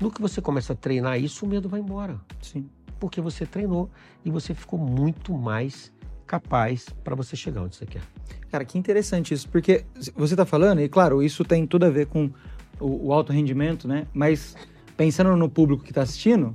No 0.00 0.10
que 0.10 0.20
você 0.20 0.40
começa 0.40 0.72
a 0.72 0.76
treinar 0.76 1.20
isso, 1.20 1.44
o 1.44 1.48
medo 1.48 1.68
vai 1.68 1.80
embora. 1.80 2.20
Sim. 2.42 2.68
Porque 2.98 3.20
você 3.20 3.46
treinou 3.46 3.90
e 4.24 4.30
você 4.30 4.54
ficou 4.54 4.78
muito 4.78 5.32
mais 5.32 5.92
capaz 6.26 6.86
para 7.02 7.14
você 7.14 7.36
chegar 7.36 7.62
onde 7.62 7.76
você 7.76 7.86
quer. 7.86 8.02
Cara, 8.50 8.64
que 8.64 8.78
interessante 8.78 9.32
isso, 9.32 9.48
porque 9.48 9.84
você 10.14 10.34
está 10.34 10.44
falando, 10.44 10.80
e 10.80 10.88
claro, 10.88 11.22
isso 11.22 11.44
tem 11.44 11.66
tudo 11.66 11.86
a 11.86 11.90
ver 11.90 12.06
com 12.06 12.30
o, 12.78 13.08
o 13.08 13.12
alto 13.12 13.32
rendimento, 13.32 13.88
né? 13.88 14.06
Mas 14.12 14.56
pensando 14.96 15.34
no 15.36 15.48
público 15.48 15.82
que 15.82 15.90
está 15.90 16.02
assistindo, 16.02 16.54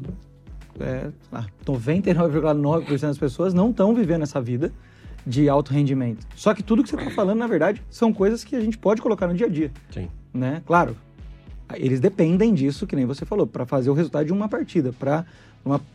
é, 0.80 1.12
99,9% 1.66 3.00
das 3.00 3.18
pessoas 3.18 3.54
não 3.54 3.72
estão 3.72 3.94
vivendo 3.94 4.24
essa 4.24 4.42
vida 4.42 4.72
de 5.26 5.48
alto 5.50 5.74
rendimento. 5.74 6.26
Só 6.36 6.54
que 6.54 6.62
tudo 6.62 6.84
que 6.84 6.90
você 6.90 6.96
está 6.96 7.12
falando, 7.12 7.40
na 7.40 7.48
verdade, 7.48 7.82
são 7.90 8.14
coisas 8.14 8.44
que 8.44 8.56
a 8.56 8.62
gente 8.62 8.78
pode 8.78 9.02
colocar 9.02 9.28
no 9.28 9.34
dia 9.34 9.48
a 9.48 9.50
dia. 9.50 9.72
Sim. 9.92 10.10
Né? 10.34 10.62
Claro, 10.66 10.96
eles 11.76 12.00
dependem 12.00 12.54
disso, 12.54 12.86
que 12.86 12.96
nem 12.96 13.06
você 13.06 13.26
falou, 13.26 13.48
para 13.48 13.66
fazer 13.66 13.90
o 13.90 13.94
resultado 13.94 14.26
de 14.26 14.34
uma 14.34 14.50
partida, 14.50 14.92
para 14.94 15.26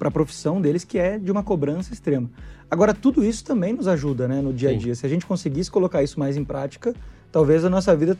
a 0.00 0.10
profissão 0.10 0.60
deles, 0.60 0.84
que 0.84 0.98
é 0.98 1.18
de 1.18 1.30
uma 1.30 1.42
cobrança 1.42 1.92
extrema. 1.92 2.30
Agora, 2.70 2.92
tudo 2.92 3.24
isso 3.24 3.44
também 3.44 3.72
nos 3.72 3.88
ajuda 3.88 4.28
né, 4.28 4.40
no 4.40 4.52
dia 4.52 4.70
a 4.70 4.76
dia. 4.76 4.94
Sim. 4.94 5.00
Se 5.00 5.06
a 5.06 5.08
gente 5.08 5.26
conseguisse 5.26 5.70
colocar 5.70 6.02
isso 6.02 6.18
mais 6.18 6.36
em 6.36 6.44
prática, 6.44 6.94
talvez 7.32 7.64
a 7.64 7.70
nossa 7.70 7.94
vida 7.96 8.16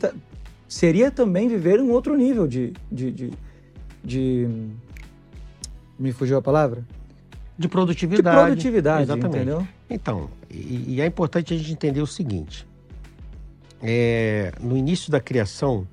seria 0.67 1.11
também 1.11 1.47
viver 1.47 1.79
um 1.79 1.91
outro 1.91 2.15
nível 2.15 2.47
de, 2.47 2.73
de, 2.91 3.11
de, 3.11 3.33
de 4.03 4.47
me 5.97 6.11
fugiu 6.11 6.37
a 6.37 6.41
palavra? 6.41 6.83
De 7.57 7.67
produtividade. 7.67 8.37
De 8.37 8.45
produtividade, 8.45 9.03
Exatamente. 9.03 9.35
entendeu? 9.35 9.67
Então, 9.89 10.29
e, 10.49 10.95
e, 10.95 11.01
é 11.01 11.05
importante 11.05 11.53
a 11.53 11.57
gente 11.57 11.71
entender 11.71 12.01
o 12.01 12.07
seguinte. 12.07 12.67
É, 13.81 14.51
no 14.59 14.75
início 14.75 15.11
da 15.11 15.19
criação, 15.19 15.87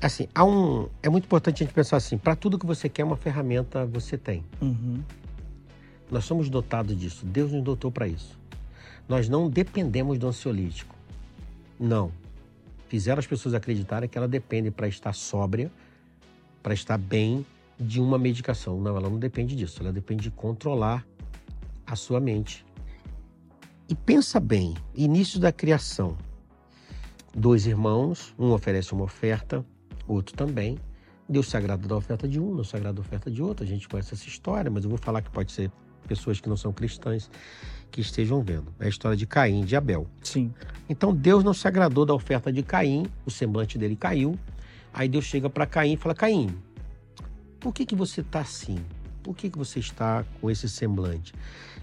assim, 0.00 0.28
há 0.34 0.44
um, 0.44 0.88
é 1.02 1.08
muito 1.08 1.24
importante 1.24 1.62
a 1.62 1.66
gente 1.66 1.74
pensar 1.74 1.96
assim, 1.96 2.18
para 2.18 2.36
tudo 2.36 2.58
que 2.58 2.66
você 2.66 2.88
quer, 2.88 3.04
uma 3.04 3.16
ferramenta 3.16 3.86
você 3.86 4.18
tem. 4.18 4.44
Uhum. 4.60 5.02
Nós 6.10 6.24
somos 6.24 6.48
dotados 6.48 6.98
disso. 6.98 7.24
Deus 7.24 7.52
nos 7.52 7.62
dotou 7.62 7.90
para 7.90 8.06
isso. 8.06 8.38
Nós 9.08 9.28
não 9.28 9.48
dependemos 9.48 10.18
do 10.18 10.26
ansiolítico. 10.26 10.94
Não. 11.78 12.12
Fizeram 12.88 13.20
as 13.20 13.26
pessoas 13.26 13.54
acreditarem 13.54 14.08
que 14.08 14.18
ela 14.18 14.28
depende 14.28 14.70
para 14.70 14.88
estar 14.88 15.12
sóbria, 15.12 15.70
para 16.62 16.74
estar 16.74 16.98
bem, 16.98 17.46
de 17.78 18.00
uma 18.00 18.18
medicação. 18.18 18.80
Não, 18.80 18.96
ela 18.96 19.08
não 19.08 19.18
depende 19.18 19.56
disso. 19.56 19.80
Ela 19.80 19.92
depende 19.92 20.24
de 20.24 20.30
controlar 20.30 21.06
a 21.86 21.96
sua 21.96 22.20
mente. 22.20 22.64
E 23.90 23.94
pensa 23.96 24.38
bem, 24.38 24.76
início 24.94 25.40
da 25.40 25.50
criação. 25.50 26.16
Dois 27.34 27.66
irmãos, 27.66 28.32
um 28.38 28.52
oferece 28.52 28.92
uma 28.92 29.02
oferta, 29.02 29.66
outro 30.06 30.36
também. 30.36 30.78
Deus 31.28 31.48
se 31.48 31.56
agrada 31.56 31.88
da 31.88 31.96
oferta 31.96 32.28
de 32.28 32.38
um, 32.38 32.54
não 32.54 32.62
se 32.62 32.76
agrada 32.76 32.94
da 32.94 33.00
oferta 33.00 33.28
de 33.28 33.42
outro. 33.42 33.64
A 33.64 33.66
gente 33.66 33.88
conhece 33.88 34.14
essa 34.14 34.28
história, 34.28 34.70
mas 34.70 34.84
eu 34.84 34.90
vou 34.90 34.98
falar 34.98 35.22
que 35.22 35.30
pode 35.30 35.50
ser 35.50 35.72
pessoas 36.06 36.40
que 36.40 36.48
não 36.48 36.56
são 36.56 36.72
cristãs. 36.72 37.28
que 37.90 38.00
estejam 38.00 38.40
vendo. 38.40 38.72
É 38.78 38.86
a 38.86 38.88
história 38.88 39.16
de 39.16 39.26
Caim 39.26 39.62
e 39.62 39.64
de 39.64 39.74
Abel. 39.74 40.06
Sim. 40.22 40.54
Então 40.88 41.12
Deus 41.12 41.42
não 41.42 41.52
se 41.52 41.66
agradou 41.66 42.06
da 42.06 42.14
oferta 42.14 42.52
de 42.52 42.62
Caim, 42.62 43.06
o 43.26 43.30
semblante 43.32 43.76
dele 43.76 43.96
caiu. 43.96 44.38
Aí 44.94 45.08
Deus 45.08 45.24
chega 45.24 45.50
para 45.50 45.66
Caim 45.66 45.94
e 45.94 45.96
fala: 45.96 46.14
Caim, 46.14 46.56
por 47.58 47.74
que, 47.74 47.84
que 47.84 47.96
você 47.96 48.20
está 48.20 48.38
assim? 48.38 48.78
Por 49.20 49.34
que, 49.34 49.50
que 49.50 49.58
você 49.58 49.80
está 49.80 50.24
com 50.40 50.48
esse 50.48 50.68
semblante? 50.68 51.34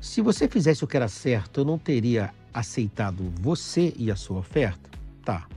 Se 0.01 0.21
você 0.21 0.47
fizesse 0.47 0.83
o 0.83 0.87
que 0.87 0.95
era 0.95 1.07
certo, 1.07 1.61
eu 1.61 1.65
não 1.65 1.77
teria 1.77 2.33
aceitado 2.53 3.31
você 3.41 3.93
e 3.97 4.11
a 4.11 4.15
sua 4.15 4.39
oferta? 4.39 4.89
Tá. 5.23 5.47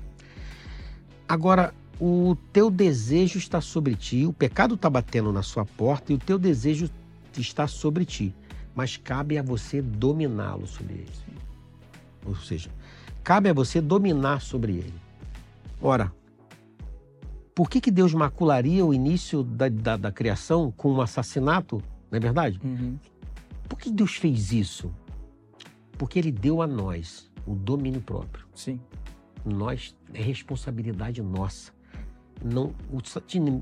Agora, 1.28 1.72
o 2.00 2.36
teu 2.52 2.70
desejo 2.70 3.38
está 3.38 3.60
sobre 3.60 3.94
ti, 3.94 4.26
o 4.26 4.32
pecado 4.32 4.74
está 4.74 4.88
batendo 4.88 5.32
na 5.32 5.42
sua 5.42 5.64
porta 5.64 6.12
e 6.12 6.16
o 6.16 6.18
teu 6.18 6.38
desejo 6.38 6.90
está 7.36 7.66
sobre 7.66 8.04
ti, 8.04 8.34
mas 8.74 8.96
cabe 8.96 9.38
a 9.38 9.42
você 9.42 9.82
dominá-lo 9.82 10.66
sobre 10.66 10.94
ele. 10.94 11.12
Ou 12.24 12.34
seja, 12.36 12.70
cabe 13.22 13.48
a 13.48 13.52
você 13.52 13.80
dominar 13.80 14.40
sobre 14.40 14.72
ele. 14.72 14.94
Ora, 15.80 16.12
por 17.54 17.68
que, 17.68 17.80
que 17.80 17.90
Deus 17.90 18.14
macularia 18.14 18.84
o 18.84 18.94
início 18.94 19.42
da, 19.42 19.68
da, 19.68 19.96
da 19.96 20.12
criação 20.12 20.72
com 20.76 20.92
um 20.92 21.00
assassinato? 21.00 21.82
Não 22.10 22.16
é 22.16 22.20
verdade? 22.20 22.60
Uhum. 22.64 22.96
Por 23.70 23.78
que 23.78 23.88
Deus 23.88 24.16
fez 24.16 24.52
isso? 24.52 24.92
Porque 25.92 26.18
Ele 26.18 26.32
deu 26.32 26.60
a 26.60 26.66
nós 26.66 27.30
o 27.46 27.54
domínio 27.54 28.00
próprio. 28.00 28.44
Sim. 28.52 28.80
Nós, 29.44 29.96
é 30.12 30.20
responsabilidade 30.20 31.22
nossa. 31.22 31.72
Não, 32.44 32.74
o 32.90 33.00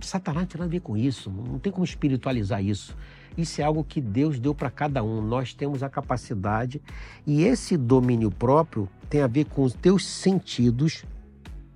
Satanás 0.00 0.42
não 0.42 0.46
tem 0.46 0.58
nada 0.58 0.64
a 0.64 0.68
ver 0.68 0.80
com 0.80 0.96
isso, 0.96 1.30
não 1.30 1.58
tem 1.58 1.70
como 1.70 1.84
espiritualizar 1.84 2.64
isso. 2.64 2.96
Isso 3.36 3.60
é 3.60 3.64
algo 3.64 3.84
que 3.84 4.00
Deus 4.00 4.40
deu 4.40 4.54
para 4.54 4.70
cada 4.70 5.02
um. 5.02 5.20
Nós 5.20 5.52
temos 5.52 5.82
a 5.82 5.90
capacidade 5.90 6.80
e 7.26 7.42
esse 7.42 7.76
domínio 7.76 8.30
próprio 8.30 8.88
tem 9.10 9.20
a 9.20 9.26
ver 9.26 9.44
com 9.44 9.62
os 9.62 9.74
teus 9.74 10.06
sentidos, 10.06 11.04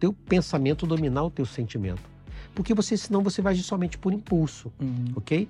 teu 0.01 0.13
pensamento 0.13 0.87
dominar 0.87 1.25
o 1.25 1.31
teu 1.31 1.45
sentimento. 1.45 2.12
Porque 2.55 2.75
você, 2.75 2.97
senão 2.97 3.23
você 3.23 3.41
vai 3.41 3.53
agir 3.53 3.63
somente 3.63 3.97
por 3.99 4.13
impulso, 4.13 4.73
Uhum. 4.81 5.13
ok? 5.17 5.49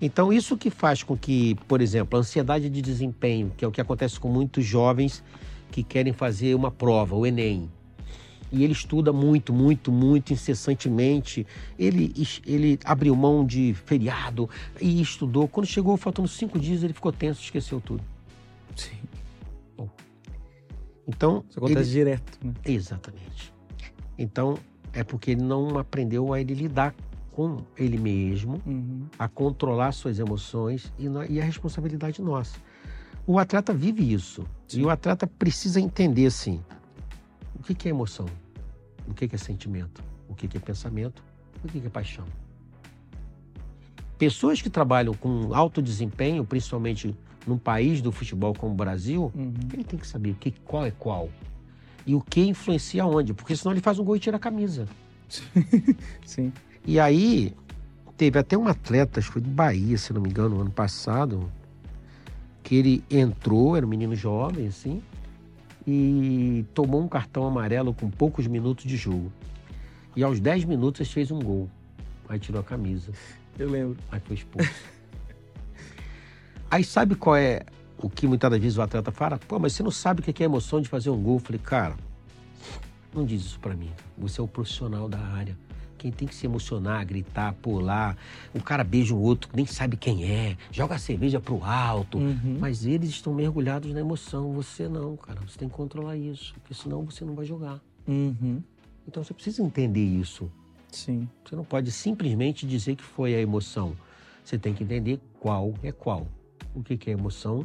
Então 0.00 0.32
isso 0.32 0.56
que 0.56 0.68
faz 0.70 1.02
com 1.02 1.16
que, 1.16 1.54
por 1.68 1.80
exemplo, 1.80 2.18
a 2.18 2.20
ansiedade 2.20 2.68
de 2.68 2.82
desempenho, 2.82 3.52
que 3.56 3.64
é 3.64 3.68
o 3.68 3.70
que 3.70 3.80
acontece 3.80 4.18
com 4.18 4.28
muitos 4.28 4.64
jovens 4.64 5.22
que 5.70 5.82
querem 5.82 6.12
fazer 6.12 6.54
uma 6.54 6.70
prova, 6.70 7.14
o 7.14 7.24
Enem, 7.24 7.70
e 8.50 8.62
ele 8.64 8.72
estuda 8.74 9.12
muito, 9.14 9.50
muito, 9.52 9.90
muito 9.90 10.32
incessantemente. 10.32 11.46
Ele, 11.78 12.12
ele 12.46 12.78
abriu 12.84 13.16
mão 13.16 13.46
de 13.46 13.72
feriado 13.86 14.50
e 14.78 15.00
estudou. 15.00 15.48
Quando 15.48 15.66
chegou, 15.66 15.96
faltando 15.96 16.28
cinco 16.28 16.58
dias, 16.58 16.82
ele 16.82 16.92
ficou 16.92 17.10
tenso, 17.10 17.40
esqueceu 17.40 17.80
tudo. 17.80 18.04
Sim. 18.76 18.98
Então, 21.08 21.44
Isso 21.48 21.58
acontece 21.58 21.90
ele... 21.90 21.90
direto, 21.90 22.38
né? 22.44 22.52
exatamente. 22.66 23.52
Então 24.18 24.58
é 24.92 25.02
porque 25.04 25.30
ele 25.32 25.42
não 25.42 25.78
aprendeu 25.78 26.32
a 26.32 26.40
ele 26.40 26.54
lidar 26.54 26.94
com 27.32 27.58
ele 27.78 27.96
mesmo, 27.96 28.60
Uhum. 28.66 29.06
a 29.18 29.26
controlar 29.26 29.92
suas 29.92 30.18
emoções 30.18 30.92
e, 30.98 31.08
na- 31.08 31.26
e 31.26 31.40
a 31.40 31.44
responsabilidade 31.44 32.20
nossa. 32.20 32.58
O 33.26 33.38
atleta 33.38 33.72
vive 33.72 34.12
isso 34.12 34.44
Sim. 34.68 34.80
e 34.80 34.84
o 34.84 34.90
atleta 34.90 35.26
precisa 35.26 35.80
entender 35.80 36.26
assim 36.26 36.60
o 37.58 37.62
que, 37.62 37.74
que 37.74 37.88
é 37.88 37.90
emoção, 37.90 38.26
o 39.08 39.14
que, 39.14 39.26
que 39.28 39.34
é 39.34 39.38
sentimento, 39.38 40.02
o 40.28 40.34
que, 40.34 40.46
que 40.46 40.56
é 40.56 40.60
pensamento, 40.60 41.22
o 41.64 41.68
que, 41.68 41.78
é 41.78 41.88
paixão. 41.88 42.24
Pessoas 44.18 44.60
que 44.60 44.68
trabalham 44.70 45.14
com 45.14 45.54
alto 45.54 45.80
desempenho, 45.82 46.44
principalmente 46.44 47.16
num 47.46 47.58
país 47.58 48.00
do 48.00 48.12
futebol 48.12 48.54
como 48.54 48.72
o 48.72 48.76
Brasil, 48.76 49.32
Uhum. 49.34 49.54
ele 49.72 49.84
tem 49.84 49.98
que 49.98 50.06
saber 50.06 50.30
o 50.30 50.34
que, 50.34 50.50
qual 50.50 50.84
é 50.84 50.90
qual 50.90 51.28
e 52.06 52.14
o 52.14 52.20
que 52.20 52.40
influencia 52.42 53.04
onde, 53.06 53.32
porque 53.32 53.56
senão 53.56 53.72
ele 53.72 53.80
faz 53.80 53.98
um 53.98 54.04
gol 54.04 54.16
e 54.16 54.20
tira 54.20 54.36
a 54.36 54.40
camisa. 54.40 54.86
Sim. 56.24 56.52
E 56.84 56.98
aí, 56.98 57.54
teve 58.16 58.38
até 58.38 58.56
um 58.56 58.66
atleta, 58.66 59.20
acho 59.20 59.28
que 59.28 59.32
foi 59.34 59.42
do 59.42 59.48
Bahia, 59.50 59.96
se 59.96 60.12
não 60.12 60.20
me 60.20 60.28
engano, 60.28 60.56
no 60.56 60.60
ano 60.62 60.70
passado, 60.70 61.50
que 62.62 62.74
ele 62.76 63.04
entrou, 63.10 63.76
era 63.76 63.86
um 63.86 63.88
menino 63.88 64.14
jovem, 64.14 64.66
assim, 64.66 65.02
e 65.86 66.64
tomou 66.74 67.02
um 67.02 67.08
cartão 67.08 67.46
amarelo 67.46 67.92
com 67.94 68.10
poucos 68.10 68.46
minutos 68.46 68.84
de 68.84 68.96
jogo. 68.96 69.32
E 70.14 70.22
aos 70.22 70.38
10 70.40 70.64
minutos 70.64 71.00
ele 71.00 71.08
fez 71.10 71.30
um 71.30 71.40
gol. 71.40 71.68
Aí 72.28 72.38
tirou 72.38 72.60
a 72.60 72.64
camisa, 72.64 73.12
Eu 73.58 73.68
lembro. 73.68 73.96
aí 74.10 74.20
foi 74.20 74.36
expulso. 74.36 74.70
aí 76.70 76.84
sabe 76.84 77.14
qual 77.14 77.36
é 77.36 77.62
o 78.02 78.10
que 78.10 78.26
muitas 78.26 78.50
das 78.50 78.60
vezes 78.60 78.78
o 78.78 78.82
atleta 78.82 79.12
fala? 79.12 79.38
Pô, 79.38 79.58
mas 79.58 79.72
você 79.72 79.82
não 79.82 79.90
sabe 79.90 80.20
o 80.20 80.22
que 80.22 80.42
é 80.42 80.46
a 80.46 80.48
emoção 80.48 80.80
de 80.80 80.88
fazer 80.88 81.10
um 81.10 81.22
gol? 81.22 81.36
Eu 81.36 81.40
falei, 81.40 81.60
cara, 81.60 81.96
não 83.14 83.24
diz 83.24 83.42
isso 83.42 83.60
pra 83.60 83.74
mim. 83.74 83.90
Você 84.18 84.40
é 84.40 84.44
o 84.44 84.48
profissional 84.48 85.08
da 85.08 85.18
área. 85.18 85.56
Quem 85.96 86.10
tem 86.10 86.26
que 86.26 86.34
se 86.34 86.46
emocionar, 86.46 87.06
gritar, 87.06 87.54
pular. 87.54 88.16
O 88.52 88.60
cara 88.60 88.82
beija 88.82 89.14
o 89.14 89.20
outro, 89.20 89.48
nem 89.54 89.64
sabe 89.64 89.96
quem 89.96 90.24
é, 90.28 90.56
joga 90.72 90.96
a 90.96 90.98
cerveja 90.98 91.40
pro 91.40 91.62
alto. 91.62 92.18
Uhum. 92.18 92.58
Mas 92.58 92.84
eles 92.84 93.10
estão 93.10 93.32
mergulhados 93.32 93.92
na 93.92 94.00
emoção. 94.00 94.52
Você 94.54 94.88
não, 94.88 95.16
cara. 95.16 95.40
Você 95.46 95.56
tem 95.56 95.68
que 95.68 95.74
controlar 95.74 96.16
isso, 96.16 96.54
porque 96.54 96.74
senão 96.74 97.04
você 97.04 97.24
não 97.24 97.36
vai 97.36 97.44
jogar. 97.44 97.80
Uhum. 98.08 98.60
Então 99.06 99.22
você 99.22 99.32
precisa 99.32 99.62
entender 99.62 100.04
isso. 100.04 100.50
Sim. 100.90 101.28
Você 101.44 101.54
não 101.54 101.64
pode 101.64 101.92
simplesmente 101.92 102.66
dizer 102.66 102.96
que 102.96 103.04
foi 103.04 103.36
a 103.36 103.40
emoção. 103.40 103.92
Você 104.44 104.58
tem 104.58 104.74
que 104.74 104.82
entender 104.82 105.20
qual 105.38 105.72
é 105.84 105.92
qual. 105.92 106.26
O 106.74 106.82
que 106.82 106.96
que 106.96 107.10
é 107.10 107.12
emoção 107.12 107.64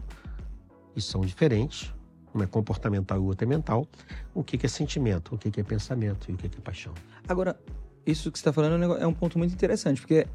e 0.97 1.01
são 1.01 1.21
diferentes. 1.21 1.93
Um 2.35 2.43
é 2.43 2.45
comportamental 2.47 3.17
e 3.17 3.21
o 3.21 3.25
outro 3.25 3.45
é 3.45 3.47
mental. 3.47 3.87
O 4.33 4.43
que 4.43 4.57
que 4.57 4.65
é 4.65 4.69
sentimento, 4.69 5.33
o 5.35 5.37
que 5.37 5.49
que 5.49 5.61
é 5.61 5.63
pensamento 5.63 6.29
e 6.29 6.33
o 6.33 6.37
que 6.37 6.49
que 6.49 6.57
é 6.57 6.61
paixão. 6.61 6.93
Agora, 7.27 7.57
isso 8.05 8.31
que 8.31 8.37
você 8.37 8.41
está 8.41 8.51
falando 8.53 8.83
é 8.83 8.87
um 8.87 8.97
é 8.97 9.07
um 9.07 9.13
ponto 9.13 9.37
muito 9.37 9.53
interessante, 9.53 10.01
porque 10.01 10.27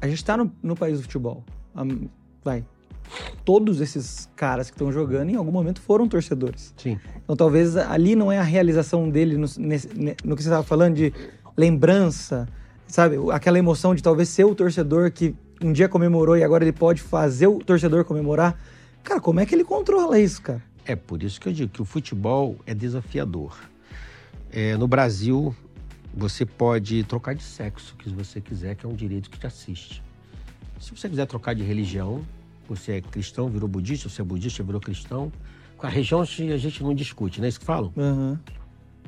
a 0.00 0.06
gente 0.06 0.18
está 0.18 0.36
no, 0.36 0.52
no 0.62 0.76
país 0.76 0.98
do 0.98 1.02
futebol. 1.02 1.44
Vai. 2.44 2.64
Todos 3.44 3.80
esses 3.80 4.30
caras 4.36 4.70
que 4.70 4.74
estão 4.76 4.92
jogando, 4.92 5.30
em 5.30 5.34
algum 5.34 5.50
momento, 5.50 5.80
foram 5.80 6.08
torcedores. 6.08 6.72
Sim. 6.76 6.98
Então, 7.24 7.34
talvez 7.36 7.76
ali 7.76 8.14
não 8.14 8.30
é 8.30 8.38
a 8.38 8.42
realização 8.42 9.08
dele 9.10 9.36
no, 9.36 9.46
nesse- 9.58 9.88
ne- 9.98 10.16
no 10.24 10.36
que 10.36 10.42
você 10.42 10.48
estava 10.48 10.62
falando 10.62 10.94
de 10.94 11.12
lembrança, 11.56 12.48
sabe? 12.86 13.16
Aquela 13.32 13.58
emoção 13.58 13.94
de 13.94 14.02
talvez 14.02 14.28
ser 14.28 14.44
o 14.44 14.54
torcedor 14.54 15.10
que 15.10 15.34
um 15.62 15.72
dia 15.72 15.88
comemorou 15.88 16.36
e 16.36 16.42
agora 16.44 16.64
ele 16.64 16.72
pode 16.72 17.02
fazer 17.02 17.46
o 17.48 17.58
torcedor 17.58 18.04
comemorar. 18.04 18.58
Cara, 19.02 19.20
como 19.20 19.40
é 19.40 19.46
que 19.46 19.54
ele 19.54 19.64
controla 19.64 20.18
isso, 20.18 20.42
cara? 20.42 20.62
É 20.84 20.94
por 20.96 21.22
isso 21.22 21.40
que 21.40 21.48
eu 21.48 21.52
digo 21.52 21.70
que 21.72 21.82
o 21.82 21.84
futebol 21.84 22.56
é 22.66 22.74
desafiador. 22.74 23.56
É, 24.50 24.76
no 24.76 24.88
Brasil, 24.88 25.54
você 26.12 26.44
pode 26.44 27.04
trocar 27.04 27.34
de 27.34 27.42
sexo, 27.42 27.94
que 27.96 28.08
você 28.10 28.40
quiser, 28.40 28.74
que 28.74 28.84
é 28.84 28.88
um 28.88 28.94
direito 28.94 29.30
que 29.30 29.38
te 29.38 29.46
assiste. 29.46 30.02
Se 30.78 30.94
você 30.94 31.08
quiser 31.08 31.26
trocar 31.26 31.54
de 31.54 31.62
religião, 31.62 32.24
você 32.68 32.92
é 32.92 33.00
cristão, 33.00 33.48
virou 33.48 33.68
budista, 33.68 34.08
você 34.08 34.22
é 34.22 34.24
budista, 34.24 34.62
virou 34.62 34.80
cristão. 34.80 35.30
Com 35.76 35.86
a 35.86 35.90
religião 35.90 36.20
a 36.20 36.24
gente 36.24 36.82
não 36.82 36.94
discute, 36.94 37.38
não 37.40 37.46
é 37.46 37.48
isso 37.48 37.60
que 37.60 37.66
falam? 37.66 37.92
Aham. 37.96 38.40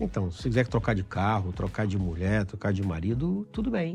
Então, 0.01 0.31
se 0.31 0.43
quiser 0.45 0.67
trocar 0.67 0.95
de 0.95 1.03
carro, 1.05 1.53
trocar 1.53 1.87
de 1.87 1.99
mulher, 1.99 2.45
trocar 2.45 2.73
de 2.73 2.83
marido, 2.83 3.47
tudo 3.53 3.71
bem. 3.71 3.95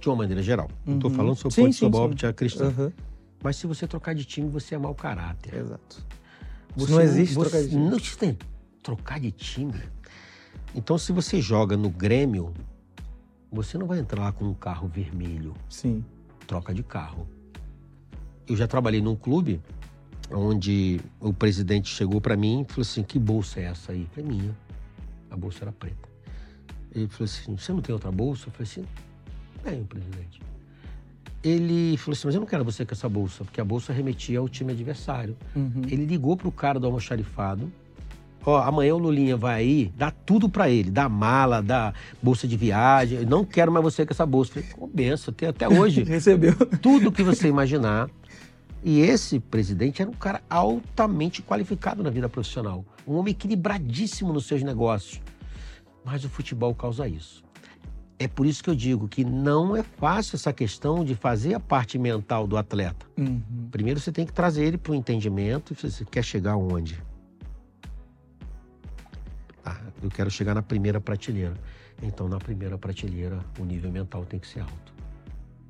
De 0.00 0.08
uma 0.08 0.16
maneira 0.16 0.42
geral. 0.42 0.68
Não 0.84 0.96
estou 0.96 1.10
Uhum. 1.10 1.16
falando 1.16 1.36
sobre 1.36 1.54
Sim, 1.54 1.62
pode 1.62 1.76
sim, 1.76 1.90
órbita 1.94 2.32
cristã. 2.32 2.66
Aham. 2.68 2.92
Mas 3.42 3.56
se 3.56 3.66
você 3.66 3.86
trocar 3.86 4.14
de 4.14 4.24
time, 4.24 4.48
você 4.48 4.74
é 4.74 4.78
mau 4.78 4.94
caráter. 4.94 5.54
Exato. 5.54 6.06
Você 6.76 6.92
não 6.92 7.00
existe 7.00 7.34
você, 7.34 7.50
trocar 7.50 7.62
de 7.62 7.68
time. 7.68 7.82
Não 7.82 7.96
existe 7.96 8.38
trocar 8.82 9.20
de 9.20 9.30
time. 9.32 9.82
Então, 10.74 10.96
se 10.96 11.12
você 11.12 11.40
joga 11.40 11.76
no 11.76 11.90
Grêmio, 11.90 12.54
você 13.50 13.76
não 13.76 13.86
vai 13.86 13.98
entrar 13.98 14.22
lá 14.22 14.32
com 14.32 14.44
um 14.46 14.54
carro 14.54 14.88
vermelho. 14.88 15.54
Sim. 15.68 16.04
Troca 16.46 16.72
de 16.72 16.82
carro. 16.82 17.28
Eu 18.46 18.56
já 18.56 18.66
trabalhei 18.66 19.00
num 19.00 19.16
clube 19.16 19.60
onde 20.30 21.00
o 21.20 21.32
presidente 21.32 21.88
chegou 21.88 22.20
para 22.20 22.36
mim 22.36 22.62
e 22.62 22.64
falou 22.64 22.82
assim: 22.82 23.02
Que 23.02 23.18
bolsa 23.18 23.60
é 23.60 23.64
essa 23.64 23.92
aí? 23.92 24.08
É 24.16 24.22
minha. 24.22 24.56
A 25.30 25.36
bolsa 25.36 25.64
era 25.64 25.72
preta. 25.72 26.08
Ele 26.94 27.08
falou 27.08 27.24
assim: 27.24 27.56
Você 27.56 27.72
não 27.72 27.80
tem 27.80 27.92
outra 27.92 28.10
bolsa? 28.10 28.48
Eu 28.48 28.52
falei 28.52 28.70
assim: 28.70 28.84
Tenho, 29.62 29.84
presidente. 29.84 30.40
Ele 31.42 31.96
falou 31.96 32.12
assim: 32.12 32.26
Mas 32.26 32.34
eu 32.34 32.40
não 32.40 32.46
quero 32.46 32.64
você 32.64 32.84
com 32.84 32.94
essa 32.94 33.08
bolsa, 33.08 33.44
porque 33.44 33.60
a 33.60 33.64
bolsa 33.64 33.92
remetia 33.92 34.38
ao 34.38 34.48
time 34.48 34.72
adversário. 34.72 35.36
Uhum. 35.56 35.82
Ele 35.86 36.04
ligou 36.04 36.36
pro 36.36 36.52
cara 36.52 36.78
do 36.78 36.86
almoxarifado. 36.86 37.70
Ó, 38.44 38.58
amanhã 38.60 38.94
o 38.94 38.98
Lulinha 38.98 39.36
vai 39.36 39.60
aí, 39.60 39.92
dá 39.96 40.10
tudo 40.10 40.48
pra 40.48 40.68
ele. 40.68 40.90
Dá 40.90 41.08
mala, 41.08 41.62
dá 41.62 41.94
bolsa 42.20 42.46
de 42.46 42.56
viagem. 42.56 43.18
Eu 43.18 43.26
não 43.26 43.44
quero 43.44 43.70
mais 43.70 43.84
você 43.84 44.04
com 44.04 44.12
essa 44.12 44.26
bolsa. 44.26 44.54
Falei, 44.54 44.68
pô, 44.76 44.86
benção, 44.88 45.32
tem 45.32 45.48
até 45.48 45.68
hoje. 45.68 46.02
Recebeu. 46.04 46.54
tudo 46.80 47.12
que 47.12 47.22
você 47.22 47.48
imaginar. 47.48 48.10
E 48.84 49.00
esse 49.00 49.38
presidente 49.38 50.02
era 50.02 50.10
um 50.10 50.14
cara 50.14 50.42
altamente 50.50 51.40
qualificado 51.40 52.02
na 52.02 52.10
vida 52.10 52.28
profissional. 52.28 52.84
Um 53.06 53.14
homem 53.14 53.30
equilibradíssimo 53.30 54.32
nos 54.32 54.46
seus 54.46 54.62
negócios. 54.64 55.20
Mas 56.04 56.24
o 56.24 56.28
futebol 56.28 56.74
causa 56.74 57.06
isso. 57.06 57.44
É 58.22 58.28
por 58.28 58.46
isso 58.46 58.62
que 58.62 58.70
eu 58.70 58.74
digo 58.76 59.08
que 59.08 59.24
não 59.24 59.74
é 59.76 59.82
fácil 59.82 60.36
essa 60.36 60.52
questão 60.52 61.04
de 61.04 61.12
fazer 61.16 61.54
a 61.54 61.60
parte 61.60 61.98
mental 61.98 62.46
do 62.46 62.56
atleta. 62.56 63.04
Uhum. 63.18 63.42
Primeiro 63.68 63.98
você 63.98 64.12
tem 64.12 64.24
que 64.24 64.32
trazer 64.32 64.64
ele 64.64 64.78
para 64.78 64.92
o 64.92 64.94
entendimento. 64.94 65.74
Você 65.74 66.04
quer 66.04 66.22
chegar 66.22 66.56
onde? 66.56 67.02
Ah, 69.64 69.80
eu 70.00 70.08
quero 70.08 70.30
chegar 70.30 70.54
na 70.54 70.62
primeira 70.62 71.00
prateleira. 71.00 71.54
Então, 72.00 72.28
na 72.28 72.38
primeira 72.38 72.78
prateleira, 72.78 73.40
o 73.58 73.64
nível 73.64 73.90
mental 73.90 74.24
tem 74.24 74.38
que 74.38 74.46
ser 74.46 74.60
alto. 74.60 74.94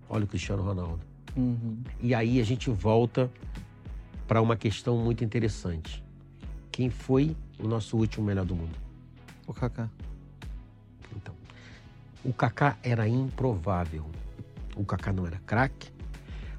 Olha 0.06 0.24
o 0.24 0.28
Cristiano 0.28 0.62
Ronaldo. 0.62 1.00
Uhum. 1.34 1.78
E 2.02 2.14
aí 2.14 2.38
a 2.38 2.44
gente 2.44 2.68
volta 2.68 3.30
para 4.28 4.42
uma 4.42 4.56
questão 4.56 4.98
muito 4.98 5.24
interessante. 5.24 6.04
Quem 6.70 6.90
foi 6.90 7.34
o 7.58 7.66
nosso 7.66 7.96
último 7.96 8.26
melhor 8.26 8.44
do 8.44 8.54
mundo? 8.54 8.76
O 9.46 9.54
Kaká. 9.54 9.88
O 12.24 12.32
Kaká 12.32 12.78
era 12.82 13.08
improvável. 13.08 14.06
O 14.76 14.84
Kaká 14.84 15.12
não 15.12 15.26
era 15.26 15.40
craque. 15.44 15.90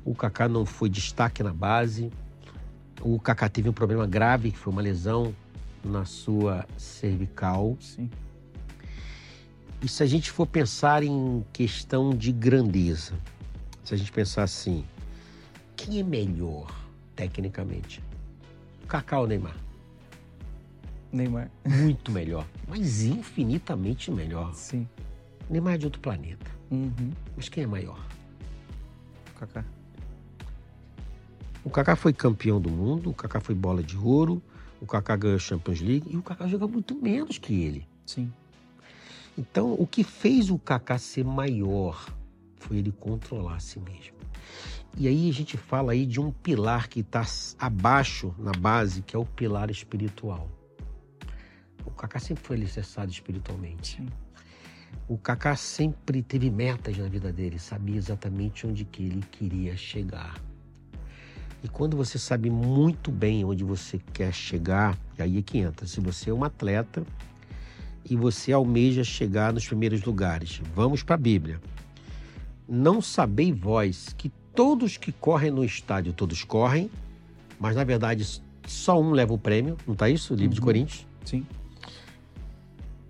O 0.03 0.13
Kaká 0.13 0.49
não 0.49 0.65
foi 0.65 0.89
destaque 0.89 1.41
na 1.41 1.53
base. 1.53 2.11
O 3.01 3.19
Kaká 3.19 3.47
teve 3.47 3.69
um 3.69 3.73
problema 3.73 4.05
grave, 4.05 4.51
que 4.51 4.57
foi 4.57 4.73
uma 4.73 4.81
lesão 4.81 5.33
na 5.83 6.03
sua 6.03 6.65
cervical. 6.77 7.77
Sim. 7.79 8.09
E 9.81 9.87
se 9.87 10.03
a 10.03 10.05
gente 10.05 10.31
for 10.31 10.45
pensar 10.45 11.03
em 11.03 11.45
questão 11.51 12.15
de 12.15 12.31
grandeza, 12.31 13.13
se 13.83 13.93
a 13.93 13.97
gente 13.97 14.11
pensar 14.11 14.43
assim, 14.43 14.85
quem 15.75 15.99
é 15.99 16.03
melhor 16.03 16.73
tecnicamente? 17.15 18.01
O 18.83 18.87
Kaká 18.87 19.19
ou 19.19 19.25
o 19.25 19.27
Neymar? 19.27 19.55
Neymar. 21.11 21.49
Muito 21.65 22.11
melhor, 22.11 22.45
mas 22.67 23.03
infinitamente 23.03 24.09
melhor. 24.09 24.53
Sim. 24.53 24.87
Neymar 25.49 25.75
é 25.75 25.77
de 25.77 25.85
outro 25.85 26.01
planeta. 26.01 26.49
Uhum. 26.71 27.11
Mas 27.35 27.49
quem 27.49 27.63
é 27.63 27.67
maior? 27.67 27.99
O 29.35 29.39
Kaká. 29.39 29.65
O 31.63 31.69
Kaká 31.69 31.95
foi 31.95 32.11
campeão 32.13 32.59
do 32.59 32.69
mundo, 32.69 33.09
o 33.09 33.13
Kaká 33.13 33.39
foi 33.39 33.55
bola 33.55 33.81
de 33.81 33.97
ouro, 33.97 34.41
o 34.81 34.85
Kaká 34.85 35.15
ganhou 35.15 35.37
a 35.37 35.39
Champions 35.39 35.79
League 35.79 36.07
e 36.11 36.17
o 36.17 36.21
Kaká 36.21 36.47
joga 36.47 36.67
muito 36.67 36.93
menos 36.95 37.37
que 37.37 37.53
ele. 37.53 37.87
Sim. 38.05 38.31
Então, 39.37 39.73
o 39.73 39.87
que 39.87 40.03
fez 40.03 40.49
o 40.49 40.59
Kaká 40.59 40.97
ser 40.97 41.23
maior 41.23 42.05
foi 42.57 42.77
ele 42.77 42.91
controlar 42.91 43.55
a 43.55 43.59
si 43.59 43.79
mesmo. 43.79 44.17
E 44.97 45.07
aí 45.07 45.29
a 45.29 45.33
gente 45.33 45.57
fala 45.57 45.93
aí 45.93 46.05
de 46.05 46.19
um 46.19 46.31
pilar 46.31 46.87
que 46.87 46.99
está 46.99 47.25
abaixo 47.57 48.35
na 48.37 48.51
base, 48.51 49.01
que 49.01 49.15
é 49.15 49.19
o 49.19 49.25
pilar 49.25 49.71
espiritual. 49.71 50.49
O 51.85 51.91
Kaká 51.91 52.19
sempre 52.19 52.43
foi 52.43 52.57
alicerçado 52.57 53.11
espiritualmente. 53.11 53.97
Sim. 53.97 54.07
O 55.07 55.17
Kaká 55.17 55.55
sempre 55.55 56.21
teve 56.21 56.49
metas 56.49 56.97
na 56.97 57.07
vida 57.07 57.31
dele, 57.31 57.59
sabia 57.59 57.97
exatamente 57.97 58.65
onde 58.65 58.85
que 58.85 59.03
ele 59.03 59.23
queria 59.31 59.75
chegar. 59.75 60.41
E 61.63 61.67
quando 61.67 61.95
você 61.95 62.19
sabe 62.19 62.49
muito 62.49 63.11
bem 63.11 63.45
onde 63.45 63.63
você 63.63 63.99
quer 64.11 64.33
chegar, 64.33 64.97
aí 65.17 65.37
é 65.37 65.41
que 65.41 65.59
entra. 65.59 65.87
Se 65.87 66.01
você 66.01 66.29
é 66.29 66.33
um 66.33 66.43
atleta 66.43 67.05
e 68.09 68.15
você 68.15 68.51
almeja 68.51 69.03
chegar 69.03 69.53
nos 69.53 69.65
primeiros 69.65 70.03
lugares, 70.03 70.61
vamos 70.75 71.03
para 71.03 71.15
a 71.15 71.17
Bíblia. 71.17 71.61
Não 72.67 73.01
sabei 73.01 73.53
vós 73.53 74.13
que 74.17 74.29
todos 74.53 74.97
que 74.97 75.11
correm 75.11 75.51
no 75.51 75.63
estádio, 75.63 76.11
todos 76.13 76.43
correm, 76.43 76.89
mas 77.59 77.75
na 77.75 77.83
verdade 77.83 78.41
só 78.67 79.01
um 79.01 79.11
leva 79.11 79.33
o 79.33 79.37
prêmio, 79.37 79.77
não 79.85 79.93
está 79.93 80.09
isso? 80.09 80.33
O 80.33 80.37
livro 80.37 80.53
de 80.53 80.59
Uhum. 80.59 80.65
Coríntios. 80.65 81.07
Sim. 81.25 81.45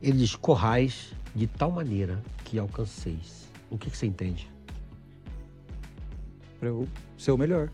Ele 0.02 0.18
diz: 0.20 0.36
corrais 0.36 1.14
de 1.36 1.48
tal 1.48 1.72
maneira 1.72 2.22
que 2.46 2.60
alcanceis. 2.60 3.50
O 3.70 3.78
que, 3.78 3.90
que 3.90 3.98
você 3.98 4.06
entende? 4.06 4.52
Pra 6.60 6.70
eu 6.70 6.88
ser 7.18 7.32
o 7.32 7.38
melhor. 7.38 7.70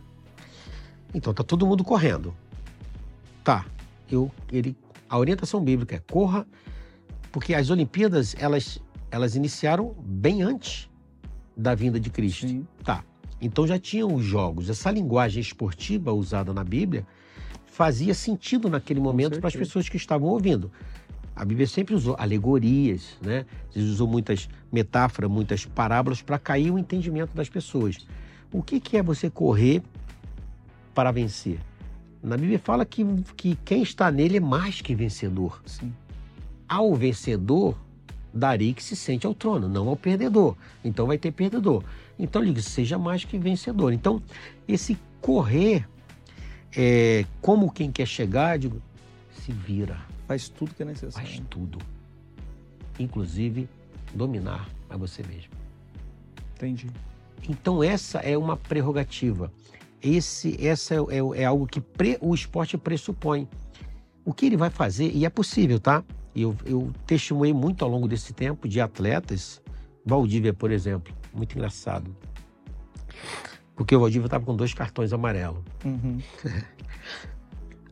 Então 1.14 1.34
tá 1.34 1.44
todo 1.44 1.66
mundo 1.66 1.84
correndo. 1.84 2.34
Tá. 3.44 3.66
Eu, 4.10 4.32
ele, 4.52 4.76
a 5.10 5.18
orientação 5.18 5.64
bíblica 5.64 5.96
é 5.96 6.00
corra, 6.00 6.48
porque 7.32 7.54
as 7.54 7.70
Olimpíadas 7.70 8.36
elas, 8.40 8.80
elas 9.12 9.36
iniciaram 9.36 9.96
bem 10.00 10.42
antes 10.42 10.90
da 11.56 11.76
vinda 11.76 12.00
de 12.00 12.10
Cristo. 12.10 12.48
Sim. 12.48 12.66
Tá. 12.84 13.04
Então 13.42 13.68
já 13.68 13.78
tinham 13.78 14.14
os 14.14 14.24
jogos. 14.24 14.70
Essa 14.70 14.92
linguagem 14.92 15.42
esportiva 15.42 16.12
usada 16.12 16.54
na 16.54 16.64
Bíblia 16.64 17.06
fazia 17.66 18.14
sentido 18.14 18.70
naquele 18.70 19.00
momento 19.00 19.40
para 19.40 19.48
as 19.48 19.56
pessoas 19.56 19.88
que 19.88 19.98
estavam 19.98 20.28
ouvindo. 20.30 20.72
A 21.40 21.46
Bíblia 21.46 21.66
sempre 21.66 21.96
usou 21.96 22.18
alegorias, 22.20 23.16
né? 23.22 23.46
Usou 23.74 24.06
muitas 24.06 24.50
metáforas, 24.70 25.32
muitas 25.32 25.64
parábolas 25.64 26.22
para 26.22 26.38
cair 26.38 26.70
o 26.70 26.78
entendimento 26.78 27.34
das 27.34 27.48
pessoas. 27.48 28.06
O 28.52 28.62
que, 28.62 28.78
que 28.78 28.98
é 28.98 29.02
você 29.02 29.30
correr 29.30 29.82
para 30.94 31.12
vencer? 31.12 31.58
Na 32.22 32.36
Bíblia 32.36 32.60
fala 32.60 32.84
que, 32.84 33.06
que 33.38 33.58
quem 33.64 33.82
está 33.82 34.12
nele 34.12 34.36
é 34.36 34.42
mais 34.42 34.82
que 34.82 34.94
vencedor. 34.94 35.62
Sim. 35.66 35.94
Ao 36.68 36.94
vencedor, 36.94 37.78
darei 38.34 38.74
que 38.74 38.84
se 38.84 38.98
sente 38.98 39.26
ao 39.26 39.34
trono, 39.34 39.70
não 39.70 39.88
ao 39.88 39.96
perdedor. 39.96 40.58
Então 40.84 41.08
vai 41.08 41.18
ter 41.18 41.32
perdedor. 41.32 41.86
Então 42.20 42.44
ele 42.44 42.62
seja 42.62 42.98
mais 42.98 43.24
que 43.24 43.38
vencedor. 43.38 43.94
Então, 43.94 44.22
esse 44.68 44.98
correr, 45.22 45.88
é, 46.76 47.24
como 47.42 47.72
quem 47.72 47.90
quer 47.90 48.06
chegar, 48.06 48.60
digo, 48.60 48.82
se 49.32 49.54
vira, 49.54 50.09
Faz 50.30 50.48
tudo 50.48 50.76
que 50.76 50.84
é 50.84 50.86
necessário. 50.86 51.28
faz 51.28 51.42
tudo. 51.50 51.80
Inclusive, 53.00 53.68
dominar 54.14 54.70
a 54.88 54.96
você 54.96 55.24
mesmo. 55.24 55.50
Entendi. 56.56 56.86
Então 57.50 57.84
essa 57.84 58.20
é 58.20 58.38
uma 58.38 58.56
prerrogativa. 58.56 59.52
Esse, 60.00 60.56
essa 60.64 60.94
é, 60.94 60.98
é- 60.98 61.42
é 61.42 61.46
algo 61.46 61.66
que 61.66 61.82
pre- 61.82 62.20
o 62.22 62.36
esporte 62.36 62.78
pressupõe. 62.78 63.48
O 64.24 64.32
que 64.32 64.46
ele 64.46 64.56
vai 64.56 64.70
fazer, 64.70 65.10
e 65.16 65.26
é 65.26 65.30
possível, 65.32 65.80
tá? 65.80 66.04
Eu, 66.36 66.56
eu 66.64 66.92
testemunhei 67.08 67.52
muito 67.54 67.84
ao 67.84 67.90
longo 67.90 68.08
desse 68.08 68.32
tempo 68.32 68.68
de 68.68 68.80
atletas. 68.80 69.60
Valdívia, 70.06 70.54
por 70.54 70.70
exemplo, 70.70 71.12
muito 71.34 71.56
engraçado. 71.56 72.16
Porque 73.76 73.96
o 73.96 74.00
Valdívia 74.00 74.28
estava 74.28 74.46
com 74.46 74.56
dois 74.56 74.76
cartões 74.76 75.12
amarelos. 75.12 75.64
Uhum. 75.84 76.20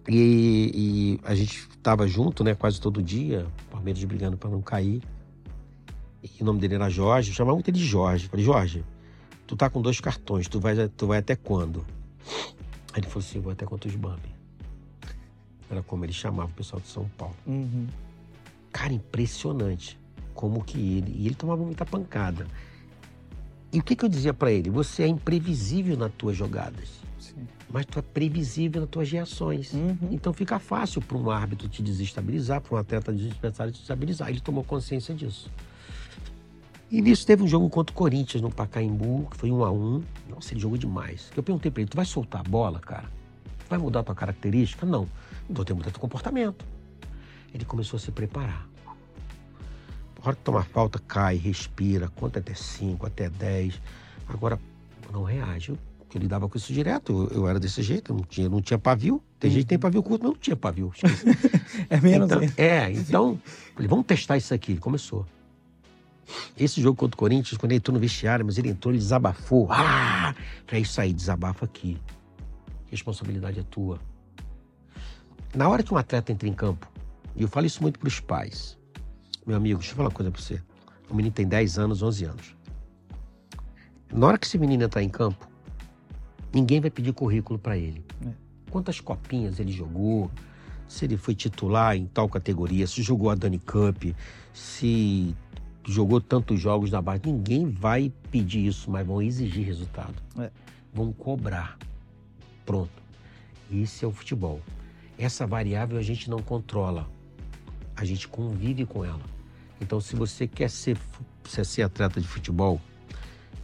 E, 0.08 0.72
e 0.74 1.20
a 1.24 1.36
gente 1.36 1.68
estava 1.70 2.08
junto, 2.08 2.44
né, 2.44 2.56
quase 2.56 2.80
todo 2.80 3.02
dia, 3.02 3.46
Palmeiras 3.70 4.04
brigando 4.04 4.38
para 4.38 4.50
não 4.50 4.62
cair. 4.62 5.02
E 6.24 6.42
o 6.42 6.46
nome 6.46 6.60
dele 6.60 6.76
era 6.76 6.90
Jorge, 6.90 7.32
eu 7.32 7.36
chamava 7.36 7.56
muito 7.56 7.70
ele 7.70 7.78
de 7.78 7.86
Jorge. 7.86 8.28
Falei, 8.28 8.46
Jorge, 8.46 8.86
tu 9.46 9.56
tá 9.56 9.70
com 9.70 9.82
dois 9.82 10.00
cartões, 10.00 10.48
tu 10.48 10.60
vai, 10.60 10.88
tu 10.90 11.08
vai 11.08 11.20
até 11.20 11.36
quando? 11.36 11.86
Aí 12.94 13.00
ele 13.02 13.08
falou 13.08 13.26
assim, 13.28 13.40
vou 13.40 13.52
até 13.52 13.66
quanto 13.66 13.88
os 13.88 13.96
Bambi. 13.96 14.36
Era 15.70 15.84
como 15.84 16.06
ele 16.06 16.14
chamava 16.14 16.50
o 16.50 16.54
pessoal 16.54 16.82
de 16.82 16.88
São 16.88 17.08
Paulo. 17.18 17.36
Uhum. 17.46 17.88
Cara, 18.72 18.94
impressionante 18.94 20.00
como 20.34 20.64
que 20.64 20.78
ele. 20.78 21.14
E 21.18 21.26
ele 21.26 21.36
tomava 21.36 21.64
muita 21.64 21.86
pancada. 21.86 22.48
E 23.74 23.80
o 23.80 23.84
que, 23.84 23.96
que 23.96 24.06
eu 24.06 24.10
dizia 24.10 24.34
para 24.34 24.52
ele? 24.52 24.70
Você 24.70 25.04
é 25.04 25.08
imprevisível 25.08 25.98
nas 25.98 26.12
tuas 26.14 26.38
jogadas. 26.38 27.02
Mas 27.70 27.86
tu 27.86 28.00
é 28.00 28.02
previsível 28.02 28.82
nas 28.82 28.90
tuas 28.90 29.12
reações. 29.12 29.74
Uhum. 29.74 29.98
Então 30.12 30.34
fica 30.34 30.60
fácil 30.60 31.02
para 31.02 31.18
um 31.18 31.30
árbitro 31.30 31.68
te 31.68 31.82
desestabilizar, 31.82 32.62
para 32.62 32.76
um 32.76 32.80
atleta 32.80 33.12
desestabilizar 33.12 33.68
te 33.68 33.72
desestabilizar. 33.74 34.30
Ele 34.30 34.40
tomou 34.40 34.64
consciência 34.64 35.14
disso. 35.14 35.50
E 36.90 37.02
nisso 37.02 37.26
teve 37.26 37.44
um 37.44 37.48
jogo 37.48 37.70
contra 37.70 37.92
o 37.92 37.96
Corinthians 37.96 38.42
no 38.42 38.50
Pacaembu, 38.50 39.28
que 39.30 39.38
foi 39.38 39.52
um 39.52 39.64
a 39.64 39.72
um. 39.72 40.02
Nossa, 40.30 40.54
ele 40.54 40.62
jogou 40.62 40.78
demais. 40.78 41.30
Eu 41.36 41.44
perguntei 41.44 41.70
para 41.70 41.82
ele: 41.82 41.90
tu 41.90 41.98
vai 41.98 42.06
soltar 42.06 42.42
a 42.42 42.44
bola, 42.50 42.80
cara? 42.80 43.12
Tu 43.60 43.70
vai 43.70 43.78
mudar 43.78 44.00
a 44.00 44.04
tua 44.04 44.16
característica? 44.16 44.86
Não. 44.86 45.08
Então 45.50 45.66
tem 45.66 45.76
que 45.76 45.80
mudar 45.80 45.92
teu 45.92 46.00
comportamento. 46.00 46.66
Ele 47.54 47.66
começou 47.66 47.98
a 47.98 48.00
se 48.00 48.12
preparar. 48.12 48.68
A 50.22 50.30
hora 50.30 50.36
que 50.36 50.42
tomar 50.42 50.64
falta, 50.64 51.00
cai, 51.00 51.36
respira, 51.36 52.10
conta 52.10 52.40
até 52.40 52.54
5, 52.54 53.06
até 53.06 53.30
10. 53.30 53.82
Agora, 54.28 54.60
não 55.12 55.24
reage. 55.24 55.72
Eu, 55.72 55.78
eu 56.16 56.22
lidava 56.22 56.48
com 56.48 56.58
isso 56.58 56.72
direto. 56.72 57.30
Eu, 57.32 57.42
eu 57.42 57.48
era 57.48 57.60
desse 57.60 57.82
jeito, 57.82 58.12
eu 58.12 58.18
não 58.18 58.24
tinha, 58.24 58.48
não 58.48 58.62
tinha 58.62 58.78
pavio. 58.78 59.22
Tem 59.40 59.52
gente 59.52 59.64
que 59.64 59.70
tem 59.70 59.80
pavio 59.80 60.02
curto, 60.02 60.24
mas 60.24 60.32
não 60.32 60.40
tinha 60.40 60.56
pavio. 60.56 60.92
É 61.90 62.02
menos 62.02 62.32
Então, 62.32 62.42
é, 62.58 62.92
então, 62.92 63.42
falei, 63.76 63.88
vamos 63.88 64.06
testar 64.06 64.36
isso 64.38 64.54
aqui. 64.54 64.72
Ele 64.72 64.80
começou. 64.80 65.26
Esse 66.58 66.82
jogo 66.82 66.98
contra 66.98 67.16
o 67.16 67.18
Corinthians, 67.18 67.58
quando 67.58 67.72
ele 67.72 67.78
entrou 67.78 67.94
no 67.94 68.00
vestiário, 68.00 68.46
mas 68.46 68.58
ele 68.58 68.70
entrou, 68.70 68.92
ele 68.92 69.00
desabafou. 69.00 69.68
Ah! 69.70 70.34
Falei, 70.66 70.82
é 70.82 70.84
isso 70.84 71.00
aí, 71.00 71.14
desabafa 71.14 71.66
aqui. 71.66 71.98
Responsabilidade 72.90 73.60
é 73.60 73.64
tua. 73.64 74.00
Na 75.56 75.70
hora 75.70 75.84
que 75.84 75.94
um 75.94 75.98
atleta 75.98 76.32
entra 76.32 76.48
em 76.48 76.54
campo, 76.54 76.90
e 77.36 77.44
eu 77.44 77.48
falo 77.48 77.66
isso 77.66 77.82
muito 77.82 78.00
para 78.00 78.08
os 78.08 78.20
pais, 78.20 78.78
meu 79.46 79.56
amigo, 79.56 79.80
deixa 79.80 79.94
eu 79.94 79.98
falar 79.98 80.10
uma 80.10 80.16
coisa 80.16 80.32
para 80.32 80.42
você. 80.42 80.62
O 81.10 81.16
menino 81.16 81.34
tem 81.34 81.48
10 81.48 81.80
anos, 81.80 82.02
11 82.02 82.26
anos. 82.26 82.56
Na 84.12 84.28
hora 84.28 84.38
que 84.38 84.46
esse 84.46 84.58
menino 84.58 84.84
entrar 84.84 85.04
em 85.04 85.10
campo, 85.10 85.48
ninguém 86.54 86.80
vai 86.80 86.90
pedir 86.90 87.14
currículo 87.14 87.60
para 87.60 87.78
ele. 87.78 88.04
É. 88.26 88.30
Quantas 88.70 89.00
copinhas 89.00 89.60
ele 89.60 89.72
jogou, 89.72 90.30
se 90.88 91.06
ele 91.06 91.18
foi 91.18 91.36
titular 91.36 91.96
em 91.96 92.06
tal 92.06 92.30
categoria, 92.30 92.88
se 92.88 93.02
jogou 93.02 93.30
a 93.30 93.36
Dani 93.36 93.60
Cup, 93.60 94.14
se 94.54 95.36
jogou 95.86 96.20
tantos 96.20 96.60
jogos 96.60 96.92
na 96.92 97.02
base. 97.02 97.22
Ninguém 97.26 97.70
vai 97.70 98.12
pedir 98.32 98.66
isso, 98.66 98.92
mas 98.92 99.06
vão 99.06 99.22
exigir 99.22 99.66
resultado. 99.66 100.16
É. 100.38 100.52
Vão 100.94 101.14
cobrar. 101.14 101.78
Pronto. 102.66 102.92
Isso 103.72 104.04
é 104.04 104.08
o 104.08 104.12
futebol. 104.12 104.62
Essa 105.18 105.48
variável 105.48 105.98
a 105.98 106.02
gente 106.02 106.30
não 106.30 106.40
controla. 106.40 107.10
A 107.96 108.06
gente 108.06 108.28
convive 108.28 108.86
com 108.86 109.04
ela. 109.04 109.24
Então, 109.82 110.00
se 110.00 110.16
você 110.16 110.48
quer 110.48 110.70
ser, 110.70 110.98
quer 111.44 111.66
ser 111.66 111.84
atleta 111.84 112.20
de 112.20 112.28
futebol, 112.28 112.82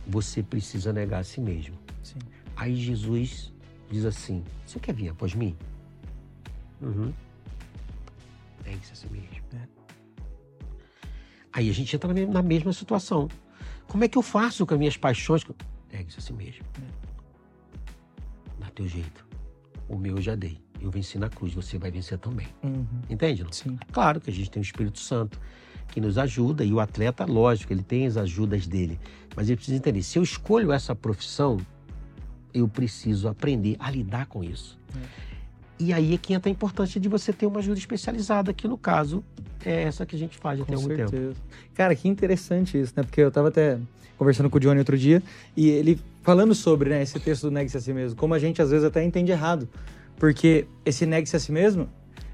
você 0.07 0.43
precisa 0.43 0.91
negar 0.93 1.19
a 1.19 1.23
si 1.23 1.41
mesmo. 1.41 1.75
Sim. 2.01 2.19
Aí 2.55 2.75
Jesus 2.75 3.53
diz 3.89 4.05
assim: 4.05 4.43
Você 4.65 4.79
quer 4.79 4.93
vir 4.93 5.09
após 5.09 5.33
mim? 5.33 5.55
Uhum. 6.81 7.13
Negue-se 8.65 8.91
a 8.91 8.95
si 8.95 9.07
mesmo. 9.09 9.29
É. 9.53 9.67
Aí 11.51 11.69
a 11.69 11.73
gente 11.73 11.95
entra 11.95 12.13
na 12.27 12.41
mesma 12.41 12.73
situação. 12.73 13.27
Como 13.87 14.03
é 14.03 14.07
que 14.07 14.17
eu 14.17 14.21
faço 14.21 14.65
com 14.65 14.73
as 14.73 14.79
minhas 14.79 14.97
paixões? 14.97 15.45
Negue-se 15.91 16.19
a 16.19 16.21
si 16.21 16.33
mesmo. 16.33 16.63
É. 16.77 17.03
Dá 18.59 18.69
teu 18.71 18.87
jeito. 18.87 19.25
O 19.87 19.97
meu 19.97 20.15
eu 20.17 20.21
já 20.21 20.35
dei. 20.35 20.59
Eu 20.81 20.91
venci 20.91 21.17
na 21.17 21.29
cruz, 21.29 21.53
você 21.53 21.77
vai 21.77 21.91
vencer 21.91 22.17
também. 22.17 22.47
Uhum. 22.63 22.85
Entende? 23.09 23.43
Não? 23.43 23.51
Sim. 23.51 23.77
Claro 23.91 24.19
que 24.19 24.29
a 24.29 24.33
gente 24.33 24.49
tem 24.49 24.61
o 24.61 24.63
Espírito 24.65 24.99
Santo 24.99 25.39
que 25.93 26.01
nos 26.01 26.17
ajuda 26.17 26.65
e 26.65 26.73
o 26.73 26.79
atleta, 26.79 27.23
lógico, 27.25 27.71
ele 27.71 27.83
tem 27.83 28.07
as 28.07 28.17
ajudas 28.17 28.65
dele. 28.65 28.99
Mas 29.35 29.47
ele 29.47 29.57
precisa 29.57 29.77
entender: 29.77 30.01
se 30.01 30.17
eu 30.17 30.23
escolho 30.23 30.71
essa 30.71 30.95
profissão, 30.95 31.57
eu 32.53 32.67
preciso 32.67 33.27
aprender 33.27 33.75
a 33.79 33.89
lidar 33.89 34.27
com 34.27 34.43
isso. 34.43 34.77
É. 34.95 35.23
E 35.79 35.91
aí 35.91 36.13
é 36.13 36.17
que 36.17 36.33
entra 36.33 36.49
a 36.49 36.51
importância 36.51 36.99
de 36.99 37.09
você 37.09 37.33
ter 37.33 37.45
uma 37.45 37.59
ajuda 37.59 37.77
especializada, 37.77 38.53
que 38.53 38.67
no 38.67 38.77
caso 38.77 39.23
é 39.65 39.83
essa 39.83 40.05
que 40.05 40.15
a 40.15 40.19
gente 40.19 40.37
faz 40.37 40.61
até 40.61 40.75
algum 40.75 40.87
certeza. 40.87 41.11
tempo. 41.11 41.35
Cara, 41.73 41.95
que 41.95 42.07
interessante 42.07 42.79
isso, 42.79 42.93
né? 42.95 43.03
Porque 43.03 43.21
eu 43.21 43.29
estava 43.29 43.47
até 43.47 43.79
conversando 44.17 44.49
com 44.49 44.57
o 44.57 44.59
Johnny 44.59 44.79
outro 44.79 44.97
dia 44.97 45.21
e 45.57 45.69
ele 45.69 45.99
falando 46.21 46.53
sobre 46.53 46.89
né, 46.89 47.01
esse 47.01 47.19
texto 47.19 47.43
do 47.43 47.51
negue-se 47.51 47.75
a 47.75 47.81
si 47.81 47.91
mesmo, 47.91 48.17
como 48.17 48.33
a 48.33 48.39
gente 48.39 48.61
às 48.61 48.69
vezes 48.69 48.85
até 48.85 49.03
entende 49.03 49.31
errado. 49.31 49.67
Porque 50.17 50.67
esse 50.85 51.05
negue-se 51.05 51.35
a 51.35 51.39
si 51.39 51.51
mesmo 51.51 51.89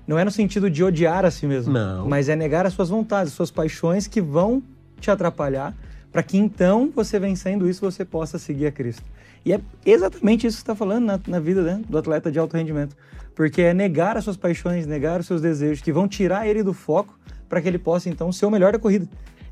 não 0.05 0.19
é 0.19 0.25
no 0.25 0.31
sentido 0.31 0.69
de 0.69 0.83
odiar 0.83 1.25
a 1.25 1.31
si 1.31 1.47
mesmo, 1.47 1.73
não. 1.73 2.07
mas 2.07 2.29
é 2.29 2.35
negar 2.35 2.65
as 2.65 2.73
suas 2.73 2.89
vontades, 2.89 3.31
as 3.31 3.35
suas 3.35 3.51
paixões 3.51 4.05
que 4.05 4.21
vão 4.21 4.61
te 4.99 5.09
atrapalhar, 5.09 5.75
para 6.11 6.21
que 6.21 6.37
então 6.37 6.91
você 6.93 7.19
vencendo 7.19 7.69
isso 7.69 7.81
você 7.81 8.03
possa 8.03 8.37
seguir 8.37 8.67
a 8.67 8.71
Cristo. 8.71 9.03
E 9.45 9.53
é 9.53 9.61
exatamente 9.85 10.45
isso 10.45 10.57
que 10.57 10.61
você 10.61 10.71
está 10.71 10.75
falando 10.75 11.05
na, 11.05 11.19
na 11.27 11.39
vida 11.39 11.61
né, 11.61 11.81
do 11.87 11.97
atleta 11.97 12.31
de 12.31 12.39
alto 12.39 12.55
rendimento. 12.55 12.95
Porque 13.35 13.61
é 13.61 13.73
negar 13.73 14.17
as 14.17 14.23
suas 14.23 14.37
paixões, 14.37 14.85
negar 14.85 15.19
os 15.19 15.25
seus 15.25 15.41
desejos, 15.41 15.81
que 15.81 15.93
vão 15.93 16.07
tirar 16.07 16.47
ele 16.47 16.61
do 16.61 16.73
foco 16.73 17.17
para 17.47 17.61
que 17.61 17.67
ele 17.67 17.79
possa, 17.79 18.09
então, 18.09 18.31
ser 18.31 18.45
o 18.45 18.51
melhor 18.51 18.73
da 18.73 18.79
corrida. 18.79 19.05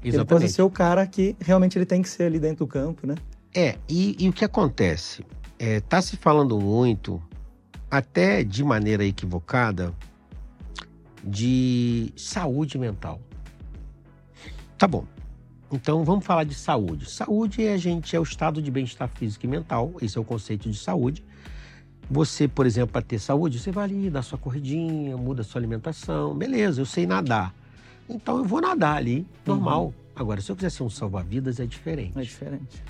Exatamente. 0.03 0.15
Ele 0.15 0.25
possa 0.25 0.47
ser 0.47 0.61
o 0.61 0.69
cara 0.69 1.05
que 1.07 1.35
realmente 1.39 1.77
ele 1.77 1.85
tem 1.85 2.01
que 2.01 2.09
ser 2.09 2.23
ali 2.23 2.39
dentro 2.39 2.65
do 2.65 2.67
campo, 2.67 3.07
né? 3.07 3.15
É, 3.55 3.75
e, 3.89 4.15
e 4.19 4.29
o 4.29 4.33
que 4.33 4.45
acontece? 4.45 5.25
É, 5.57 5.79
tá 5.79 6.01
se 6.01 6.17
falando 6.17 6.59
muito, 6.59 7.21
até 7.89 8.43
de 8.43 8.63
maneira 8.63 9.03
equivocada, 9.03 9.93
de 11.23 12.13
saúde 12.15 12.77
mental. 12.77 13.19
Tá 14.77 14.87
bom. 14.87 15.05
Então 15.71 16.03
vamos 16.03 16.25
falar 16.25 16.45
de 16.45 16.55
saúde. 16.55 17.09
Saúde 17.09 17.65
é 17.65 17.73
a 17.73 17.77
gente 17.77 18.15
é 18.15 18.19
o 18.19 18.23
estado 18.23 18.61
de 18.61 18.71
bem-estar 18.71 19.09
físico 19.09 19.45
e 19.45 19.49
mental. 19.49 19.93
Esse 20.01 20.17
é 20.17 20.21
o 20.21 20.23
conceito 20.23 20.69
de 20.69 20.77
saúde. 20.77 21.23
Você, 22.09 22.47
por 22.47 22.65
exemplo, 22.65 22.93
para 22.93 23.01
ter 23.01 23.19
saúde, 23.19 23.59
você 23.59 23.69
vai 23.69 23.83
ali, 23.83 24.09
dá 24.09 24.21
sua 24.21 24.37
corridinha, 24.37 25.17
muda 25.17 25.43
sua 25.43 25.59
alimentação. 25.59 26.33
Beleza, 26.33 26.79
eu 26.79 26.85
sei 26.85 27.05
nadar. 27.05 27.53
Então 28.07 28.37
eu 28.37 28.45
vou 28.45 28.61
nadar 28.61 28.95
ali, 28.95 29.27
normal. 29.45 29.87
Uhum. 29.87 29.93
Agora, 30.15 30.39
se 30.39 30.49
eu 30.49 30.55
quiser 30.55 30.71
ser 30.71 30.83
um 30.83 30.89
salva-vidas, 30.89 31.59
é 31.59 31.65
diferente. 31.65 32.17
É 32.17 32.21
diferente. 32.21 32.83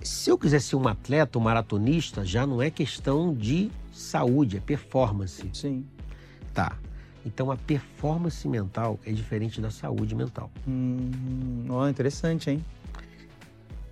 Se 0.00 0.30
eu 0.30 0.38
quiser 0.38 0.60
ser 0.60 0.76
um 0.76 0.86
atleta, 0.86 1.38
um 1.38 1.42
maratonista, 1.42 2.24
já 2.24 2.46
não 2.46 2.62
é 2.62 2.70
questão 2.70 3.34
de 3.34 3.72
saúde, 3.92 4.58
é 4.58 4.60
performance. 4.60 5.48
Sim. 5.52 5.84
Tá. 6.52 6.78
Então 7.24 7.50
a 7.50 7.56
performance 7.56 8.46
mental 8.46 8.98
é 9.04 9.12
diferente 9.12 9.60
da 9.60 9.70
saúde 9.70 10.14
mental. 10.14 10.50
Hum, 10.68 11.64
oh, 11.68 11.88
interessante, 11.88 12.50
hein? 12.50 12.64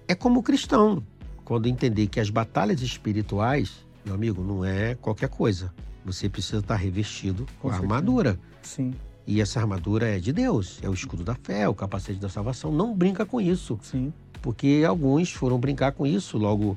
É 0.07 0.15
como 0.15 0.41
o 0.41 0.43
cristão, 0.43 1.03
quando 1.45 1.67
entender 1.67 2.07
que 2.09 2.21
as 2.21 2.29
batalhas 2.29 2.83
espirituais, 2.83 3.87
meu 4.05 4.15
amigo, 4.15 4.43
não 4.43 4.65
é 4.65 4.95
qualquer 4.95 5.29
coisa. 5.29 5.73
Você 6.05 6.29
precisa 6.29 6.59
estar 6.59 6.77
revestido 6.77 7.47
com, 7.61 7.69
com 7.69 7.75
a 7.75 7.79
armadura. 7.79 8.39
Sim. 8.63 8.93
E 9.27 9.41
essa 9.41 9.61
armadura 9.61 10.09
é 10.09 10.19
de 10.19 10.33
Deus, 10.33 10.81
é 10.83 10.89
o 10.89 10.93
escudo 10.93 11.23
da 11.23 11.35
fé, 11.35 11.69
o 11.69 11.75
capacete 11.75 12.19
da 12.19 12.29
salvação. 12.29 12.73
Não 12.73 12.95
brinca 12.95 13.25
com 13.25 13.41
isso. 13.41 13.79
Sim. 13.81 14.13
Porque 14.43 14.83
alguns 14.87 15.33
foram 15.33 15.59
brincar 15.59 15.93
com 15.93 16.05
isso 16.05 16.37
logo 16.37 16.77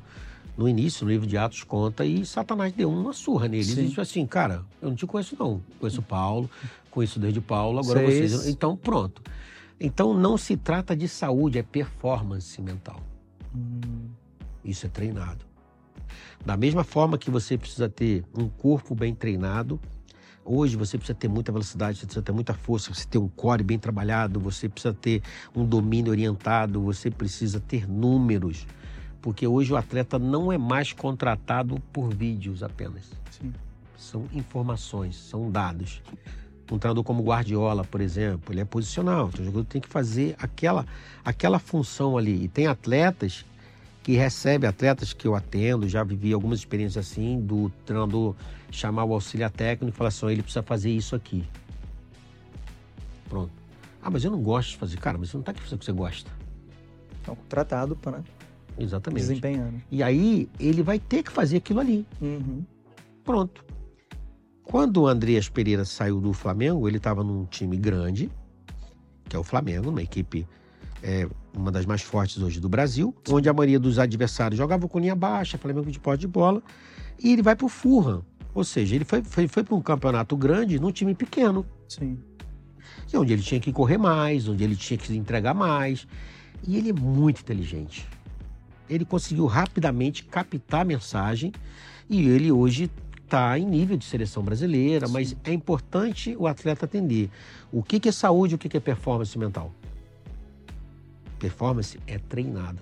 no 0.56 0.68
início, 0.68 1.04
no 1.04 1.10
livro 1.10 1.26
de 1.26 1.36
Atos, 1.36 1.62
conta, 1.62 2.04
e 2.04 2.24
Satanás 2.24 2.72
deu 2.72 2.90
uma 2.90 3.12
surra 3.12 3.46
neles. 3.46 3.76
Ele 3.76 3.88
disse 3.88 4.00
assim, 4.00 4.26
cara, 4.26 4.64
eu 4.80 4.88
não 4.88 4.96
te 4.96 5.06
conheço 5.06 5.36
não. 5.38 5.60
Conheço 5.78 6.02
Paulo, 6.02 6.50
conheço 6.90 7.18
desde 7.18 7.40
Paulo, 7.40 7.78
agora 7.78 8.00
Seis. 8.00 8.32
vocês... 8.32 8.46
Então, 8.46 8.76
pronto. 8.76 9.22
Então, 9.78 10.14
não 10.14 10.38
se 10.38 10.56
trata 10.56 10.96
de 10.96 11.06
saúde, 11.06 11.58
é 11.58 11.62
performance 11.62 12.60
mental. 12.62 13.00
Hum. 13.54 14.08
Isso 14.64 14.86
é 14.86 14.88
treinado. 14.88 15.44
Da 16.44 16.56
mesma 16.56 16.84
forma 16.84 17.18
que 17.18 17.30
você 17.30 17.58
precisa 17.58 17.88
ter 17.88 18.24
um 18.36 18.48
corpo 18.48 18.94
bem 18.94 19.14
treinado, 19.14 19.78
Hoje 20.48 20.76
você 20.76 20.96
precisa 20.96 21.18
ter 21.18 21.26
muita 21.26 21.50
velocidade, 21.50 21.98
você 21.98 22.06
precisa 22.06 22.22
ter 22.22 22.30
muita 22.30 22.54
força, 22.54 22.94
você 22.94 23.04
ter 23.04 23.18
um 23.18 23.26
core 23.26 23.64
bem 23.64 23.80
trabalhado, 23.80 24.38
você 24.38 24.68
precisa 24.68 24.94
ter 24.94 25.20
um 25.52 25.66
domínio 25.66 26.12
orientado, 26.12 26.80
você 26.80 27.10
precisa 27.10 27.58
ter 27.58 27.88
números 27.88 28.64
porque 29.26 29.44
hoje 29.44 29.72
o 29.72 29.76
atleta 29.76 30.20
não 30.20 30.52
é 30.52 30.56
mais 30.56 30.92
contratado 30.92 31.80
por 31.92 32.14
vídeos 32.14 32.62
apenas. 32.62 33.10
Sim. 33.28 33.52
São 33.98 34.24
informações, 34.32 35.16
são 35.16 35.50
dados. 35.50 36.00
Um 36.70 36.78
treinador 36.78 37.02
como 37.02 37.24
Guardiola, 37.24 37.82
por 37.82 38.00
exemplo, 38.00 38.54
ele 38.54 38.60
é 38.60 38.64
posicional, 38.64 39.26
então 39.26 39.42
o 39.42 39.44
jogador 39.46 39.64
tem 39.64 39.80
que 39.80 39.88
fazer 39.88 40.36
aquela, 40.38 40.86
aquela 41.24 41.58
função 41.58 42.16
ali. 42.16 42.44
E 42.44 42.46
tem 42.46 42.68
atletas 42.68 43.44
que 44.00 44.12
recebem, 44.12 44.70
atletas 44.70 45.12
que 45.12 45.26
eu 45.26 45.34
atendo, 45.34 45.88
já 45.88 46.04
vivi 46.04 46.32
algumas 46.32 46.60
experiências 46.60 47.10
assim, 47.10 47.40
do 47.40 47.68
treinador 47.84 48.32
chamar 48.70 49.02
o 49.02 49.12
auxiliar 49.12 49.50
técnico 49.50 49.92
e 49.92 49.98
falar 49.98 50.06
assim, 50.06 50.28
ele 50.28 50.42
precisa 50.42 50.62
fazer 50.62 50.92
isso 50.92 51.16
aqui. 51.16 51.44
Pronto. 53.28 53.50
Ah, 54.00 54.08
mas 54.08 54.22
eu 54.22 54.30
não 54.30 54.40
gosto 54.40 54.70
de 54.70 54.76
fazer. 54.76 54.98
Cara, 54.98 55.18
mas 55.18 55.30
você 55.30 55.36
não 55.36 55.42
está 55.42 55.50
aqui 55.50 55.60
fazendo 55.60 55.74
o 55.74 55.78
que 55.80 55.84
você 55.84 55.92
gosta. 55.92 56.30
É 57.26 57.30
um 57.32 57.34
contratado 57.34 57.96
para 57.96 58.22
Exatamente. 58.78 59.20
Desempenhando. 59.20 59.82
E 59.90 60.02
aí 60.02 60.48
ele 60.60 60.82
vai 60.82 60.98
ter 60.98 61.22
que 61.22 61.32
fazer 61.32 61.58
aquilo 61.58 61.80
ali. 61.80 62.06
Uhum. 62.20 62.64
Pronto. 63.24 63.64
Quando 64.62 65.02
o 65.02 65.06
Andreas 65.06 65.48
Pereira 65.48 65.84
saiu 65.84 66.20
do 66.20 66.32
Flamengo, 66.32 66.88
ele 66.88 66.96
estava 66.96 67.22
num 67.22 67.44
time 67.44 67.76
grande, 67.76 68.30
que 69.28 69.36
é 69.36 69.38
o 69.38 69.44
Flamengo, 69.44 69.90
uma 69.90 70.02
equipe 70.02 70.46
é, 71.02 71.28
uma 71.54 71.70
das 71.70 71.86
mais 71.86 72.02
fortes 72.02 72.42
hoje 72.42 72.58
do 72.58 72.68
Brasil, 72.68 73.14
onde 73.30 73.48
a 73.48 73.52
maioria 73.52 73.78
dos 73.78 73.98
adversários 73.98 74.58
jogava 74.58 74.88
com 74.88 74.98
linha 74.98 75.14
baixa, 75.14 75.56
Flamengo 75.56 75.90
de 75.90 76.00
posse 76.00 76.18
de 76.18 76.26
bola, 76.26 76.62
e 77.22 77.32
ele 77.32 77.42
vai 77.42 77.54
para 77.54 77.66
o 77.66 77.68
Fulham. 77.68 78.24
Ou 78.52 78.64
seja, 78.64 78.94
ele 78.96 79.04
foi, 79.04 79.22
foi, 79.22 79.46
foi 79.46 79.62
para 79.62 79.74
um 79.74 79.80
campeonato 79.80 80.36
grande 80.36 80.80
num 80.80 80.90
time 80.90 81.14
pequeno. 81.14 81.64
Sim. 81.88 82.18
E 83.12 83.16
onde 83.16 83.32
ele 83.32 83.42
tinha 83.42 83.60
que 83.60 83.72
correr 83.72 83.98
mais, 83.98 84.48
onde 84.48 84.64
ele 84.64 84.74
tinha 84.74 84.98
que 84.98 85.06
se 85.06 85.16
entregar 85.16 85.54
mais. 85.54 86.08
E 86.66 86.76
ele 86.76 86.90
é 86.90 86.92
muito 86.92 87.40
inteligente 87.40 88.08
ele 88.88 89.04
conseguiu 89.04 89.46
rapidamente 89.46 90.24
captar 90.24 90.82
a 90.82 90.84
mensagem 90.84 91.52
e 92.08 92.28
ele 92.28 92.52
hoje 92.52 92.90
está 93.24 93.58
em 93.58 93.66
nível 93.66 93.96
de 93.96 94.04
seleção 94.04 94.42
brasileira, 94.42 95.06
Sim. 95.06 95.12
mas 95.12 95.36
é 95.44 95.52
importante 95.52 96.36
o 96.38 96.46
atleta 96.46 96.84
atender 96.84 97.28
o 97.72 97.82
que, 97.82 97.98
que 97.98 98.08
é 98.08 98.12
saúde 98.12 98.54
e 98.54 98.56
o 98.56 98.58
que, 98.58 98.68
que 98.68 98.76
é 98.76 98.80
performance 98.80 99.36
mental. 99.36 99.72
Performance 101.38 101.98
é 102.06 102.18
treinado. 102.18 102.78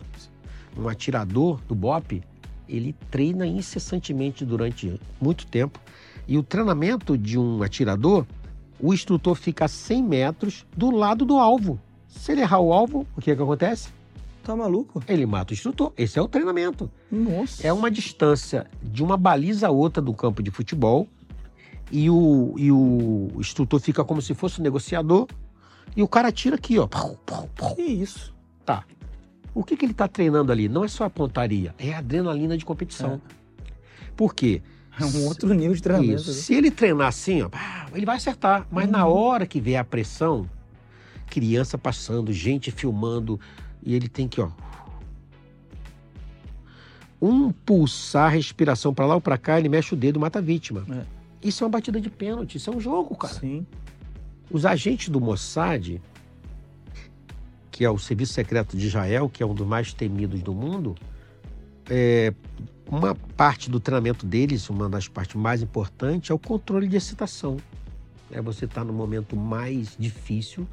Um 0.77 0.89
atirador 0.89 1.61
do 1.67 1.75
BOP, 1.75 2.23
ele 2.69 2.95
treina 3.11 3.47
incessantemente 3.47 4.45
durante 4.45 5.01
muito 5.21 5.47
tempo. 5.47 5.81
E 6.27 6.39
o 6.39 6.43
treinamento 6.43 7.17
de 7.17 7.39
um 7.39 7.63
atirador, 7.63 8.27
o 8.79 8.93
instrutor 8.93 9.35
fica 9.35 9.65
a 9.65 9.69
100 9.69 10.03
metros 10.03 10.67
do 10.77 10.91
lado 10.91 11.25
do 11.25 11.39
alvo. 11.39 11.81
Se 12.09 12.33
ele 12.33 12.43
errar 12.43 12.61
o 12.61 12.73
alvo, 12.73 13.07
o 13.17 13.21
que, 13.21 13.35
que 13.35 13.43
acontece? 13.43 13.89
Tá 14.45 14.55
maluco? 14.55 15.03
Ele 15.09 15.25
mata 15.25 15.53
o 15.53 15.55
instrutor. 15.55 15.93
Esse 15.97 16.19
é 16.19 16.23
o 16.23 16.29
treinamento. 16.29 16.91
Nossa. 17.11 17.67
É 17.67 17.73
uma 17.73 17.91
distância 17.91 18.67
de 18.83 19.03
uma 19.03 19.17
baliza 19.17 19.69
a 19.69 19.71
outra 19.71 20.03
do 20.03 20.13
campo 20.13 20.43
de 20.43 20.51
futebol 20.51 21.09
e 21.91 22.11
o, 22.11 22.55
e 22.59 22.71
o 22.71 23.31
instrutor 23.39 23.81
fica 23.81 24.05
como 24.05 24.21
se 24.21 24.35
fosse 24.35 24.61
um 24.61 24.63
negociador 24.63 25.27
e 25.97 26.03
o 26.03 26.09
cara 26.09 26.31
tira 26.31 26.57
aqui, 26.57 26.79
ó. 26.79 26.87
Que 27.75 27.83
isso? 27.83 28.35
Tá. 28.67 28.85
O 29.55 29.65
que, 29.65 29.77
que 29.77 29.85
ele 29.87 29.93
está 29.93 30.07
treinando 30.07 30.53
ali? 30.53 30.69
Não 30.69 30.85
é 30.85 30.89
só 30.89 31.05
a 31.05 31.11
pontaria, 31.11 31.75
é 31.79 31.95
a 31.95 31.99
adrenalina 31.99 32.59
de 32.59 32.67
competição. 32.67 33.21
É. 33.31 33.71
Por 34.15 34.35
quê? 34.35 34.61
É 35.01 35.05
um 35.05 35.25
outro 35.27 35.53
nível 35.55 35.75
de 35.75 35.83
treinamento. 35.83 36.21
Isso. 36.21 36.35
Se 36.35 36.55
ele 36.55 36.71
treinar 36.71 37.09
assim, 37.09 37.43
ó, 37.43 37.51
ele 37.95 38.05
vai 38.05 38.17
acertar. 38.17 38.67
Mas 38.71 38.85
uhum. 38.85 38.93
na 38.93 39.07
hora 39.07 39.47
que 39.47 39.61
vier 39.61 39.81
a 39.81 39.85
pressão, 39.85 40.49
criança 41.29 41.79
passando, 41.79 42.33
gente 42.33 42.71
filmando, 42.71 43.41
e 43.85 43.95
ele 43.95 44.09
tem 44.09 44.27
que, 44.27 44.41
ó. 44.41 44.51
Um 47.21 47.53
pulsar, 47.53 48.33
respiração 48.33 48.93
para 48.93 49.07
lá 49.07 49.15
ou 49.15 49.21
para 49.21 49.39
cá, 49.39 49.59
ele 49.59 49.69
mexe 49.69 49.95
o 49.95 49.97
dedo, 49.97 50.19
mata 50.19 50.39
a 50.39 50.43
vítima. 50.43 50.85
É. 50.91 51.05
Isso 51.43 51.63
é 51.63 51.67
uma 51.67 51.71
batida 51.71 52.01
de 52.01 52.11
pênalti, 52.11 52.57
isso 52.57 52.71
é 52.71 52.75
um 52.75 52.81
jogo, 52.81 53.15
cara. 53.17 53.35
Sim. 53.35 53.67
Os 54.51 54.65
agentes 54.65 55.09
do 55.09 55.21
Mossad, 55.21 56.01
que 57.71 57.85
é 57.85 57.91
o 57.91 57.99
serviço 57.99 58.33
secreto 58.33 58.77
de 58.77 58.87
Israel, 58.87 59.29
que 59.29 59.43
é 59.43 59.47
um 59.47 59.55
dos 59.55 59.67
mais 59.67 59.93
temidos 59.93 60.43
do 60.43 60.55
mundo, 60.55 60.95
é, 61.89 62.33
uma 62.87 63.15
parte 63.15 63.71
do 63.71 63.81
treinamento 63.81 64.27
deles, 64.27 64.69
uma 64.71 64.89
das 64.89 65.09
partes 65.09 65.35
mais 65.35 65.63
importantes, 65.63 66.31
é 66.31 66.35
o 66.35 66.39
controle 66.39 66.89
de 66.89 66.97
excitação. 66.97 67.57
É 68.31 68.41
você 68.41 68.65
estar 68.65 68.83
tá 68.83 68.85
no 68.85 68.93
momento 68.93 69.37
mais 69.37 69.97
difícil, 69.99 70.67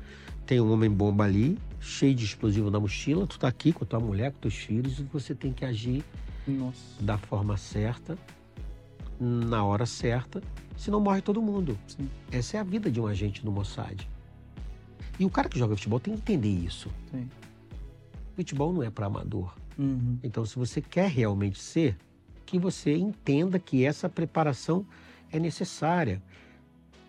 tem 0.45 0.59
um 0.59 0.71
homem-bomba 0.71 1.23
ali, 1.23 1.57
cheio 1.81 2.15
de 2.15 2.23
explosivo 2.23 2.69
na 2.69 2.79
mochila, 2.79 3.27
tu 3.27 3.37
tá 3.37 3.47
aqui 3.47 3.73
com 3.73 3.83
tua 3.83 3.99
mulher, 3.99 4.31
com 4.31 4.39
teus 4.39 4.55
filhos, 4.55 4.99
e 4.99 5.03
você 5.03 5.35
tem 5.35 5.51
que 5.51 5.65
agir 5.65 6.05
Nossa. 6.47 7.01
da 7.01 7.17
forma 7.17 7.57
certa, 7.57 8.17
na 9.19 9.63
hora 9.65 9.85
certa, 9.85 10.41
senão 10.77 11.01
morre 11.01 11.21
todo 11.21 11.41
mundo. 11.41 11.77
Sim. 11.87 12.07
Essa 12.31 12.57
é 12.57 12.59
a 12.59 12.63
vida 12.63 12.89
de 12.89 13.01
um 13.01 13.07
agente 13.07 13.43
do 13.43 13.51
Mossad. 13.51 14.07
E 15.19 15.25
o 15.25 15.29
cara 15.29 15.49
que 15.49 15.59
joga 15.59 15.75
futebol 15.75 15.99
tem 15.99 16.15
que 16.15 16.21
entender 16.21 16.49
isso. 16.49 16.89
Sim. 17.11 17.27
Futebol 18.35 18.71
não 18.71 18.81
é 18.81 18.89
para 18.89 19.07
amador. 19.07 19.53
Uhum. 19.77 20.17
Então, 20.23 20.45
se 20.45 20.57
você 20.57 20.81
quer 20.81 21.09
realmente 21.09 21.59
ser, 21.59 21.97
que 22.45 22.59
você 22.59 22.95
entenda 22.95 23.57
que 23.57 23.85
essa 23.85 24.09
preparação 24.09 24.85
é 25.31 25.39
necessária. 25.39 26.21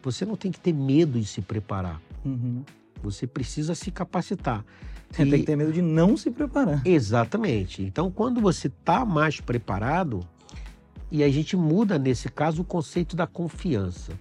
Você 0.03 0.25
não 0.25 0.37
tem 0.37 0.51
que 0.51 0.61
ter 0.61 0.73
medo 0.73 1.19
de 1.19 1.27
se 1.27 1.41
preparar. 1.41 2.01
Uhum. 2.25 2.65
Você 3.03 3.27
precisa 3.27 3.75
se 3.75 3.91
capacitar. 3.91 4.65
Você 5.11 5.23
e... 5.25 5.31
tem 5.31 5.41
que 5.41 5.47
ter 5.47 5.57
medo 5.57 5.73
de 5.73 5.83
não 5.83 6.17
se 6.17 6.31
preparar. 6.31 6.87
Exatamente. 6.87 7.83
Então, 7.83 8.11
quando 8.11 8.41
você 8.41 8.69
está 8.69 9.05
mais 9.05 9.41
preparado, 9.41 10.21
e 11.11 11.23
a 11.23 11.29
gente 11.29 11.57
muda, 11.57 11.99
nesse 11.99 12.31
caso, 12.31 12.63
o 12.63 12.65
conceito 12.65 13.15
da 13.15 13.27
confiança. 13.27 14.13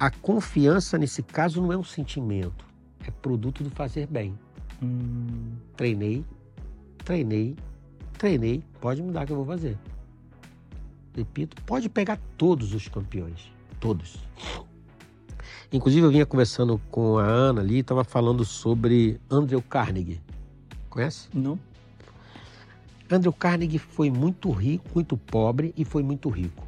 A 0.00 0.10
confiança, 0.10 0.98
nesse 0.98 1.22
caso, 1.22 1.62
não 1.62 1.72
é 1.72 1.76
um 1.76 1.84
sentimento, 1.84 2.66
é 3.06 3.10
produto 3.12 3.62
do 3.62 3.70
fazer 3.70 4.08
bem. 4.08 4.36
Hum. 4.82 5.52
Treinei, 5.76 6.24
treinei, 7.04 7.54
treinei, 8.18 8.64
pode 8.80 9.00
me 9.00 9.12
dar 9.12 9.24
que 9.24 9.32
eu 9.32 9.36
vou 9.36 9.46
fazer. 9.46 9.78
Repito, 11.16 11.62
pode 11.62 11.88
pegar 11.88 12.18
todos 12.36 12.74
os 12.74 12.88
campeões, 12.88 13.52
todos. 13.78 14.18
Inclusive 15.72 16.06
eu 16.06 16.10
vinha 16.10 16.26
conversando 16.26 16.78
com 16.90 17.16
a 17.18 17.24
Ana 17.24 17.62
ali, 17.62 17.78
estava 17.78 18.04
falando 18.04 18.44
sobre 18.44 19.18
Andrew 19.30 19.62
Carnegie. 19.62 20.20
Conhece? 20.90 21.28
Não. 21.32 21.58
Andrew 23.10 23.32
Carnegie 23.32 23.78
foi 23.78 24.10
muito 24.10 24.50
rico, 24.50 24.84
muito 24.94 25.16
pobre 25.16 25.72
e 25.76 25.84
foi 25.84 26.02
muito 26.02 26.28
rico. 26.28 26.66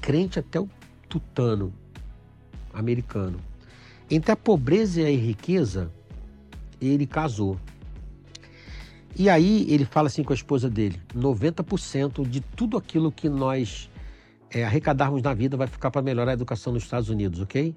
Crente 0.00 0.38
até 0.38 0.60
o 0.60 0.68
tutano 1.08 1.72
americano. 2.72 3.38
Entre 4.08 4.30
a 4.30 4.36
pobreza 4.36 5.00
e 5.00 5.06
a 5.06 5.18
riqueza, 5.20 5.90
ele 6.80 7.06
casou. 7.06 7.58
E 9.16 9.28
aí 9.28 9.66
ele 9.68 9.84
fala 9.84 10.06
assim 10.06 10.22
com 10.22 10.32
a 10.32 10.36
esposa 10.36 10.70
dele: 10.70 11.00
90% 11.14 12.26
de 12.28 12.40
tudo 12.40 12.76
aquilo 12.76 13.10
que 13.10 13.28
nós 13.28 13.90
é, 14.52 14.64
arrecadarmos 14.64 15.22
na 15.22 15.32
vida 15.32 15.56
vai 15.56 15.66
ficar 15.66 15.90
para 15.90 16.02
melhorar 16.02 16.32
a 16.32 16.34
educação 16.34 16.72
nos 16.72 16.84
Estados 16.84 17.08
Unidos, 17.08 17.40
ok? 17.40 17.74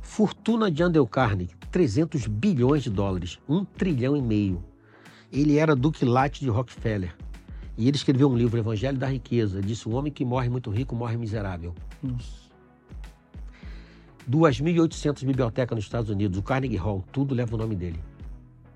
Fortuna 0.00 0.70
de 0.70 0.82
Andel 0.82 1.06
Carnegie, 1.06 1.54
300 1.70 2.26
bilhões 2.26 2.82
de 2.82 2.90
dólares, 2.90 3.38
um 3.48 3.64
trilhão 3.64 4.16
e 4.16 4.22
meio. 4.22 4.62
Ele 5.32 5.58
era 5.58 5.76
Duque 5.76 6.04
Latte 6.04 6.40
de 6.40 6.50
Rockefeller. 6.50 7.14
E 7.76 7.88
ele 7.88 7.96
escreveu 7.96 8.28
um 8.28 8.36
livro, 8.36 8.58
Evangelho 8.58 8.98
da 8.98 9.06
Riqueza. 9.06 9.60
Disse: 9.60 9.88
O 9.88 9.92
homem 9.92 10.12
que 10.12 10.24
morre 10.24 10.48
muito 10.48 10.70
rico 10.70 10.94
morre 10.94 11.16
miserável. 11.16 11.74
Nossa. 12.02 12.40
2.800 14.28 15.24
bibliotecas 15.24 15.76
nos 15.76 15.84
Estados 15.84 16.10
Unidos, 16.10 16.38
o 16.38 16.42
Carnegie 16.42 16.76
Hall, 16.76 17.04
tudo 17.10 17.34
leva 17.34 17.54
o 17.54 17.58
nome 17.58 17.74
dele. 17.74 18.00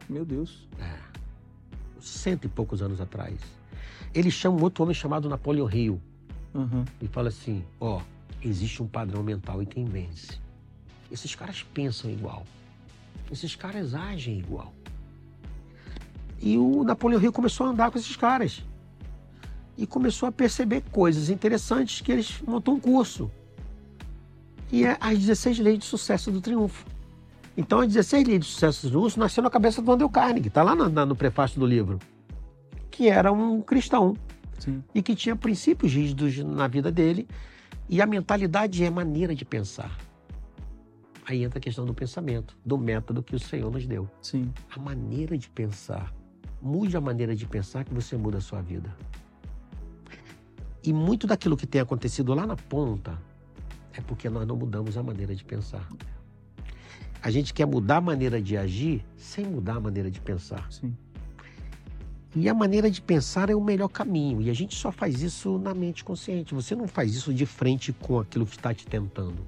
Meu 0.08 0.24
Deus. 0.24 0.68
É 0.78 1.14
cento 2.04 2.44
e 2.44 2.48
poucos 2.48 2.82
anos 2.82 3.00
atrás. 3.00 3.38
Ele 4.14 4.30
chama 4.30 4.58
um 4.58 4.62
outro 4.62 4.84
homem 4.84 4.94
chamado 4.94 5.28
Napoleão 5.28 5.70
Hill 5.70 6.00
uhum. 6.54 6.84
e 7.00 7.08
fala 7.08 7.28
assim: 7.28 7.64
ó, 7.80 8.00
existe 8.42 8.82
um 8.82 8.86
padrão 8.86 9.22
mental 9.22 9.62
e 9.62 9.66
quem 9.66 9.84
vence. 9.84 10.38
Esses 11.10 11.34
caras 11.34 11.62
pensam 11.62 12.10
igual. 12.10 12.44
Esses 13.30 13.54
caras 13.54 13.94
agem 13.94 14.38
igual. 14.38 14.72
E 16.40 16.58
o 16.58 16.84
Napoleão 16.84 17.20
Hill 17.20 17.32
começou 17.32 17.66
a 17.66 17.70
andar 17.70 17.90
com 17.90 17.98
esses 17.98 18.16
caras. 18.16 18.62
E 19.76 19.86
começou 19.86 20.28
a 20.28 20.32
perceber 20.32 20.82
coisas 20.92 21.30
interessantes 21.30 22.00
que 22.00 22.12
eles 22.12 22.40
montou 22.46 22.74
um 22.74 22.80
curso. 22.80 23.30
E 24.70 24.84
é 24.84 24.96
as 25.00 25.18
16 25.18 25.58
leis 25.58 25.78
de 25.78 25.84
sucesso 25.84 26.30
do 26.30 26.40
triunfo. 26.40 26.86
Então, 27.56 27.80
as 27.80 27.88
16 27.88 28.26
leis 28.26 28.40
de 28.40 28.46
sucesso 28.46 28.90
do 28.90 29.00
uso 29.00 29.18
nasceu 29.18 29.42
na 29.42 29.50
cabeça 29.50 29.80
do 29.80 29.90
Andel 29.92 30.08
Carnegie, 30.08 30.48
está 30.48 30.62
lá 30.62 30.74
no, 30.74 30.88
no, 30.88 31.16
prefácio 31.16 31.60
do 31.60 31.66
livro, 31.66 32.00
que 32.90 33.08
era 33.08 33.32
um 33.32 33.60
cristão 33.60 34.16
Sim. 34.58 34.82
e 34.94 35.02
que 35.02 35.14
tinha 35.14 35.36
princípios 35.36 35.92
rígidos 35.92 36.38
na 36.38 36.66
vida 36.66 36.90
dele 36.90 37.28
e 37.88 38.00
a 38.00 38.06
mentalidade 38.06 38.82
é 38.82 38.90
maneira 38.90 39.34
de 39.34 39.44
pensar. 39.44 39.96
Aí 41.26 41.42
entra 41.42 41.58
a 41.58 41.62
questão 41.62 41.86
do 41.86 41.94
pensamento, 41.94 42.56
do 42.64 42.76
método 42.76 43.22
que 43.22 43.34
o 43.34 43.38
Senhor 43.38 43.70
nos 43.70 43.86
deu. 43.86 44.08
Sim. 44.20 44.52
A 44.74 44.78
maneira 44.78 45.36
de 45.38 45.48
pensar. 45.48 46.14
Mude 46.60 46.96
a 46.96 47.00
maneira 47.00 47.34
de 47.34 47.46
pensar 47.46 47.84
que 47.84 47.94
você 47.94 48.16
muda 48.16 48.38
a 48.38 48.40
sua 48.40 48.60
vida. 48.60 48.94
E 50.82 50.92
muito 50.92 51.26
daquilo 51.26 51.56
que 51.56 51.66
tem 51.66 51.80
acontecido 51.80 52.34
lá 52.34 52.46
na 52.46 52.56
ponta 52.56 53.18
é 53.94 54.00
porque 54.02 54.28
nós 54.28 54.46
não 54.46 54.56
mudamos 54.56 54.98
a 54.98 55.02
maneira 55.02 55.34
de 55.34 55.44
pensar. 55.44 55.88
A 57.22 57.30
gente 57.30 57.54
quer 57.54 57.66
mudar 57.66 57.96
a 57.96 58.00
maneira 58.02 58.40
de 58.40 58.56
agir 58.56 59.02
sem 59.16 59.46
mudar 59.46 59.76
a 59.76 59.80
maneira 59.80 60.10
de 60.10 60.20
pensar. 60.20 60.70
Sim. 60.70 60.94
E 62.36 62.48
a 62.48 62.54
maneira 62.54 62.90
de 62.90 63.00
pensar 63.00 63.48
é 63.48 63.54
o 63.54 63.60
melhor 63.60 63.88
caminho. 63.88 64.42
E 64.42 64.50
a 64.50 64.52
gente 64.52 64.74
só 64.74 64.90
faz 64.90 65.22
isso 65.22 65.56
na 65.58 65.72
mente 65.72 66.02
consciente. 66.02 66.52
Você 66.52 66.74
não 66.74 66.88
faz 66.88 67.14
isso 67.14 67.32
de 67.32 67.46
frente 67.46 67.92
com 67.92 68.18
aquilo 68.18 68.44
que 68.44 68.56
está 68.56 68.74
te 68.74 68.86
tentando. 68.86 69.46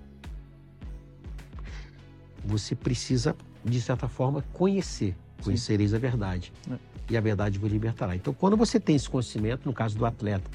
Você 2.45 2.77
precisa, 2.77 3.37
de 3.65 3.81
certa 3.81 4.09
forma, 4.09 4.43
conhecer. 4.53 5.17
Conhecereis 5.43 5.93
a 5.95 5.99
verdade. 5.99 6.53
É. 6.71 6.77
E 7.11 7.17
a 7.17 7.21
verdade 7.21 7.59
vos 7.59 7.71
libertará. 7.71 8.15
Então, 8.15 8.33
quando 8.33 8.57
você 8.57 8.79
tem 8.79 8.95
esse 8.95 9.09
conhecimento, 9.09 9.67
no 9.67 9.73
caso 9.73 9.99
do 9.99 10.07
atleta, 10.07 10.49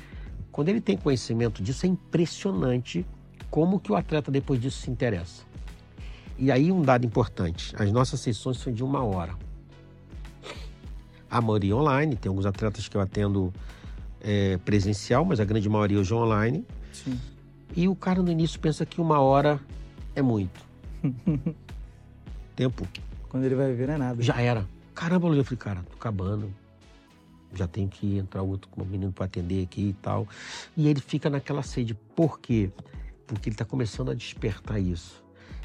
quando 0.52 0.70
ele 0.70 0.82
tem 0.82 0.98
conhecimento 0.98 1.62
disso, 1.62 1.86
é 1.86 1.90
impressionante 1.90 3.06
como 3.50 3.80
que 3.80 3.92
o 3.92 3.96
atleta 3.96 4.32
depois 4.32 4.60
disso 4.62 4.82
se 4.82 4.90
interessa. 4.90 5.44
E 6.38 6.52
aí 6.52 6.72
um 6.72 6.82
dado 6.82 7.06
importante, 7.06 7.76
as 7.78 7.92
nossas 7.92 8.20
sessões 8.20 8.58
são 8.58 8.72
de 8.74 8.84
uma 8.84 9.04
hora. 9.04 9.36
A 11.32 11.40
maioria 11.40 11.76
online, 11.78 12.18
tem 12.18 12.30
alguns 12.30 12.46
atletas 12.46 12.90
que 12.90 12.98
eu 12.98 13.00
atendo 13.00 13.54
é, 14.20 14.58
presencial, 14.58 15.24
mas 15.24 15.40
a 15.40 15.46
grande 15.46 15.70
maioria 15.70 15.98
hoje 15.98 16.12
é 16.12 16.16
online. 16.16 16.66
Sim. 16.92 17.18
E 17.74 17.88
o 17.88 17.96
cara 17.96 18.22
no 18.22 18.30
início 18.30 18.60
pensa 18.60 18.86
que 18.86 19.00
uma 19.00 19.22
hora 19.22 19.58
é 20.14 20.22
muito. 20.22 20.62
Tempo. 22.56 22.86
Quando 23.30 23.46
ele 23.46 23.56
vai 23.56 23.74
ver 23.74 23.88
é 23.90 23.98
nada. 23.98 24.22
Já 24.22 24.42
era. 24.42 24.68
Caramba, 24.94 25.30
eu 25.30 25.44
falei, 25.46 25.58
cara, 25.58 25.84
tô 25.90 25.96
acabando. 25.96 26.54
Já 27.54 27.66
tem 27.66 27.88
que 27.88 28.18
entrar 28.18 28.42
outro 28.42 28.70
menino 28.86 29.12
para 29.12 29.26
atender 29.26 29.64
aqui 29.64 29.90
e 29.90 29.94
tal. 29.94 30.28
E 30.76 30.88
ele 30.88 31.00
fica 31.00 31.30
naquela 31.30 31.64
sede. 31.64 31.94
Por 31.94 32.40
quê? 32.40 32.70
Porque 33.26 33.50
ele 33.50 33.54
está 33.54 33.64
começando 33.64 34.12
a 34.12 34.14
despertar 34.14 34.80
isso. 34.80 35.24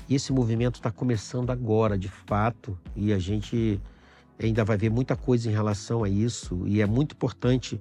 E 0.08 0.14
esse 0.14 0.32
movimento 0.32 0.76
está 0.76 0.92
começando 0.92 1.50
agora, 1.50 1.98
de 1.98 2.08
fato, 2.08 2.78
e 2.94 3.12
a 3.12 3.18
gente 3.18 3.80
ainda 4.43 4.64
vai 4.64 4.76
ver 4.76 4.91
muita 4.91 5.16
coisa 5.16 5.49
em 5.49 5.53
relação 5.53 6.05
a 6.05 6.09
isso, 6.09 6.66
e 6.66 6.80
é 6.80 6.87
muito 6.87 7.12
importante 7.12 7.80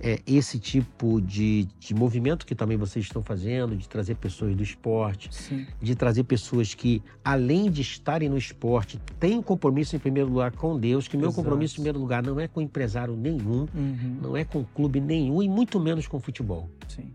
é, 0.00 0.20
esse 0.26 0.58
tipo 0.58 1.20
de, 1.20 1.66
de 1.78 1.94
movimento 1.94 2.44
que 2.44 2.54
também 2.54 2.76
vocês 2.76 3.04
estão 3.04 3.22
fazendo, 3.22 3.76
de 3.76 3.88
trazer 3.88 4.16
pessoas 4.16 4.54
do 4.54 4.62
esporte, 4.62 5.28
Sim. 5.32 5.66
de 5.80 5.94
trazer 5.94 6.24
pessoas 6.24 6.74
que, 6.74 7.02
além 7.24 7.70
de 7.70 7.80
estarem 7.80 8.28
no 8.28 8.36
esporte, 8.36 9.00
têm 9.18 9.38
um 9.38 9.42
compromisso 9.42 9.96
em 9.96 9.98
primeiro 9.98 10.28
lugar 10.28 10.52
com 10.52 10.78
Deus, 10.78 11.08
que 11.08 11.16
meu 11.16 11.28
Exato. 11.28 11.42
compromisso 11.42 11.74
em 11.74 11.76
primeiro 11.76 11.98
lugar 11.98 12.22
não 12.22 12.38
é 12.38 12.48
com 12.48 12.60
empresário 12.60 13.16
nenhum, 13.16 13.66
uhum. 13.74 14.18
não 14.20 14.36
é 14.36 14.44
com 14.44 14.64
clube 14.64 15.00
nenhum 15.00 15.42
e 15.42 15.48
muito 15.48 15.78
menos 15.80 16.06
com 16.06 16.20
futebol. 16.20 16.68
Sim. 16.88 17.10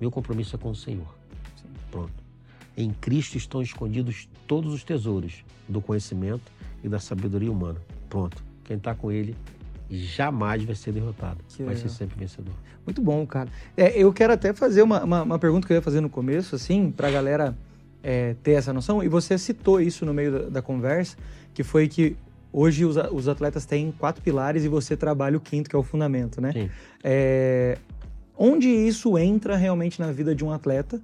Meu 0.00 0.10
compromisso 0.10 0.56
é 0.56 0.58
com 0.58 0.70
o 0.70 0.74
Senhor. 0.74 1.14
Sim. 1.60 1.68
Pronto. 1.90 2.12
Em 2.76 2.90
Cristo 2.90 3.36
estão 3.36 3.60
escondidos 3.60 4.28
todos 4.46 4.72
os 4.72 4.82
tesouros 4.82 5.44
do 5.68 5.80
conhecimento 5.82 6.50
e 6.82 6.88
da 6.88 6.98
sabedoria 6.98 7.52
humana. 7.52 7.80
Pronto. 8.10 8.42
Quem 8.64 8.76
está 8.76 8.94
com 8.94 9.10
ele 9.10 9.34
jamais 9.88 10.62
vai 10.64 10.74
ser 10.74 10.92
derrotado. 10.92 11.38
Que 11.48 11.64
vai 11.64 11.74
legal. 11.74 11.88
ser 11.88 11.96
sempre 11.96 12.18
vencedor. 12.18 12.54
Muito 12.86 13.00
bom, 13.00 13.26
cara. 13.26 13.48
É, 13.76 13.98
eu 13.98 14.12
quero 14.12 14.32
até 14.32 14.52
fazer 14.52 14.82
uma, 14.82 15.02
uma, 15.02 15.22
uma, 15.22 15.38
pergunta 15.38 15.66
que 15.66 15.72
eu 15.72 15.76
ia 15.76 15.82
fazer 15.82 16.00
no 16.00 16.08
começo, 16.08 16.54
assim, 16.54 16.90
para 16.90 17.08
a 17.08 17.10
galera 17.10 17.56
é, 18.02 18.34
ter 18.42 18.52
essa 18.52 18.72
noção. 18.72 19.02
E 19.02 19.08
você 19.08 19.36
citou 19.38 19.80
isso 19.80 20.06
no 20.06 20.14
meio 20.14 20.32
da, 20.32 20.38
da 20.50 20.62
conversa, 20.62 21.16
que 21.52 21.62
foi 21.62 21.88
que 21.88 22.16
hoje 22.52 22.84
os, 22.84 22.96
os, 22.96 23.28
atletas 23.28 23.64
têm 23.66 23.92
quatro 23.92 24.22
pilares 24.22 24.64
e 24.64 24.68
você 24.68 24.96
trabalha 24.96 25.36
o 25.36 25.40
quinto, 25.40 25.68
que 25.68 25.76
é 25.76 25.78
o 25.78 25.82
fundamento, 25.82 26.40
né? 26.40 26.52
Sim. 26.52 26.70
É, 27.02 27.78
onde 28.36 28.68
isso 28.68 29.18
entra 29.18 29.56
realmente 29.56 30.00
na 30.00 30.10
vida 30.12 30.34
de 30.34 30.44
um 30.44 30.52
atleta 30.52 31.00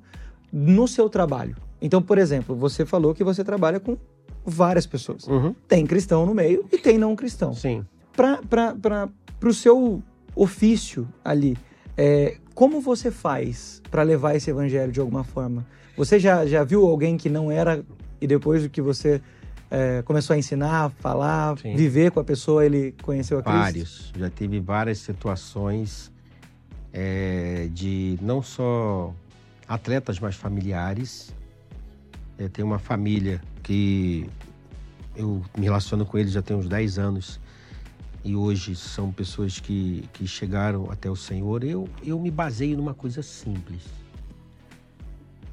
no 0.53 0.87
seu 0.87 1.09
trabalho? 1.09 1.57
Então, 1.81 2.01
por 2.01 2.19
exemplo, 2.19 2.57
você 2.57 2.87
falou 2.87 3.15
que 3.15 3.23
você 3.23 3.45
trabalha 3.45 3.79
com 3.79 3.97
várias 4.47 4.87
pessoas. 4.87 5.27
Uhum. 5.27 5.55
Tem 5.67 5.85
cristão 5.85 6.25
no 6.25 6.35
meio 6.35 6.65
e 6.73 6.79
tem 6.79 6.97
não 6.97 7.17
cristão. 7.17 7.53
Sim. 7.53 7.85
Para 8.15 9.11
o 9.43 9.53
seu 9.53 10.03
ofício 10.35 11.09
ali, 11.25 11.57
é, 11.97 12.39
como 12.55 12.81
você 12.81 13.11
faz 13.11 13.83
para 13.91 14.03
levar 14.03 14.35
esse 14.35 14.51
evangelho 14.51 14.93
de 14.93 15.01
alguma 15.01 15.25
forma? 15.25 15.67
Você 15.97 16.19
já, 16.19 16.47
já 16.47 16.63
viu 16.63 16.87
alguém 16.87 17.17
que 17.17 17.29
não 17.29 17.51
era 17.51 17.85
e 18.21 18.27
depois 18.27 18.63
do 18.63 18.71
que 18.71 18.81
você 18.81 19.21
é, 19.71 20.03
começou 20.03 20.35
a 20.35 20.39
ensinar, 20.39 20.91
falar, 20.91 21.59
Sim. 21.59 21.75
viver 21.75 22.11
com 22.11 22.21
a 22.21 22.25
pessoa, 22.25 22.65
ele 22.65 22.95
conheceu 23.03 23.39
a 23.39 23.43
Cristo? 23.43 23.59
Vários. 23.59 24.13
Já 24.17 24.31
tive 24.31 24.61
várias 24.61 24.99
situações 24.99 26.13
é, 26.93 27.69
de 27.73 28.19
não 28.23 28.43
só 28.43 29.13
atletas, 29.67 30.19
mas 30.19 30.35
familiares. 30.35 31.35
É, 32.39 32.49
tem 32.49 32.65
uma 32.65 32.79
família 32.79 33.41
que 33.67 34.31
eu 35.17 35.43
me 35.59 35.65
relaciono 35.65 36.07
com 36.07 36.17
eles 36.17 36.31
já 36.31 36.41
tem 36.41 36.57
uns 36.57 36.69
10 36.69 37.01
anos 37.01 37.41
e 38.23 38.37
hoje 38.37 38.77
são 38.77 39.11
pessoas 39.11 39.59
que, 39.59 40.09
que 40.13 40.25
chegaram 40.25 40.89
até 40.89 41.11
o 41.11 41.17
Senhor. 41.17 41.65
Eu, 41.65 41.89
eu 42.01 42.17
me 42.21 42.31
baseio 42.31 42.77
numa 42.77 42.95
coisa 42.95 43.23
simples. 43.25 43.83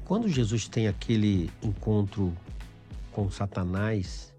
Quando 0.04 0.28
Jesus 0.28 0.68
tem 0.68 0.86
aquele 0.86 1.50
encontro 1.60 2.32
com 3.10 3.28
Satanás, 3.28 4.32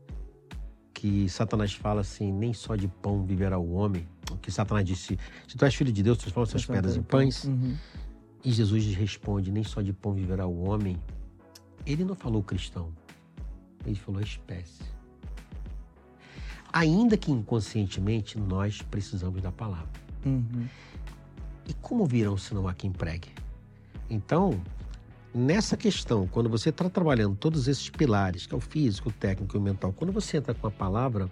que 0.94 1.28
Satanás 1.28 1.74
fala 1.74 2.00
assim: 2.00 2.32
nem 2.32 2.54
só 2.54 2.78
de 2.78 2.88
pão 2.88 3.26
viverá 3.26 3.58
o 3.60 3.74
homem. 3.74 4.08
Que 4.42 4.52
Satanás 4.52 4.86
disse: 4.86 5.20
se 5.46 5.58
tu 5.58 5.66
és 5.66 5.76
filho 5.76 5.92
de 5.92 6.02
Deus, 6.02 6.18
transforma 6.18 6.48
essas 6.48 6.66
pedras 6.66 6.96
em 6.96 7.02
pães. 7.02 7.44
Uhum. 7.44 7.76
E 8.42 8.54
Jesus 8.54 8.86
responde: 8.96 9.52
nem 9.52 9.66
só 9.66 9.82
de 9.82 9.92
pão 9.92 10.14
viverá 10.14 10.48
o 10.48 10.64
homem. 10.64 10.98
Ele 11.86 12.06
não 12.06 12.16
falou 12.16 12.42
cristão, 12.42 12.94
ele 13.86 13.96
falou 13.96 14.22
espécie. 14.22 14.84
Ainda 16.72 17.16
que 17.16 17.32
inconscientemente 17.32 18.38
nós 18.38 18.82
precisamos 18.82 19.42
da 19.42 19.52
palavra. 19.52 19.88
Uhum. 20.26 20.68
E 21.68 21.74
como 21.76 22.06
virão 22.06 22.38
se 22.38 22.54
não 22.54 22.68
há 22.68 22.74
quem 22.74 22.92
pregue? 22.92 23.30
Então, 24.10 24.60
nessa 25.34 25.78
questão, 25.78 26.28
quando 26.28 26.50
você 26.50 26.70
está 26.70 26.90
trabalhando 26.90 27.36
todos 27.36 27.68
esses 27.68 27.90
pilares, 27.90 28.46
que 28.46 28.54
é 28.54 28.58
o 28.58 28.62
físico, 28.62 29.10
o 29.10 29.12
técnico 29.12 29.56
e 29.56 29.60
o 29.60 29.62
mental, 29.62 29.94
quando 29.94 30.12
você 30.12 30.38
entra 30.38 30.54
com 30.54 30.68
a 30.68 30.72
palavra, 30.72 31.30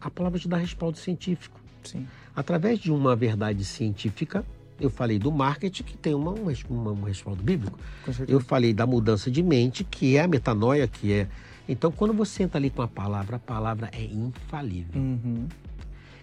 a 0.00 0.10
palavra 0.10 0.38
te 0.38 0.48
dá 0.48 0.56
respaldo 0.56 0.98
científico. 0.98 1.60
Sim. 1.84 2.06
Através 2.34 2.78
de 2.78 2.90
uma 2.90 3.14
verdade 3.14 3.64
científica, 3.64 4.44
eu 4.80 4.90
falei 4.90 5.18
do 5.18 5.32
marketing, 5.32 5.82
que 5.82 5.96
tem 5.96 6.14
uma, 6.14 6.32
uma, 6.68 6.92
um 6.92 7.02
respaldo 7.02 7.42
bíblico. 7.42 7.78
Eu 8.26 8.40
falei 8.40 8.72
da 8.72 8.86
mudança 8.86 9.30
de 9.30 9.42
mente, 9.42 9.82
que 9.82 10.16
é 10.16 10.22
a 10.22 10.28
metanoia, 10.28 10.86
que 10.86 11.12
é. 11.12 11.28
Então, 11.68 11.92
quando 11.92 12.14
você 12.14 12.44
entra 12.44 12.58
ali 12.58 12.70
com 12.70 12.80
a 12.80 12.88
palavra, 12.88 13.36
a 13.36 13.38
palavra 13.38 13.90
é 13.92 14.02
infalível. 14.02 15.00
Uhum. 15.00 15.46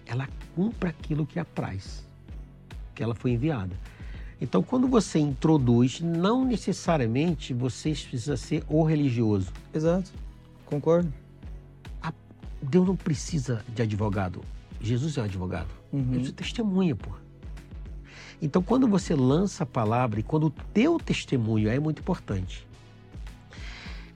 Ela 0.04 0.28
cumpre 0.54 0.88
aquilo 0.88 1.24
que 1.24 1.38
apraz, 1.38 2.04
que 2.94 3.02
ela 3.02 3.14
foi 3.14 3.30
enviada. 3.32 3.76
Então, 4.40 4.62
quando 4.62 4.88
você 4.88 5.18
introduz, 5.18 6.00
não 6.00 6.44
necessariamente 6.44 7.54
você 7.54 7.90
precisa 7.90 8.36
ser 8.36 8.64
o 8.68 8.82
religioso. 8.82 9.52
Exato, 9.72 10.12
concordo. 10.64 11.12
A... 12.02 12.12
Deus 12.60 12.86
não 12.86 12.96
precisa 12.96 13.64
de 13.68 13.82
advogado. 13.82 14.42
Jesus 14.80 15.16
é 15.16 15.22
um 15.22 15.24
advogado. 15.24 15.68
Uhum. 15.92 16.14
Ele 16.14 16.28
é 16.28 16.32
testemunha, 16.32 16.94
pô. 16.94 17.10
Então, 18.42 18.62
quando 18.62 18.86
você 18.86 19.14
lança 19.14 19.62
a 19.62 19.66
palavra 19.66 20.20
e 20.20 20.22
quando 20.22 20.48
o 20.48 20.50
teu 20.50 20.98
testemunho 20.98 21.70
é 21.70 21.78
muito 21.78 22.00
importante, 22.00 22.65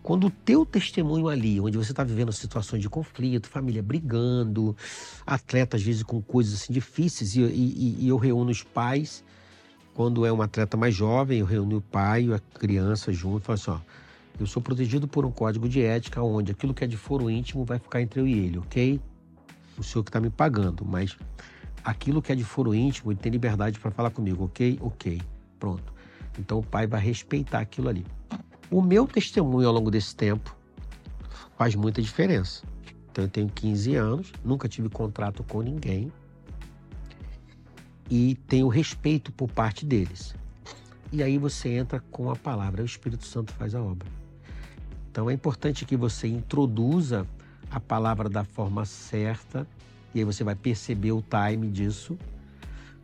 quando 0.03 0.29
o 0.29 0.31
teu 0.31 0.65
testemunho 0.65 1.29
ali, 1.29 1.61
onde 1.61 1.77
você 1.77 1.93
está 1.93 2.03
vivendo 2.03 2.33
situações 2.33 2.81
de 2.81 2.89
conflito, 2.89 3.49
família 3.49 3.83
brigando, 3.83 4.77
atleta 5.27 5.77
às 5.77 5.83
vezes 5.83 6.03
com 6.03 6.21
coisas 6.23 6.55
assim 6.55 6.73
difíceis, 6.73 7.37
e, 7.37 7.43
e, 7.43 7.97
e 8.01 8.09
eu 8.09 8.17
reúno 8.17 8.51
os 8.51 8.63
pais 8.63 9.23
quando 9.95 10.25
é 10.25 10.33
um 10.33 10.41
atleta 10.41 10.77
mais 10.77 10.95
jovem, 10.95 11.41
eu 11.41 11.47
reúno 11.47 11.79
o 11.79 11.83
pai 11.83 12.25
e 12.25 12.33
a 12.33 12.39
criança 12.39 13.13
junto 13.13 13.45
falo 13.45 13.55
assim, 13.55 13.71
ó, 13.71 13.79
eu 14.39 14.47
sou 14.47 14.63
protegido 14.63 15.07
por 15.07 15.27
um 15.27 15.31
código 15.31 15.69
de 15.69 15.83
ética 15.83 16.23
onde 16.23 16.53
aquilo 16.53 16.73
que 16.73 16.83
é 16.83 16.87
de 16.87 16.97
foro 16.97 17.29
íntimo 17.29 17.65
vai 17.65 17.79
ficar 17.79 18.01
entre 18.01 18.21
eu 18.21 18.27
e 18.27 18.33
ele, 18.33 18.59
ok? 18.59 19.01
O 19.77 19.83
senhor 19.83 20.03
que 20.03 20.09
está 20.09 20.21
me 20.21 20.31
pagando, 20.31 20.85
mas 20.85 21.17
aquilo 21.85 22.23
que 22.23 22.33
é 22.33 22.35
de 22.35 22.45
foro 22.45 22.75
íntimo, 22.75 23.13
ele 23.13 23.19
tem 23.19 23.31
liberdade 23.31 23.79
para 23.79 23.91
falar 23.91 24.11
comigo, 24.11 24.45
ok? 24.45 24.79
Ok, 24.81 25.21
pronto. 25.59 25.93
Então 26.39 26.59
o 26.59 26.63
pai 26.63 26.87
vai 26.87 27.01
respeitar 27.01 27.61
aquilo 27.61 27.89
ali. 27.89 28.07
O 28.71 28.81
meu 28.81 29.07
testemunho 29.07 29.67
ao 29.67 29.75
longo 29.75 29.91
desse 29.91 30.15
tempo 30.15 30.57
faz 31.59 31.75
muita 31.75 32.01
diferença. 32.01 32.63
Então 33.11 33.25
eu 33.25 33.29
tenho 33.29 33.49
15 33.49 33.97
anos, 33.97 34.33
nunca 34.45 34.69
tive 34.69 34.89
contrato 34.89 35.43
com 35.43 35.61
ninguém, 35.61 36.13
e 38.09 38.37
tem 38.47 38.63
o 38.63 38.69
respeito 38.69 39.33
por 39.33 39.51
parte 39.51 39.85
deles. 39.85 40.35
E 41.13 41.23
aí 41.23 41.37
você 41.37 41.71
entra 41.71 41.99
com 42.13 42.31
a 42.31 42.37
palavra, 42.37 42.83
o 42.83 42.87
Espírito 42.87 43.25
Santo 43.25 43.53
faz 43.53 43.75
a 43.75 43.83
obra. 43.83 44.09
Então 45.11 45.29
é 45.29 45.33
importante 45.33 45.85
que 45.85 45.97
você 45.97 46.29
introduza 46.29 47.27
a 47.71 47.81
palavra 47.81 48.29
da 48.29 48.45
forma 48.45 48.85
certa, 48.85 49.67
e 50.15 50.21
aí 50.21 50.25
você 50.25 50.45
vai 50.45 50.55
perceber 50.55 51.11
o 51.11 51.23
time 51.23 51.69
disso. 51.69 52.17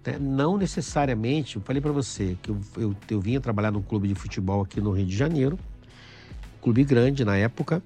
Né? 0.06 0.18
Não 0.18 0.56
necessariamente, 0.56 1.56
eu 1.56 1.62
falei 1.62 1.82
para 1.82 1.92
você 1.92 2.36
que 2.40 2.50
eu, 2.50 2.60
eu, 2.76 2.96
eu 3.10 3.20
vinha 3.20 3.40
trabalhar 3.40 3.70
num 3.70 3.82
clube 3.82 4.08
de 4.08 4.14
futebol 4.14 4.62
aqui 4.62 4.80
no 4.80 4.92
Rio 4.92 5.06
de 5.06 5.16
Janeiro, 5.16 5.58
clube 6.62 6.84
grande 6.84 7.24
na 7.24 7.36
época, 7.36 7.82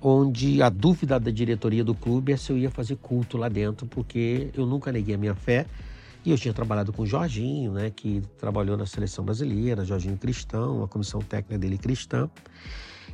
onde 0.00 0.62
a 0.62 0.68
dúvida 0.68 1.18
da 1.20 1.30
diretoria 1.30 1.84
do 1.84 1.94
clube 1.94 2.32
é 2.32 2.36
se 2.36 2.50
eu 2.50 2.58
ia 2.58 2.70
fazer 2.70 2.96
culto 2.96 3.36
lá 3.36 3.48
dentro, 3.48 3.86
porque 3.86 4.50
eu 4.54 4.66
nunca 4.66 4.90
neguei 4.90 5.14
a 5.14 5.18
minha 5.18 5.34
fé 5.34 5.66
e 6.24 6.30
eu 6.30 6.38
tinha 6.38 6.54
trabalhado 6.54 6.92
com 6.92 7.02
o 7.02 7.06
Jorginho, 7.06 7.72
né, 7.72 7.90
que 7.90 8.22
trabalhou 8.38 8.76
na 8.76 8.86
seleção 8.86 9.24
brasileira, 9.24 9.84
Jorginho 9.84 10.16
Cristão, 10.16 10.82
a 10.84 10.88
comissão 10.88 11.20
técnica 11.20 11.58
dele 11.58 11.78
cristã. 11.78 12.30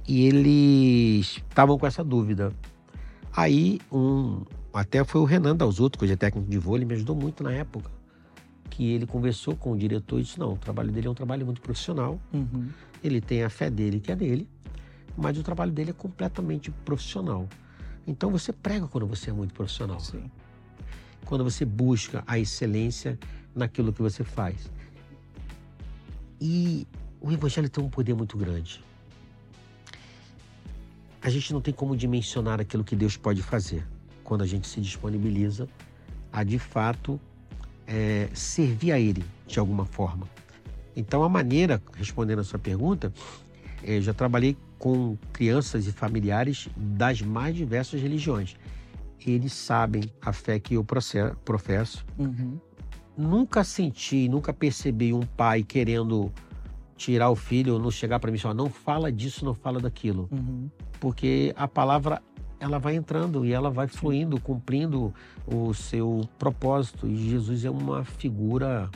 E 0.06 0.26
eles 0.26 1.42
estavam 1.48 1.78
com 1.78 1.86
essa 1.86 2.02
dúvida. 2.02 2.52
Aí, 3.34 3.78
um, 3.92 4.42
até 4.80 5.04
foi 5.04 5.20
o 5.20 5.24
Renan 5.24 5.56
Dalzotto, 5.56 5.98
que 5.98 6.04
hoje 6.04 6.14
é 6.14 6.16
técnico 6.16 6.48
de 6.48 6.58
vôlei, 6.58 6.84
me 6.84 6.94
ajudou 6.94 7.16
muito 7.16 7.42
na 7.42 7.52
época. 7.52 7.90
Que 8.70 8.92
ele 8.92 9.06
conversou 9.06 9.56
com 9.56 9.72
o 9.72 9.76
diretor 9.76 10.20
e 10.20 10.22
disse: 10.22 10.38
não, 10.38 10.52
o 10.52 10.56
trabalho 10.56 10.92
dele 10.92 11.08
é 11.08 11.10
um 11.10 11.14
trabalho 11.14 11.44
muito 11.44 11.60
profissional. 11.60 12.20
Uhum. 12.32 12.68
Ele 13.02 13.20
tem 13.20 13.42
a 13.42 13.50
fé 13.50 13.70
dele, 13.70 14.00
que 14.00 14.12
é 14.12 14.16
dele, 14.16 14.48
mas 15.16 15.36
o 15.38 15.42
trabalho 15.42 15.72
dele 15.72 15.90
é 15.90 15.94
completamente 15.94 16.70
profissional. 16.84 17.48
Então 18.06 18.30
você 18.30 18.52
prega 18.52 18.86
quando 18.86 19.06
você 19.06 19.30
é 19.30 19.32
muito 19.32 19.52
profissional. 19.54 20.00
Sim 20.00 20.30
quando 21.28 21.44
você 21.44 21.62
busca 21.62 22.24
a 22.26 22.38
excelência 22.38 23.18
naquilo 23.54 23.92
que 23.92 24.00
você 24.00 24.24
faz. 24.24 24.72
E 26.40 26.86
o 27.20 27.30
Evangelho 27.30 27.68
tem 27.68 27.84
um 27.84 27.90
poder 27.90 28.14
muito 28.14 28.34
grande. 28.38 28.82
A 31.20 31.28
gente 31.28 31.52
não 31.52 31.60
tem 31.60 31.74
como 31.74 31.94
dimensionar 31.94 32.60
aquilo 32.62 32.82
que 32.82 32.96
Deus 32.96 33.18
pode 33.18 33.42
fazer 33.42 33.86
quando 34.28 34.42
a 34.42 34.46
gente 34.46 34.68
se 34.68 34.80
disponibiliza 34.80 35.66
a 36.30 36.44
de 36.44 36.58
fato 36.58 37.18
é, 37.86 38.28
servir 38.34 38.92
a 38.92 39.00
Ele 39.00 39.24
de 39.46 39.58
alguma 39.58 39.86
forma. 39.86 40.28
Então, 40.94 41.22
a 41.22 41.28
maneira, 41.28 41.82
respondendo 41.94 42.40
a 42.40 42.44
sua 42.44 42.58
pergunta, 42.58 43.10
é, 43.82 43.96
eu 43.96 44.02
já 44.02 44.12
trabalhei 44.12 44.54
com 44.78 45.16
crianças 45.32 45.86
e 45.86 45.92
familiares 45.92 46.68
das 46.76 47.22
mais 47.22 47.56
diversas 47.56 48.02
religiões 48.02 48.56
eles 49.26 49.52
sabem 49.52 50.02
a 50.20 50.32
fé 50.32 50.58
que 50.58 50.74
eu 50.74 50.84
professo. 50.84 52.04
Uhum. 52.18 52.58
Nunca 53.16 53.64
senti, 53.64 54.28
nunca 54.28 54.52
percebi 54.52 55.12
um 55.12 55.22
pai 55.22 55.62
querendo 55.62 56.32
tirar 56.96 57.30
o 57.30 57.36
filho, 57.36 57.78
não 57.78 57.90
chegar 57.90 58.18
para 58.18 58.30
mim 58.30 58.36
e 58.36 58.40
falar, 58.40 58.54
não 58.54 58.70
fala 58.70 59.10
disso, 59.10 59.44
não 59.44 59.54
fala 59.54 59.80
daquilo. 59.80 60.28
Uhum. 60.30 60.70
Porque 61.00 61.52
a 61.56 61.66
palavra, 61.66 62.22
ela 62.60 62.78
vai 62.78 62.96
entrando 62.96 63.44
e 63.44 63.52
ela 63.52 63.70
vai 63.70 63.86
fluindo, 63.88 64.40
cumprindo 64.40 65.14
o 65.46 65.72
seu 65.72 66.28
propósito. 66.38 67.06
E 67.06 67.30
Jesus 67.30 67.64
é 67.64 67.70
uma 67.70 68.04
figura 68.04 68.90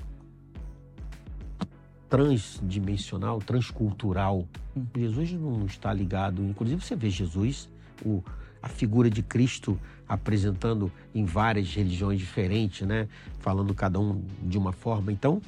transdimensional, 2.09 3.39
transcultural. 3.39 4.47
Uhum. 4.75 4.87
Jesus 4.97 5.33
não 5.33 5.65
está 5.67 5.93
ligado, 5.93 6.43
inclusive 6.43 6.85
você 6.85 6.97
vê 6.97 7.09
Jesus, 7.09 7.69
o 8.05 8.23
a 8.63 8.69
figura 8.69 9.11
de 9.11 9.23
Cristo 9.23 9.79
apresentando 10.09 10.91
em 11.15 11.25
várias 11.25 11.75
religiões 11.75 12.21
diferentes, 12.21 12.87
né? 12.87 13.09
Falando 13.41 13.75
cada 13.75 13.99
um 13.99 14.23
de 14.43 14.57
uma 14.57 14.73
forma. 14.73 15.11
Então, 15.11 15.43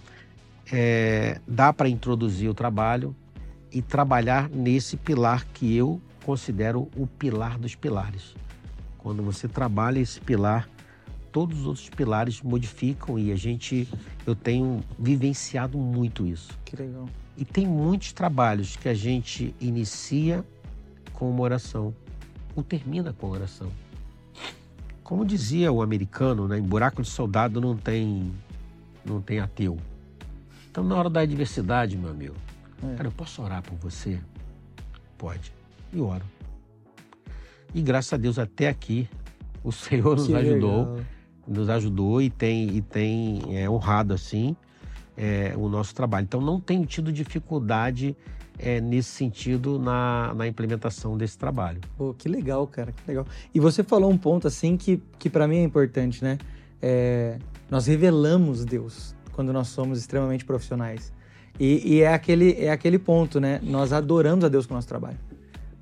é, 0.73 1.41
dá 1.47 1.73
para 1.73 1.89
introduzir 1.89 2.51
o 2.51 2.55
trabalho 2.55 3.15
e 3.71 3.81
trabalhar 3.81 4.49
nesse 4.49 4.97
pilar 4.97 5.45
que 5.47 5.77
eu 5.77 6.01
considero 6.25 6.89
o 6.97 7.07
pilar 7.07 7.59
dos 7.59 7.75
pilares. 7.75 8.35
Quando 8.99 9.23
você 9.23 9.47
trabalha 9.47 9.99
esse 9.99 10.21
pilar, 10.21 10.69
todos 11.31 11.61
os 11.61 11.67
outros 11.67 11.91
pilares 11.91 12.41
modificam 12.41 13.19
e 13.19 13.31
a 13.31 13.37
gente, 13.37 13.89
eu 14.27 14.35
tenho 14.35 14.83
vivenciado 14.99 15.77
muito 15.77 16.27
isso. 16.27 16.59
Que 16.65 16.77
legal. 16.77 17.09
E 17.37 17.45
tem 17.45 17.67
muitos 17.67 18.13
trabalhos 18.13 18.77
que 18.77 18.89
a 18.89 18.95
gente 18.95 19.55
inicia 19.61 20.45
com 21.13 21.31
uma 21.31 21.43
oração, 21.43 21.95
ou 22.57 22.63
termina 22.63 23.13
com 23.13 23.29
oração. 23.31 23.71
Como 25.03 25.25
dizia 25.25 25.71
o 25.71 25.83
americano, 25.83 26.49
né, 26.49 26.59
em 26.59 26.63
buraco 26.63 27.03
de 27.03 27.09
soldado 27.09 27.61
não 27.61 27.77
tem, 27.77 28.33
não 29.05 29.21
tem 29.21 29.39
ateu. 29.39 29.79
Então, 30.71 30.83
na 30.83 30.97
hora 30.97 31.11
da 31.11 31.21
adversidade, 31.21 31.97
meu 31.97 32.11
amigo, 32.11 32.35
é. 32.83 32.97
cara, 32.97 33.09
eu 33.09 33.13
posso 33.13 33.43
orar 33.43 33.63
por 33.63 33.77
você? 33.77 34.19
Pode. 35.17 35.54
E 35.95 36.01
oro. 36.01 36.25
E 37.73 37.81
graças 37.81 38.13
a 38.13 38.17
Deus, 38.17 38.39
até 38.39 38.69
aqui, 38.69 39.09
o 39.63 39.73
Senhor 39.73 40.17
nos 40.17 40.27
que 40.27 40.35
ajudou. 40.35 40.91
Legal. 40.91 41.05
Nos 41.47 41.69
ajudou 41.69 42.23
e 42.23 42.31
tem, 42.31 42.75
e 42.75 42.81
tem 42.81 43.43
é, 43.51 43.69
honrado, 43.69 44.15
assim, 44.15 44.57
é, 45.17 45.53
o 45.57 45.69
nosso 45.69 45.95
trabalho. 45.95 46.25
Então, 46.25 46.41
não 46.41 46.59
tenho 46.59 46.87
tido 46.87 47.13
dificuldade 47.13 48.17
é, 48.59 48.81
nesse 48.81 49.11
sentido 49.11 49.79
na, 49.79 50.33
na 50.35 50.47
implementação 50.47 51.17
desse 51.19 51.37
trabalho. 51.37 51.81
Pô, 51.97 52.15
que 52.15 52.29
legal, 52.29 52.67
cara, 52.67 52.93
que 52.93 53.03
legal. 53.07 53.27
E 53.55 53.61
você 53.61 53.83
falou 53.83 54.11
um 54.11 54.17
ponto 54.17 54.47
assim 54.47 54.77
que, 54.77 55.03
que 55.19 55.29
para 55.29 55.47
mim 55.47 55.59
é 55.59 55.63
importante, 55.63 56.25
né? 56.25 56.39
É, 56.81 57.39
nós 57.71 57.87
revelamos 57.87 58.65
Deus 58.65 59.15
quando 59.33 59.53
nós 59.53 59.69
somos 59.69 59.99
extremamente 59.99 60.45
profissionais. 60.45 61.13
E, 61.59 61.97
e, 61.97 62.01
é, 62.01 62.13
aquele, 62.13 62.53
é 62.53 62.71
aquele 62.71 62.99
ponto, 62.99 63.41
né? 63.41 63.61
Nós 63.63 63.93
adoramos 63.93 64.45
a 64.45 64.49
Deus 64.49 64.67
com 64.67 64.75
o 64.75 64.77
nosso 64.77 64.89
trabalho. 64.89 65.19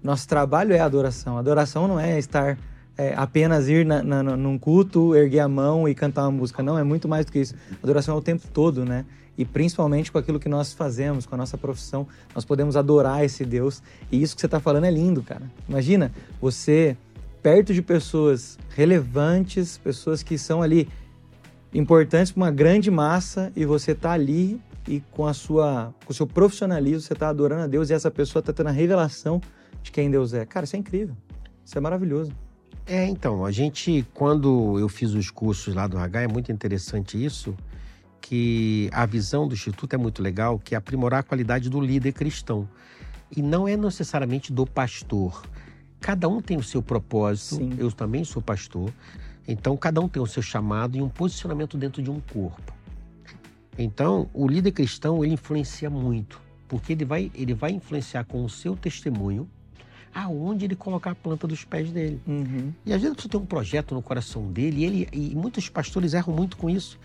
Nosso 0.03 0.27
trabalho 0.27 0.75
é 0.75 0.81
adoração. 0.81 1.39
Adoração 1.39 1.87
não 1.87 1.99
é 1.99 2.19
estar 2.19 2.59
é, 2.97 3.15
apenas 3.17 3.69
ir 3.69 3.87
na, 3.87 4.03
na, 4.03 4.23
num 4.23 4.59
culto, 4.59 5.15
erguer 5.15 5.41
a 5.41 5.49
mão 5.49 5.89
e 5.89 5.95
cantar 5.95 6.23
uma 6.23 6.33
música. 6.33 6.63
Não, 6.63 6.79
é 6.79 6.85
muito 6.85 7.09
mais 7.09 7.25
do 7.25 7.33
que 7.33 7.39
isso. 7.39 7.55
Adoração 7.83 8.15
é 8.15 8.19
o 8.19 8.23
tempo 8.23 8.47
todo, 8.53 8.85
né? 8.85 9.05
E 9.37 9.45
principalmente 9.45 10.13
com 10.13 10.19
aquilo 10.19 10.39
que 10.39 10.49
nós 10.49 10.73
fazemos, 10.73 11.25
com 11.25 11.35
a 11.35 11.39
nossa 11.39 11.57
profissão, 11.57 12.07
nós 12.35 12.45
podemos 12.45 12.77
adorar 12.77 13.25
esse 13.25 13.45
Deus. 13.45 13.83
E 14.11 14.23
isso 14.23 14.35
que 14.35 14.41
você 14.41 14.47
está 14.47 14.61
falando 14.61 14.85
é 14.85 14.91
lindo, 14.91 15.23
cara. 15.23 15.51
Imagina 15.69 16.13
você 16.41 16.97
perto 17.43 17.73
de 17.73 17.81
pessoas 17.81 18.59
relevantes, 18.71 19.79
pessoas 19.79 20.23
que 20.23 20.37
são 20.37 20.63
ali 20.63 20.89
importantes 21.73 22.31
para 22.31 22.41
uma 22.43 22.51
grande 22.51 22.91
massa 22.91 23.51
e 23.57 23.65
você 23.65 23.95
tá 23.95 24.13
ali 24.13 24.61
e 24.87 25.01
com 25.13 25.27
a 25.27 25.33
sua 25.33 25.95
com 26.05 26.13
o 26.13 26.15
seu 26.15 26.27
profissionalismo 26.27 27.01
você 27.01 27.15
está 27.15 27.29
adorando 27.29 27.63
a 27.63 27.67
Deus 27.67 27.89
e 27.89 27.95
essa 27.95 28.11
pessoa 28.11 28.41
está 28.41 28.53
tendo 28.53 28.69
a 28.69 28.73
revelação 28.73 29.41
de 29.83 29.91
quem 29.91 30.11
Deus 30.11 30.33
é. 30.33 30.45
Cara, 30.45 30.65
isso 30.65 30.77
é 30.77 30.79
incrível. 30.79 31.17
Isso 31.65 31.77
é 31.77 31.81
maravilhoso. 31.81 32.33
É, 32.87 33.07
então, 33.07 33.45
a 33.45 33.53
gente, 33.53 34.07
quando 34.13 34.79
eu 34.79 34.89
fiz 34.89 35.13
os 35.13 35.31
cursos 35.31 35.75
lá 35.75 35.87
do 35.87 35.99
H, 35.99 36.23
é 36.23 36.29
muito 36.29 36.51
interessante 36.51 37.23
isso, 37.23 37.57
que 38.21 38.89
a 38.93 39.07
visão 39.07 39.47
do 39.47 39.55
Instituto 39.55 39.95
é 39.95 39.97
muito 39.97 40.23
legal, 40.23 40.59
que 40.59 40.75
é 40.75 40.79
aprimorar 40.79 41.21
a 41.21 41.23
qualidade 41.23 41.69
do 41.71 41.81
líder 41.81 42.13
cristão. 42.13 42.69
E 43.35 43.41
não 43.41 43.69
é 43.69 43.77
necessariamente 43.77 44.53
do 44.53 44.67
pastor. 44.67 45.43
Cada 46.01 46.29
um 46.29 46.41
tem 46.41 46.57
o 46.57 46.63
seu 46.63 46.83
propósito, 46.83 47.57
Sim. 47.57 47.71
eu 47.79 47.91
também 47.93 48.25
sou 48.25 48.43
pastor, 48.43 48.93
então 49.47 49.77
cada 49.77 50.01
um 50.01 50.09
tem 50.09 50.21
o 50.21 50.27
seu 50.27 50.43
chamado 50.43 50.97
e 50.97 51.03
um 51.03 51.09
posicionamento 51.09 51.79
dentro 51.79 52.03
de 52.03 52.11
um 52.11 52.21
corpo. 52.21 52.73
Então, 53.79 54.29
o 54.35 54.49
líder 54.49 54.73
cristão, 54.73 55.25
ele 55.25 55.35
influencia 55.35 55.89
muito, 55.89 56.41
porque 56.69 56.93
ele 56.93 57.05
vai, 57.05 57.31
ele 57.35 57.55
vai 57.55 57.71
influenciar 57.71 58.25
com 58.25 58.45
o 58.45 58.51
seu 58.51 58.77
testemunho, 58.77 59.49
aonde 60.15 60.65
ele 60.65 60.77
colocar 60.77 61.13
a 61.13 61.15
planta 61.15 61.47
dos 61.47 61.65
pés 61.65 61.91
dele. 61.91 62.21
Uhum. 62.27 62.73
E 62.85 62.93
às 62.93 63.01
vezes 63.01 63.17
você 63.17 63.29
tem 63.29 63.41
um 63.41 63.47
projeto 63.47 63.95
no 63.95 64.03
coração 64.03 64.51
dele, 64.51 64.83
e, 64.83 64.85
ele, 64.85 65.09
e 65.13 65.35
muitos 65.35 65.69
pastores 65.69 66.15
erram 66.15 66.35
muito 66.35 66.57
com 66.57 66.69
isso, 66.69 66.99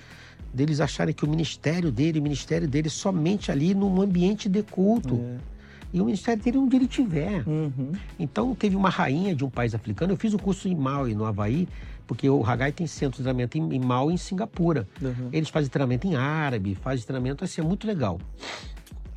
deles 0.53 0.79
acharem 0.79 1.13
que 1.13 1.25
o 1.25 1.29
ministério 1.29 1.91
dele, 1.91 2.19
o 2.19 2.23
ministério 2.23 2.67
dele, 2.67 2.87
é 2.87 2.91
somente 2.91 3.51
ali 3.51 3.73
num 3.73 4.01
ambiente 4.01 4.49
de 4.49 4.63
culto. 4.63 5.15
É. 5.15 5.57
E 5.93 6.01
o 6.01 6.05
ministério 6.05 6.43
dele 6.43 6.57
é 6.57 6.59
onde 6.59 6.75
ele 6.75 6.87
tiver. 6.87 7.47
Uhum. 7.47 7.93
Então, 8.19 8.53
teve 8.53 8.75
uma 8.75 8.89
rainha 8.89 9.33
de 9.33 9.45
um 9.45 9.49
país 9.49 9.73
africano. 9.73 10.13
Eu 10.13 10.17
fiz 10.17 10.33
o 10.33 10.37
curso 10.37 10.67
em 10.67 10.75
Maui, 10.75 11.15
no 11.15 11.23
Havaí, 11.25 11.67
porque 12.05 12.29
o 12.29 12.43
Hagai 12.43 12.71
tem 12.71 12.85
centro 12.87 13.17
de 13.17 13.23
treinamento 13.23 13.57
em, 13.57 13.75
em 13.75 13.79
Maui, 13.79 14.13
em 14.13 14.17
Singapura. 14.17 14.87
Uhum. 15.01 15.29
Eles 15.31 15.49
fazem 15.49 15.69
treinamento 15.69 16.05
em 16.05 16.15
árabe, 16.15 16.75
fazem 16.75 17.05
treinamento 17.05 17.43
assim, 17.43 17.61
é 17.61 17.63
muito 17.63 17.87
legal. 17.87 18.19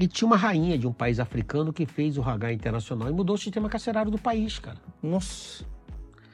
E 0.01 0.07
tinha 0.07 0.27
uma 0.27 0.37
rainha 0.37 0.79
de 0.79 0.89
um 0.89 0.95
país 0.95 1.21
africano 1.21 1.75
que 1.75 1.85
fez 1.85 2.17
o 2.17 2.23
Hagai 2.23 2.55
Internacional 2.55 3.11
e 3.11 3.13
mudou 3.13 3.37
o 3.37 3.39
sistema 3.39 3.69
carcerário 3.69 4.11
do 4.11 4.17
país, 4.17 4.59
cara. 4.59 4.79
Nossa, 5.03 5.63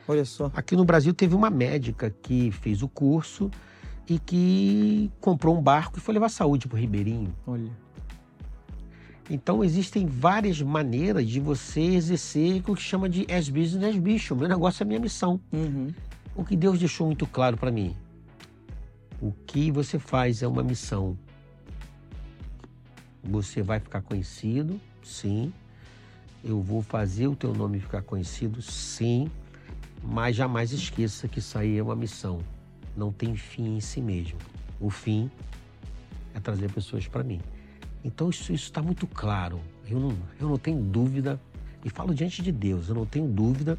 olha 0.07 0.25
só. 0.25 0.53
Aqui 0.55 0.77
no 0.77 0.85
Brasil 0.85 1.13
teve 1.13 1.35
uma 1.35 1.51
médica 1.51 2.09
que 2.23 2.53
fez 2.53 2.81
o 2.81 2.89
curso 2.89 3.51
e 4.09 4.21
que 4.21 5.11
comprou 5.21 5.59
um 5.59 5.61
barco 5.61 5.99
e 5.99 6.01
foi 6.01 6.15
levar 6.15 6.29
saúde 6.29 6.69
para 6.69 6.77
o 6.77 6.79
Ribeirinho. 6.79 7.35
Olha. 7.45 7.73
Então 9.29 9.65
existem 9.65 10.07
várias 10.07 10.63
maneiras 10.63 11.29
de 11.29 11.41
você 11.41 11.81
exercer 11.81 12.63
o 12.69 12.77
que 12.77 12.83
chama 12.83 13.09
de 13.09 13.27
as 13.29 13.49
business 13.49 13.83
as 13.83 13.97
mission. 13.97 14.37
Meu 14.37 14.49
negócio 14.49 14.81
é 14.81 14.85
a 14.85 14.87
minha 14.87 15.01
missão. 15.01 15.41
Uhum. 15.53 15.89
O 16.37 16.45
que 16.45 16.55
Deus 16.55 16.79
deixou 16.79 17.05
muito 17.09 17.27
claro 17.27 17.57
para 17.57 17.73
mim. 17.73 17.97
O 19.21 19.33
que 19.45 19.73
você 19.73 19.99
faz 19.99 20.41
é 20.41 20.47
uma 20.47 20.63
missão. 20.63 21.19
Você 23.29 23.63
vai 23.63 23.81
ficar 23.81 24.03
conhecido, 24.03 24.81
sim. 25.03 25.53
Eu 26.45 26.63
vou 26.63 26.81
fazer 26.81 27.27
o 27.27 27.35
teu 27.35 27.53
nome 27.53 27.81
ficar 27.81 28.03
conhecido, 28.03 28.63
sim. 28.63 29.31
Mas 30.03 30.37
jamais 30.37 30.73
esqueça 30.73 31.27
que 31.27 31.41
isso 31.41 31.59
aí 31.59 31.77
é 31.77 31.83
uma 31.83 31.97
missão. 31.97 32.41
Não 32.97 33.13
tem 33.13 33.35
fim 33.35 33.77
em 33.77 33.81
si 33.81 34.01
mesmo. 34.01 34.39
O 34.81 34.91
fim 34.91 35.31
é 36.35 36.41
trazer 36.41 36.71
pessoas 36.71 37.09
para 37.09 37.25
mim. 37.25 37.41
Então 38.05 38.31
isso 38.31 38.53
está 38.53 38.81
muito 38.81 39.07
claro. 39.07 39.61
Eu 39.89 39.99
não, 39.99 40.17
eu 40.41 40.49
não 40.49 40.59
tenho 40.59 40.81
dúvida, 40.81 41.41
e 41.85 41.91
falo 41.91 42.15
diante 42.15 42.43
de 42.43 42.53
Deus, 42.53 42.89
eu 42.89 42.95
não 42.95 43.07
tenho 43.07 43.27
dúvida 43.27 43.79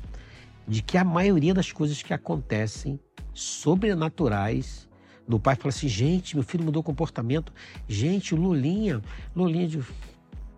de 0.68 0.82
que 0.82 0.98
a 0.98 1.04
maioria 1.04 1.54
das 1.54 1.72
coisas 1.72 2.02
que 2.04 2.14
acontecem 2.14 3.00
sobrenaturais 3.34 4.87
do 5.28 5.40
pai 5.40 5.56
fala 5.56 5.70
assim: 5.70 5.88
gente, 5.88 6.36
meu 6.36 6.44
filho 6.44 6.64
mudou 6.64 6.80
o 6.80 6.84
comportamento. 6.84 7.52
Gente, 7.88 8.34
o 8.34 8.38
Lulinha, 8.38 9.02
Lulinha 9.36 9.68
de. 9.68 9.84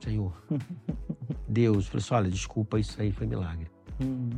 Senhor, 0.04 0.34
Deus, 1.48 1.88
falei 1.88 2.04
assim: 2.04 2.14
olha, 2.14 2.30
desculpa, 2.30 2.80
isso 2.80 3.02
aí 3.02 3.12
foi 3.12 3.26
milagre. 3.26 3.68
Uhum. 4.00 4.30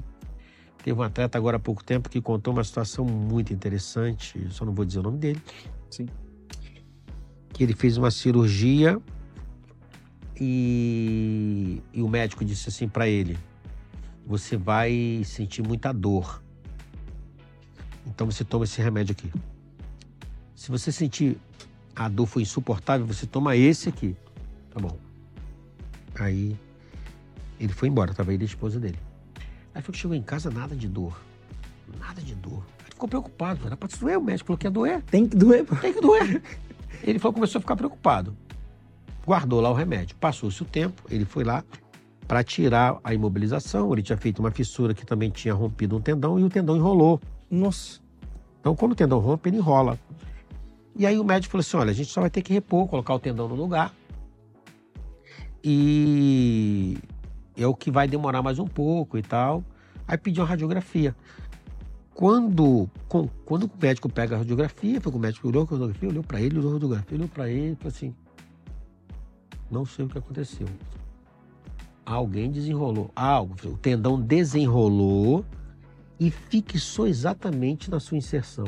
Teve 0.83 0.99
um 0.99 1.03
atleta 1.03 1.37
agora 1.37 1.57
há 1.57 1.59
pouco 1.59 1.83
tempo 1.83 2.09
que 2.09 2.19
contou 2.19 2.53
uma 2.53 2.63
situação 2.63 3.05
muito 3.05 3.53
interessante, 3.53 4.47
só 4.49 4.65
não 4.65 4.73
vou 4.73 4.83
dizer 4.83 4.99
o 4.99 5.03
nome 5.03 5.19
dele. 5.19 5.41
Sim. 5.89 6.07
Que 7.53 7.63
ele 7.63 7.75
fez 7.75 7.97
uma 7.97 8.09
cirurgia 8.09 8.99
e, 10.39 11.83
e 11.93 12.01
o 12.01 12.07
médico 12.07 12.43
disse 12.43 12.69
assim 12.69 12.87
para 12.87 13.07
ele: 13.07 13.37
você 14.25 14.57
vai 14.57 15.21
sentir 15.25 15.61
muita 15.61 15.91
dor. 15.91 16.41
Então 18.07 18.25
você 18.25 18.43
toma 18.43 18.63
esse 18.63 18.81
remédio 18.81 19.11
aqui. 19.11 19.31
Se 20.61 20.69
você 20.69 20.91
sentir 20.91 21.39
a 21.95 22.07
dor 22.07 22.27
foi 22.27 22.43
insuportável, 22.43 23.03
você 23.03 23.25
toma 23.25 23.55
esse 23.55 23.89
aqui. 23.89 24.15
Tá 24.69 24.79
bom. 24.79 24.95
Aí 26.13 26.55
ele 27.59 27.73
foi 27.73 27.87
embora, 27.87 28.13
tava 28.13 28.31
ele 28.31 28.43
e 28.43 28.45
a 28.45 28.49
esposa 28.49 28.79
dele. 28.79 28.99
Aí 29.73 29.81
foi 29.81 29.91
que 29.91 29.97
chegou 29.97 30.15
em 30.15 30.21
casa, 30.21 30.51
nada 30.51 30.75
de 30.75 30.87
dor. 30.87 31.19
Nada 31.99 32.21
de 32.21 32.35
dor. 32.35 32.63
Ele 32.81 32.91
ficou 32.91 33.09
preocupado. 33.09 33.65
Era 33.65 33.75
pra 33.75 33.89
te 33.89 33.99
doer, 33.99 34.19
o 34.19 34.21
médico 34.21 34.49
falou 34.49 34.57
que 34.59 34.67
ia 34.67 34.69
doer. 34.69 35.01
Tem 35.01 35.27
que 35.27 35.35
doer, 35.35 35.65
pô. 35.65 35.75
Tem 35.77 35.93
que 35.93 35.99
doer. 35.99 36.43
ele 37.01 37.17
falou, 37.17 37.33
começou 37.33 37.57
a 37.57 37.61
ficar 37.61 37.75
preocupado. 37.75 38.37
Guardou 39.25 39.61
lá 39.61 39.71
o 39.71 39.73
remédio. 39.73 40.15
Passou-se 40.17 40.61
o 40.61 40.65
tempo, 40.65 41.01
ele 41.09 41.25
foi 41.25 41.43
lá 41.43 41.63
para 42.27 42.43
tirar 42.43 42.99
a 43.03 43.15
imobilização. 43.15 43.91
Ele 43.93 44.03
tinha 44.03 44.17
feito 44.17 44.37
uma 44.37 44.51
fissura 44.51 44.93
que 44.93 45.07
também 45.07 45.31
tinha 45.31 45.55
rompido 45.55 45.97
um 45.97 46.01
tendão 46.01 46.39
e 46.39 46.43
o 46.43 46.49
tendão 46.49 46.77
enrolou. 46.77 47.19
Nossa. 47.49 47.99
Então, 48.59 48.75
quando 48.75 48.91
o 48.91 48.95
tendão 48.95 49.17
rompe, 49.17 49.49
ele 49.49 49.57
enrola. 49.57 49.97
E 50.95 51.05
aí 51.05 51.17
o 51.19 51.23
médico 51.23 51.51
falou 51.51 51.61
assim: 51.61 51.77
olha, 51.77 51.91
a 51.91 51.93
gente 51.93 52.09
só 52.09 52.21
vai 52.21 52.29
ter 52.29 52.41
que 52.41 52.53
repor, 52.53 52.87
colocar 52.87 53.13
o 53.13 53.19
tendão 53.19 53.47
no 53.47 53.55
lugar. 53.55 53.93
E 55.63 56.97
é 57.55 57.67
o 57.67 57.75
que 57.75 57.91
vai 57.91 58.07
demorar 58.07 58.41
mais 58.41 58.59
um 58.59 58.67
pouco 58.67 59.17
e 59.17 59.21
tal. 59.21 59.63
Aí 60.07 60.17
pediu 60.17 60.43
uma 60.43 60.49
radiografia. 60.49 61.15
Quando, 62.13 62.89
com, 63.07 63.27
quando 63.45 63.63
o 63.63 63.71
médico 63.81 64.09
pega 64.09 64.35
a 64.35 64.39
radiografia, 64.39 64.99
foi 64.99 65.11
o 65.11 65.19
médico 65.19 65.47
olhou 65.47 65.63
a 65.63 65.65
radiografia, 65.65 66.09
olhou 66.09 66.23
para 66.23 66.41
ele, 66.41 66.59
olhou 66.59 66.71
a 66.71 66.73
radiografia, 66.73 67.17
olhou 67.17 67.29
para 67.29 67.49
ele 67.49 67.71
e 67.71 67.75
falou 67.75 67.89
assim: 67.89 68.15
não 69.69 69.85
sei 69.85 70.05
o 70.05 70.09
que 70.09 70.17
aconteceu. 70.17 70.67
Alguém 72.05 72.51
desenrolou 72.51 73.11
algo, 73.15 73.55
o 73.65 73.77
tendão 73.77 74.19
desenrolou 74.19 75.45
e 76.19 76.29
fixou 76.29 77.07
exatamente 77.07 77.89
na 77.89 77.99
sua 77.99 78.17
inserção. 78.17 78.65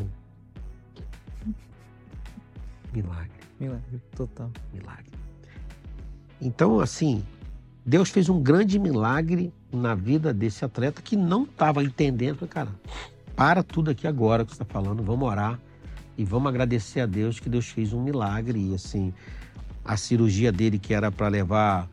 Milagre. 2.93 3.31
Milagre, 3.59 4.01
total. 4.15 4.51
Milagre. 4.73 5.11
Então, 6.41 6.79
assim, 6.79 7.23
Deus 7.85 8.09
fez 8.09 8.29
um 8.29 8.41
grande 8.41 8.77
milagre 8.77 9.53
na 9.71 9.95
vida 9.95 10.33
desse 10.33 10.63
atleta 10.63 11.01
que 11.01 11.15
não 11.15 11.43
estava 11.43 11.83
entendendo. 11.83 12.47
Cara, 12.47 12.69
para 13.35 13.63
tudo 13.63 13.91
aqui 13.91 14.07
agora 14.07 14.45
que 14.45 14.51
você 14.51 14.61
está 14.61 14.65
falando, 14.65 15.03
vamos 15.03 15.27
orar 15.27 15.59
e 16.17 16.23
vamos 16.23 16.47
agradecer 16.49 17.01
a 17.01 17.05
Deus 17.05 17.39
que 17.39 17.49
Deus 17.49 17.67
fez 17.67 17.93
um 17.93 18.01
milagre. 18.01 18.71
E 18.71 18.75
assim, 18.75 19.13
a 19.83 19.97
cirurgia 19.97 20.51
dele, 20.51 20.77
que 20.77 20.93
era 20.93 21.11
para 21.11 21.27
levar 21.27 21.89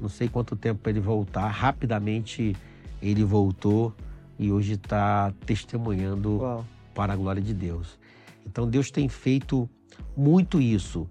não 0.00 0.08
sei 0.08 0.28
quanto 0.28 0.54
tempo 0.54 0.80
para 0.82 0.90
ele 0.90 1.00
voltar, 1.00 1.48
rapidamente 1.48 2.54
ele 3.00 3.24
voltou 3.24 3.94
e 4.38 4.52
hoje 4.52 4.74
está 4.74 5.32
testemunhando 5.44 6.38
Uau. 6.38 6.66
para 6.94 7.12
a 7.12 7.16
glória 7.16 7.40
de 7.40 7.54
Deus. 7.54 7.98
Então 8.44 8.68
Deus 8.68 8.90
tem 8.90 9.08
feito 9.08 9.68
muito 10.16 10.60
isso. 10.60 11.08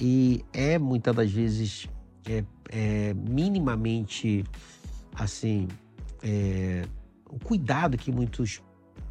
E 0.00 0.44
é 0.52 0.78
muitas 0.78 1.14
das 1.14 1.30
vezes 1.30 1.88
é, 2.26 2.44
é 2.68 3.14
minimamente 3.14 4.44
assim 5.14 5.68
é, 6.22 6.84
o 7.30 7.38
cuidado 7.38 7.96
que 7.96 8.10
muitos 8.10 8.60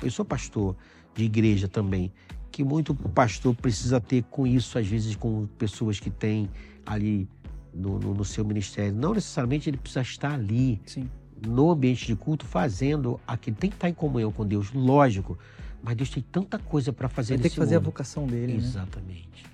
eu 0.02 0.12
sou 0.12 0.26
pastor 0.26 0.76
de 1.16 1.24
igreja 1.24 1.68
também 1.68 2.12
que 2.52 2.64
muito 2.64 2.94
pastor 2.94 3.56
precisa 3.56 4.02
ter 4.02 4.24
com 4.24 4.46
isso 4.46 4.78
às 4.78 4.86
vezes 4.86 5.16
com 5.16 5.48
pessoas 5.58 6.00
que 6.00 6.10
têm 6.10 6.50
ali 6.86 7.28
no, 7.74 8.00
no, 8.00 8.14
no 8.14 8.24
seu 8.24 8.46
ministério. 8.46 8.94
Não 8.94 9.14
necessariamente 9.14 9.70
ele 9.70 9.78
precisa 9.78 10.02
estar 10.02 10.34
ali 10.34 10.80
Sim. 10.86 11.10
no 11.46 11.72
ambiente 11.72 12.06
de 12.06 12.16
culto 12.16 12.46
fazendo 12.46 13.20
aquilo. 13.26 13.58
Tem 13.58 13.70
que 13.70 13.76
estar 13.76 13.90
em 13.90 13.94
comunhão 13.94 14.32
com 14.32 14.46
Deus 14.46 14.72
lógico 14.72 15.38
mas 15.84 15.98
Deus 15.98 16.10
tem 16.10 16.24
tanta 16.24 16.58
coisa 16.58 16.94
para 16.94 17.10
fazer 17.10 17.34
Ele 17.34 17.44
tem 17.44 17.52
que 17.52 17.58
fazer 17.58 17.76
mundo. 17.76 17.84
a 17.84 17.86
vocação 17.86 18.26
dele. 18.26 18.54
Né? 18.54 18.60
Exatamente. 18.60 19.44
Né? 19.44 19.50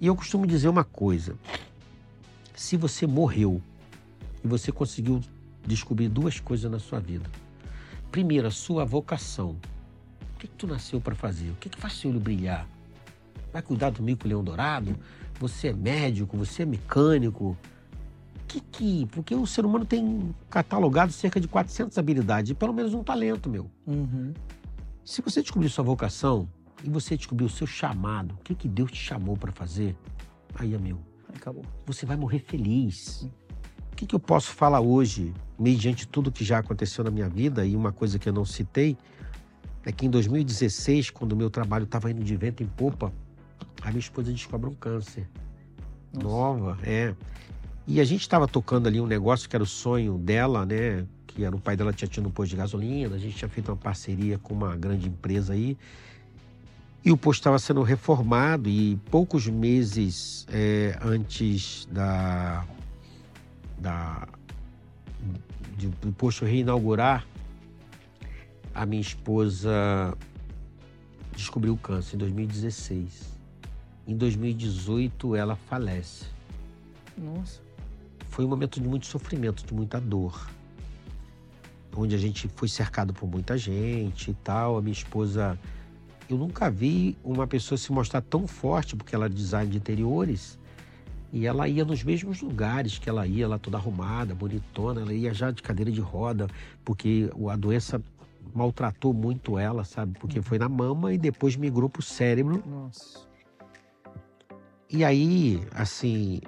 E 0.00 0.06
eu 0.06 0.14
costumo 0.14 0.46
dizer 0.46 0.68
uma 0.68 0.84
coisa: 0.84 1.36
se 2.54 2.76
você 2.76 3.06
morreu 3.06 3.60
e 4.44 4.46
você 4.46 4.70
conseguiu 4.70 5.20
descobrir 5.66 6.08
duas 6.08 6.38
coisas 6.38 6.70
na 6.70 6.78
sua 6.78 7.00
vida. 7.00 7.28
Primeiro, 8.12 8.46
a 8.46 8.50
sua 8.50 8.84
vocação. 8.84 9.56
O 10.36 10.38
que, 10.38 10.46
que 10.46 10.54
tu 10.54 10.66
nasceu 10.66 11.00
para 11.00 11.14
fazer? 11.14 11.50
O 11.50 11.56
que, 11.56 11.68
que 11.68 11.78
faz 11.78 11.94
seu 11.94 12.10
olho 12.10 12.20
brilhar? 12.20 12.68
Vai 13.52 13.62
cuidar 13.62 13.90
do 13.90 14.02
mico-leão 14.02 14.44
dourado? 14.44 14.94
Você 15.40 15.68
é 15.68 15.72
médico? 15.72 16.36
Você 16.36 16.62
é 16.62 16.66
mecânico? 16.66 17.56
Que, 18.46 18.60
que, 18.60 19.06
porque 19.06 19.34
o 19.34 19.46
ser 19.46 19.64
humano 19.64 19.84
tem 19.84 20.34
catalogado 20.50 21.10
cerca 21.12 21.40
de 21.40 21.48
400 21.48 21.96
habilidades, 21.98 22.50
e 22.50 22.54
pelo 22.54 22.72
menos 22.72 22.94
um 22.94 23.02
talento, 23.02 23.48
meu. 23.48 23.68
Uhum. 23.86 24.32
Se 25.04 25.20
você 25.20 25.42
descobrir 25.42 25.68
sua 25.68 25.84
vocação 25.84 26.48
e 26.82 26.88
você 26.88 27.14
descobrir 27.14 27.44
o 27.44 27.50
seu 27.50 27.66
chamado, 27.66 28.32
o 28.32 28.38
que, 28.38 28.54
que 28.54 28.66
Deus 28.66 28.90
te 28.90 28.96
chamou 28.96 29.36
para 29.36 29.52
fazer, 29.52 29.94
aí, 30.54 30.74
amigo, 30.74 30.98
acabou. 31.28 31.62
Você 31.84 32.06
vai 32.06 32.16
morrer 32.16 32.38
feliz. 32.38 33.28
O 33.92 33.96
que, 33.96 34.06
que 34.06 34.14
eu 34.14 34.18
posso 34.18 34.52
falar 34.52 34.80
hoje, 34.80 35.34
mediante 35.58 36.08
tudo 36.08 36.32
que 36.32 36.42
já 36.42 36.58
aconteceu 36.58 37.04
na 37.04 37.10
minha 37.10 37.28
vida, 37.28 37.66
e 37.66 37.76
uma 37.76 37.92
coisa 37.92 38.18
que 38.18 38.26
eu 38.26 38.32
não 38.32 38.46
citei, 38.46 38.96
é 39.84 39.92
que 39.92 40.06
em 40.06 40.10
2016, 40.10 41.10
quando 41.10 41.32
o 41.32 41.36
meu 41.36 41.50
trabalho 41.50 41.84
estava 41.84 42.10
indo 42.10 42.24
de 42.24 42.34
vento 42.34 42.62
em 42.62 42.66
popa, 42.66 43.12
a 43.82 43.88
minha 43.88 44.00
esposa 44.00 44.32
descobre 44.32 44.70
um 44.70 44.74
câncer. 44.74 45.28
Nossa. 46.14 46.26
Nova, 46.26 46.78
é. 46.82 47.14
E 47.86 48.00
a 48.00 48.04
gente 48.04 48.22
estava 48.22 48.48
tocando 48.48 48.86
ali 48.86 48.98
um 49.02 49.06
negócio 49.06 49.50
que 49.50 49.54
era 49.54 49.62
o 49.62 49.66
sonho 49.66 50.16
dela, 50.16 50.64
né? 50.64 51.06
Que 51.34 51.44
era 51.44 51.54
o 51.54 51.58
pai 51.58 51.76
dela 51.76 51.92
tinha 51.92 52.08
tido 52.08 52.28
um 52.28 52.30
posto 52.30 52.50
de 52.50 52.56
gasolina, 52.56 53.16
a 53.16 53.18
gente 53.18 53.36
tinha 53.36 53.48
feito 53.48 53.68
uma 53.70 53.76
parceria 53.76 54.38
com 54.38 54.54
uma 54.54 54.76
grande 54.76 55.08
empresa 55.08 55.52
aí. 55.52 55.76
E 57.04 57.10
o 57.10 57.16
posto 57.16 57.40
estava 57.40 57.58
sendo 57.58 57.82
reformado 57.82 58.68
e 58.68 58.96
poucos 59.10 59.46
meses 59.46 60.46
é, 60.48 60.96
antes 61.02 61.86
da, 61.90 62.64
da 63.78 64.28
de, 65.76 65.88
do 65.88 66.12
posto 66.12 66.44
reinaugurar, 66.44 67.26
a 68.72 68.86
minha 68.86 69.02
esposa 69.02 70.16
descobriu 71.36 71.74
o 71.74 71.76
câncer 71.76 72.14
em 72.14 72.18
2016. 72.20 73.34
Em 74.06 74.16
2018 74.16 75.34
ela 75.34 75.56
falece. 75.56 76.26
Nossa. 77.18 77.60
Foi 78.28 78.44
um 78.44 78.48
momento 78.48 78.80
de 78.80 78.88
muito 78.88 79.06
sofrimento, 79.06 79.64
de 79.66 79.74
muita 79.74 80.00
dor 80.00 80.48
onde 81.96 82.14
a 82.14 82.18
gente 82.18 82.48
foi 82.48 82.68
cercado 82.68 83.12
por 83.12 83.28
muita 83.28 83.56
gente 83.56 84.30
e 84.30 84.34
tal. 84.34 84.78
A 84.78 84.82
minha 84.82 84.92
esposa, 84.92 85.58
eu 86.28 86.36
nunca 86.36 86.70
vi 86.70 87.16
uma 87.24 87.46
pessoa 87.46 87.78
se 87.78 87.92
mostrar 87.92 88.20
tão 88.20 88.46
forte, 88.46 88.96
porque 88.96 89.14
ela 89.14 89.26
é 89.26 89.28
design 89.28 89.70
de 89.70 89.78
interiores, 89.78 90.58
e 91.32 91.46
ela 91.46 91.66
ia 91.66 91.84
nos 91.84 92.04
mesmos 92.04 92.40
lugares 92.40 92.98
que 92.98 93.08
ela 93.08 93.26
ia, 93.26 93.44
ela 93.44 93.58
toda 93.58 93.76
arrumada, 93.76 94.34
bonitona, 94.34 95.00
ela 95.00 95.12
ia 95.12 95.34
já 95.34 95.50
de 95.50 95.62
cadeira 95.62 95.90
de 95.90 96.00
roda, 96.00 96.46
porque 96.84 97.28
a 97.50 97.56
doença 97.56 98.00
maltratou 98.54 99.12
muito 99.12 99.58
ela, 99.58 99.82
sabe? 99.82 100.16
Porque 100.18 100.40
foi 100.40 100.58
na 100.58 100.68
mama 100.68 101.12
e 101.12 101.18
depois 101.18 101.56
migrou 101.56 101.88
pro 101.88 102.02
cérebro. 102.02 102.62
Nossa. 102.64 103.26
E 104.88 105.04
aí, 105.04 105.60
assim, 105.72 106.40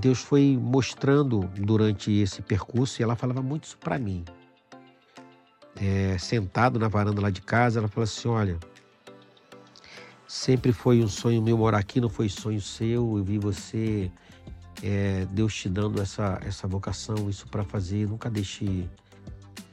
Deus 0.00 0.18
foi 0.18 0.58
mostrando 0.60 1.48
durante 1.58 2.12
esse 2.12 2.42
percurso 2.42 3.00
e 3.00 3.02
ela 3.02 3.16
falava 3.16 3.40
muito 3.40 3.64
isso 3.64 3.78
para 3.78 3.98
mim 3.98 4.22
é, 5.80 6.16
sentado 6.18 6.78
na 6.78 6.88
varanda 6.88 7.20
lá 7.20 7.30
de 7.30 7.40
casa, 7.40 7.78
ela 7.78 7.88
falou 7.88 8.04
assim: 8.04 8.28
Olha, 8.28 8.58
sempre 10.26 10.72
foi 10.72 11.02
um 11.02 11.08
sonho 11.08 11.42
meu 11.42 11.56
morar 11.56 11.78
aqui, 11.78 12.00
não 12.00 12.08
foi 12.08 12.28
sonho 12.28 12.60
seu. 12.60 13.18
Eu 13.18 13.24
vi 13.24 13.38
você, 13.38 14.10
é, 14.82 15.26
Deus 15.30 15.54
te 15.54 15.68
dando 15.68 16.00
essa, 16.00 16.40
essa 16.44 16.66
vocação, 16.66 17.28
isso 17.28 17.46
para 17.48 17.64
fazer. 17.64 18.08
Nunca 18.08 18.30
deixe 18.30 18.88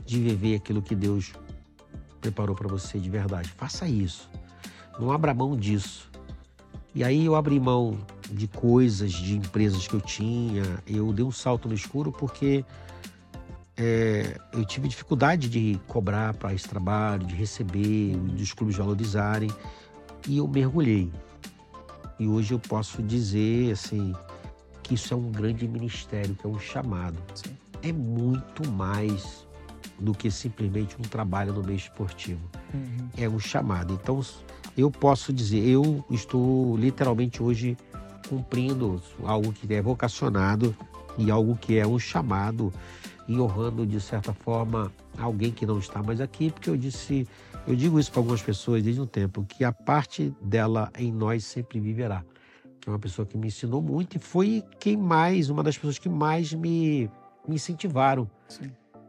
de 0.06 0.20
viver 0.20 0.56
aquilo 0.56 0.82
que 0.82 0.96
Deus 0.96 1.34
preparou 2.20 2.56
para 2.56 2.68
você 2.68 3.00
de 3.00 3.10
verdade. 3.10 3.50
Faça 3.50 3.88
isso. 3.88 4.30
Não 5.00 5.12
abra 5.12 5.34
mão 5.34 5.56
disso. 5.56 6.10
E 6.96 7.04
aí 7.04 7.26
eu 7.26 7.36
abri 7.36 7.60
mão 7.60 7.98
de 8.30 8.48
coisas, 8.48 9.12
de 9.12 9.36
empresas 9.36 9.88
que 9.88 9.96
eu 9.96 10.02
tinha. 10.02 10.64
Eu 10.86 11.12
dei 11.12 11.26
um 11.26 11.32
salto 11.32 11.68
no 11.68 11.74
escuro 11.74 12.12
porque 12.12 12.64
é, 13.76 14.38
eu 14.52 14.64
tive 14.66 14.88
dificuldade 14.88 15.50
de 15.50 15.80
cobrar 15.88 16.34
para 16.36 16.54
esse 16.54 16.68
trabalho, 16.68 17.26
de 17.26 17.36
receber, 17.36 18.16
dos 18.18 18.54
clubes 18.54 18.76
valorizarem, 18.76 19.50
e 20.28 20.38
eu 20.38 20.48
mergulhei. 20.48 21.12
E 22.20 22.28
hoje 22.28 22.54
eu 22.54 22.60
posso 22.60 23.02
dizer 23.02 23.72
assim 23.72 24.14
que 24.84 24.94
isso 24.94 25.14
é 25.14 25.18
um 25.18 25.32
grande 25.32 25.68
ministério, 25.68 26.36
que 26.36 26.46
é 26.46 26.50
um 26.50 26.60
chamado. 26.60 27.18
Sim. 27.34 27.58
É 27.82 27.92
muito 27.92 28.70
mais 28.70 29.48
do 30.00 30.14
que 30.14 30.30
simplesmente 30.30 30.96
um 31.00 31.02
trabalho 31.02 31.54
no 31.54 31.64
meio 31.64 31.78
esportivo. 31.78 32.42
Uhum. 32.74 33.10
É 33.18 33.28
um 33.28 33.40
chamado. 33.40 34.00
Então 34.02 34.22
eu 34.78 34.92
posso 34.92 35.34
dizer, 35.34 35.68
eu 35.68 36.04
estou 36.10 36.78
literalmente 36.78 37.42
hoje 37.42 37.78
cumprindo 38.28 39.02
algo 39.24 39.52
que 39.52 39.72
é 39.74 39.82
vocacionado 39.82 40.76
e 41.18 41.30
algo 41.30 41.56
que 41.56 41.78
é 41.78 41.86
um 41.86 42.00
chamado 42.00 42.74
e 43.28 43.40
honrando 43.40 43.86
de 43.86 44.00
certa 44.02 44.34
forma 44.34 44.92
alguém 45.18 45.52
que 45.52 45.66
não 45.66 45.80
está 45.80 46.02
mais 46.02 46.20
aqui, 46.20 46.52
porque 46.52 46.70
eu 46.70 46.78
disse, 46.78 47.28
eu 47.68 47.76
digo 47.76 48.00
isso 48.00 48.12
para 48.12 48.20
algumas 48.20 48.42
pessoas 48.42 48.84
desde 48.84 49.02
um 49.02 49.06
tempo, 49.06 49.46
que 49.46 49.64
a 49.64 49.72
parte 49.72 50.34
dela 50.42 50.92
em 50.98 51.12
nós 51.12 51.46
sempre 51.46 51.80
viverá. 51.80 52.24
É 52.86 52.90
uma 52.90 53.00
pessoa 53.00 53.26
que 53.26 53.38
me 53.38 53.48
ensinou 53.48 53.82
muito 53.82 54.18
e 54.18 54.20
foi 54.20 54.64
quem 54.80 54.98
mais, 54.98 55.50
uma 55.50 55.64
das 55.64 55.78
pessoas 55.78 55.98
que 55.98 56.10
mais 56.10 56.54
me, 56.54 57.10
me 57.48 57.56
incentivaram 57.56 58.30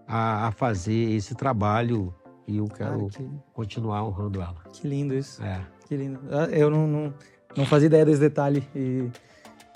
a, 0.06 0.46
a, 0.46 0.52
fazer 0.52 1.10
esse 1.12 1.34
trabalho 1.34 2.14
e 2.46 2.58
eu 2.58 2.66
quero 2.66 3.08
que... 3.08 3.28
continuar 3.52 4.04
honrando 4.04 4.40
ela. 4.40 4.62
Que 4.72 4.86
lindo 4.86 5.14
isso. 5.14 5.42
É. 5.42 5.60
Que 5.88 5.96
lindo. 5.96 6.20
Ah, 6.30 6.44
eu 6.50 6.70
não, 6.70 6.86
não, 6.86 7.14
não 7.56 7.66
fazia 7.66 7.86
ideia 7.86 8.04
desse 8.04 8.20
detalhe 8.20 8.62
e 8.76 9.10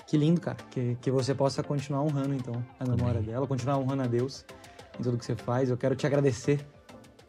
que 0.09 0.17
lindo, 0.17 0.41
cara, 0.41 0.57
que, 0.71 0.97
que 1.03 1.11
você 1.11 1.35
possa 1.35 1.63
continuar 1.63 2.03
honrando, 2.03 2.35
então, 2.35 2.65
a 2.81 2.85
memória 2.89 3.21
dela, 3.21 3.47
continuar 3.47 3.77
honrando 3.77 4.05
a 4.05 4.07
Deus 4.07 4.43
em 4.99 5.03
tudo 5.03 5.19
que 5.19 5.25
você 5.25 5.37
faz. 5.37 5.69
Eu 5.69 5.77
quero 5.77 5.95
te 5.95 6.07
agradecer 6.07 6.67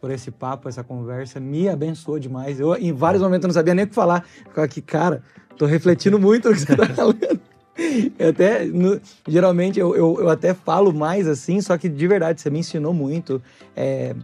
por 0.00 0.10
esse 0.10 0.30
papo, 0.30 0.66
essa 0.66 0.82
conversa. 0.82 1.38
Me 1.38 1.68
abençoou 1.68 2.18
demais. 2.18 2.58
Eu, 2.58 2.74
em 2.74 2.90
vários 2.90 3.22
momentos, 3.22 3.44
eu 3.44 3.48
não 3.48 3.54
sabia 3.54 3.74
nem 3.74 3.84
o 3.84 3.88
que 3.88 3.94
falar. 3.94 4.24
Ficava 4.24 4.64
aqui, 4.64 4.80
cara, 4.80 5.22
tô 5.58 5.66
refletindo 5.66 6.18
muito 6.18 6.48
no 6.48 6.54
que 6.54 6.62
você 6.62 6.74
tá 6.74 6.86
falando. 6.96 7.40
Eu 8.18 8.30
até, 8.30 8.64
no, 8.64 8.98
geralmente, 9.28 9.78
eu, 9.78 9.94
eu, 9.94 10.16
eu, 10.18 10.30
até 10.30 10.54
falo 10.54 10.90
mais 10.90 11.28
assim, 11.28 11.60
só 11.60 11.76
que 11.76 11.86
de 11.86 12.08
verdade, 12.08 12.40
você 12.40 12.48
me 12.48 12.60
ensinou 12.60 12.94
muito. 12.94 13.42
É, 13.76 14.16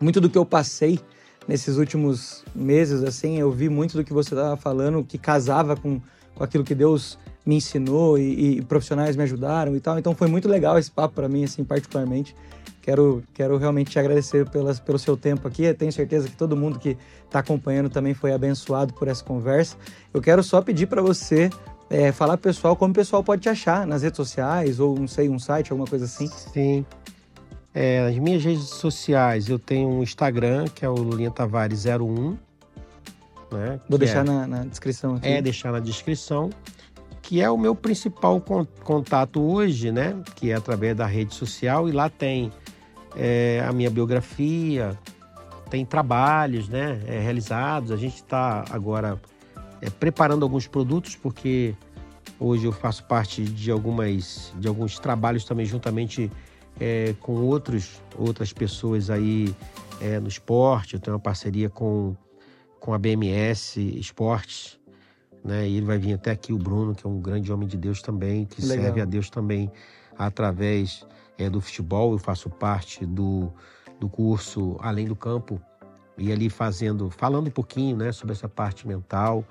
muito 0.00 0.18
do 0.18 0.30
que 0.30 0.38
eu 0.38 0.46
passei 0.46 0.98
nesses 1.46 1.76
últimos 1.76 2.42
meses, 2.54 3.04
assim, 3.04 3.38
eu 3.38 3.52
vi 3.52 3.68
muito 3.68 3.98
do 3.98 4.02
que 4.02 4.14
você 4.14 4.32
estava 4.32 4.56
falando 4.56 5.04
que 5.04 5.18
casava 5.18 5.76
com, 5.76 6.00
com 6.34 6.42
aquilo 6.42 6.64
que 6.64 6.74
Deus 6.74 7.18
me 7.46 7.56
ensinou 7.56 8.18
e, 8.18 8.58
e, 8.58 8.62
profissionais 8.62 9.14
me 9.16 9.22
ajudaram 9.22 9.76
e 9.76 9.80
tal. 9.80 9.98
Então 9.98 10.14
foi 10.14 10.26
muito 10.26 10.48
legal 10.48 10.76
esse 10.78 10.90
papo 10.90 11.14
para 11.14 11.28
mim, 11.28 11.44
assim, 11.44 11.62
particularmente. 11.62 12.34
Quero, 12.82 13.22
quero 13.32 13.56
realmente 13.56 13.90
te 13.90 13.98
agradecer 13.98 14.48
pelas, 14.50 14.78
pelo 14.80 14.98
seu 14.98 15.16
tempo 15.16 15.46
aqui. 15.46 15.64
Eu 15.64 15.74
tenho 15.74 15.92
certeza 15.92 16.28
que 16.28 16.36
todo 16.36 16.56
mundo 16.56 16.78
que 16.78 16.96
está 17.24 17.38
acompanhando 17.38 17.88
também 17.88 18.14
foi 18.14 18.32
abençoado 18.32 18.92
por 18.94 19.08
essa 19.08 19.24
conversa. 19.24 19.76
Eu 20.12 20.20
quero 20.20 20.42
só 20.42 20.60
pedir 20.60 20.86
para 20.86 21.00
você 21.00 21.50
é, 21.88 22.12
falar 22.12 22.36
pro 22.36 22.50
pessoal 22.50 22.76
como 22.76 22.90
o 22.92 22.94
pessoal 22.94 23.22
pode 23.22 23.42
te 23.42 23.48
achar 23.48 23.86
nas 23.86 24.02
redes 24.02 24.16
sociais 24.16 24.80
ou, 24.80 24.98
não 24.98 25.08
sei, 25.08 25.28
um 25.28 25.38
site, 25.38 25.72
alguma 25.72 25.88
coisa 25.88 26.04
assim. 26.04 26.26
Sim. 26.28 26.84
É, 27.74 28.06
as 28.08 28.16
minhas 28.18 28.42
redes 28.42 28.64
sociais, 28.64 29.48
eu 29.48 29.58
tenho 29.58 29.88
um 29.88 30.02
Instagram, 30.02 30.66
que 30.74 30.84
é 30.84 30.88
o 30.88 30.94
Lulinha 30.94 31.30
Tavares 31.30 31.84
01. 31.86 32.36
Né, 33.52 33.80
Vou 33.88 33.98
deixar 33.98 34.20
é, 34.20 34.24
na, 34.24 34.46
na, 34.46 34.64
descrição 34.64 35.16
aqui. 35.16 35.28
É, 35.28 35.42
deixar 35.42 35.72
na 35.72 35.78
descrição. 35.78 36.50
Que 37.26 37.42
é 37.42 37.50
o 37.50 37.58
meu 37.58 37.74
principal 37.74 38.40
contato 38.84 39.42
hoje, 39.42 39.90
né? 39.90 40.16
Que 40.36 40.52
é 40.52 40.54
através 40.54 40.96
da 40.96 41.06
rede 41.06 41.34
social. 41.34 41.88
E 41.88 41.92
lá 41.92 42.08
tem 42.08 42.52
é, 43.16 43.64
a 43.68 43.72
minha 43.72 43.90
biografia, 43.90 44.96
tem 45.68 45.84
trabalhos 45.84 46.68
né, 46.68 47.02
é, 47.04 47.18
realizados. 47.18 47.90
A 47.90 47.96
gente 47.96 48.14
está 48.14 48.64
agora 48.70 49.20
é, 49.82 49.90
preparando 49.90 50.44
alguns 50.44 50.68
produtos, 50.68 51.16
porque 51.16 51.74
hoje 52.38 52.66
eu 52.66 52.72
faço 52.72 53.02
parte 53.04 53.42
de, 53.42 53.72
algumas, 53.72 54.52
de 54.56 54.68
alguns 54.68 54.96
trabalhos 55.00 55.44
também 55.44 55.66
juntamente 55.66 56.30
é, 56.78 57.12
com 57.18 57.40
outros, 57.40 58.00
outras 58.16 58.52
pessoas 58.52 59.10
aí 59.10 59.52
é, 60.00 60.20
no 60.20 60.28
esporte. 60.28 60.94
Eu 60.94 61.00
tenho 61.00 61.16
uma 61.16 61.22
parceria 61.22 61.68
com, 61.68 62.14
com 62.78 62.94
a 62.94 62.98
BMS 62.98 63.80
Esportes, 63.98 64.75
né? 65.46 65.68
E 65.68 65.76
ele 65.76 65.86
vai 65.86 65.96
vir 65.96 66.14
até 66.14 66.32
aqui, 66.32 66.52
o 66.52 66.58
Bruno, 66.58 66.94
que 66.94 67.06
é 67.06 67.08
um 67.08 67.20
grande 67.20 67.52
homem 67.52 67.68
de 67.68 67.76
Deus 67.76 68.02
também, 68.02 68.44
que 68.44 68.60
Legal. 68.60 68.84
serve 68.84 69.00
a 69.00 69.04
Deus 69.04 69.30
também 69.30 69.70
através 70.18 71.06
é, 71.38 71.48
do 71.48 71.60
futebol. 71.60 72.12
Eu 72.12 72.18
faço 72.18 72.50
parte 72.50 73.06
do, 73.06 73.52
do 74.00 74.08
curso 74.08 74.76
Além 74.80 75.06
do 75.06 75.14
Campo 75.14 75.60
e 76.18 76.32
ali 76.32 76.50
fazendo, 76.50 77.10
falando 77.10 77.46
um 77.46 77.50
pouquinho, 77.50 77.96
né, 77.96 78.10
sobre 78.10 78.32
essa 78.32 78.48
parte 78.48 78.88
mental, 78.88 79.44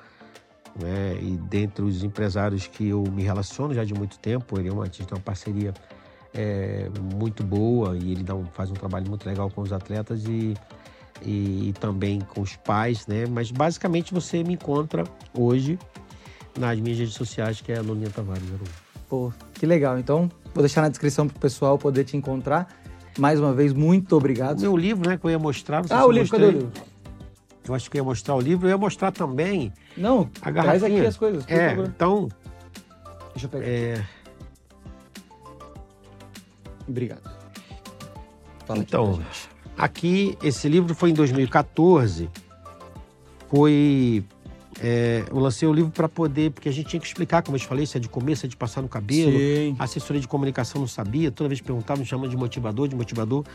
né? 0.80 1.16
E 1.22 1.38
dentre 1.38 1.86
os 1.86 2.04
empresários 2.04 2.68
que 2.68 2.90
eu 2.90 3.04
me 3.04 3.24
relaciono 3.24 3.74
já 3.74 3.86
de 3.86 3.94
muito 3.94 4.20
tempo, 4.20 4.60
ele 4.60 4.68
é 4.68 4.74
uma, 4.74 4.84
a 4.84 4.86
gente 4.86 5.06
tem 5.06 5.18
uma 5.18 5.24
parceria 5.24 5.74
é, 6.34 6.90
muito 7.14 7.44
boa 7.44 7.96
e 7.96 8.12
ele 8.12 8.24
dá 8.24 8.36
um, 8.36 8.46
faz 8.46 8.70
um 8.70 8.74
trabalho 8.74 9.08
muito 9.08 9.26
legal 9.26 9.50
com 9.50 9.62
os 9.62 9.72
atletas 9.72 10.26
e, 10.26 10.54
e, 11.22 11.70
e, 11.70 11.74
também 11.74 12.20
com 12.22 12.42
os 12.42 12.56
pais, 12.56 13.08
né? 13.08 13.26
Mas 13.26 13.52
basicamente 13.52 14.14
você 14.14 14.44
me 14.44 14.54
encontra 14.54 15.04
hoje 15.34 15.80
nas 16.58 16.80
minhas 16.80 17.00
redes 17.00 17.14
sociais, 17.14 17.62
que 17.62 17.72
é 17.72 17.78
a 17.78 17.82
Luninha 17.82 18.10
Tavares. 18.10 18.44
Pô, 19.10 19.32
que 19.54 19.66
legal. 19.66 20.00
Então, 20.00 20.30
vou 20.54 20.62
deixar 20.62 20.82
na 20.82 20.90
descrição 20.90 21.28
para 21.28 21.38
o 21.38 21.40
pessoal 21.40 21.78
poder 21.78 22.04
te 22.04 22.18
encontrar. 22.18 22.68
Mais 23.18 23.40
uma 23.40 23.54
vez, 23.54 23.72
muito 23.72 24.16
obrigado. 24.16 24.60
Meu 24.60 24.76
livro, 24.76 25.10
né, 25.10 25.18
que 25.18 25.26
eu 25.26 25.32
ia 25.32 25.40
mostrar. 25.40 25.84
ah, 25.90 26.06
o 26.06 26.12
livro, 26.12 26.30
cadê 26.32 26.46
o 26.46 26.52
livro? 26.52 26.72
Eu 27.68 27.74
acho 27.74 27.90
que 27.90 27.98
eu 27.98 28.02
ia 28.02 28.04
mostrar 28.04 28.36
o 28.36 28.42
livro, 28.42 28.68
eu 28.68 28.72
ia 28.72 28.78
mostrar 28.78 29.12
também. 29.12 29.74
Não, 29.98 30.30
a 30.42 30.52
garrafinha. 30.52 30.80
traz 30.80 30.84
aqui 30.84 31.06
as 31.06 31.18
coisas. 31.18 31.46
É, 31.48 31.74
então. 31.74 32.30
Deixa 33.34 33.46
eu 33.46 33.50
pegar. 33.50 33.66
É... 33.66 34.06
Obrigado. 36.88 37.32
Fala 38.66 38.80
então, 38.80 39.14
aqui, 39.14 39.55
aqui, 39.78 40.38
esse 40.44 40.68
livro 40.68 40.94
foi 40.96 41.12
em 41.12 41.14
2014. 41.14 42.30
Foi 43.50 44.24
é, 44.82 45.24
eu 45.30 45.40
lancei 45.40 45.68
o 45.68 45.74
livro 45.74 45.92
para 45.92 46.10
poder, 46.10 46.52
porque 46.52 46.68
a 46.68 46.72
gente 46.72 46.88
tinha 46.90 47.00
que 47.00 47.08
explicar, 47.08 47.42
como 47.42 47.56
eu 47.56 47.60
te 47.60 47.66
falei, 47.66 47.86
se 47.86 47.98
é 47.98 48.00
de 48.00 48.10
comer, 48.10 48.36
se 48.36 48.46
é 48.46 48.50
de 48.50 48.58
passar 48.58 48.82
no 48.82 48.90
cabelo. 48.90 49.32
Sim. 49.32 49.76
A 49.80 49.86
assessoria 49.86 50.22
de 50.22 50.28
comunicação 50.28 50.82
não 50.82 50.88
sabia, 50.88 51.32
toda 51.32 51.48
vez 51.48 51.62
que 51.62 51.66
perguntava, 51.66 52.00
me 52.00 52.06
chamando 52.06 52.30
de 52.30 52.38
motivador, 52.38 52.88
de 52.88 52.96
motivador. 52.96 53.46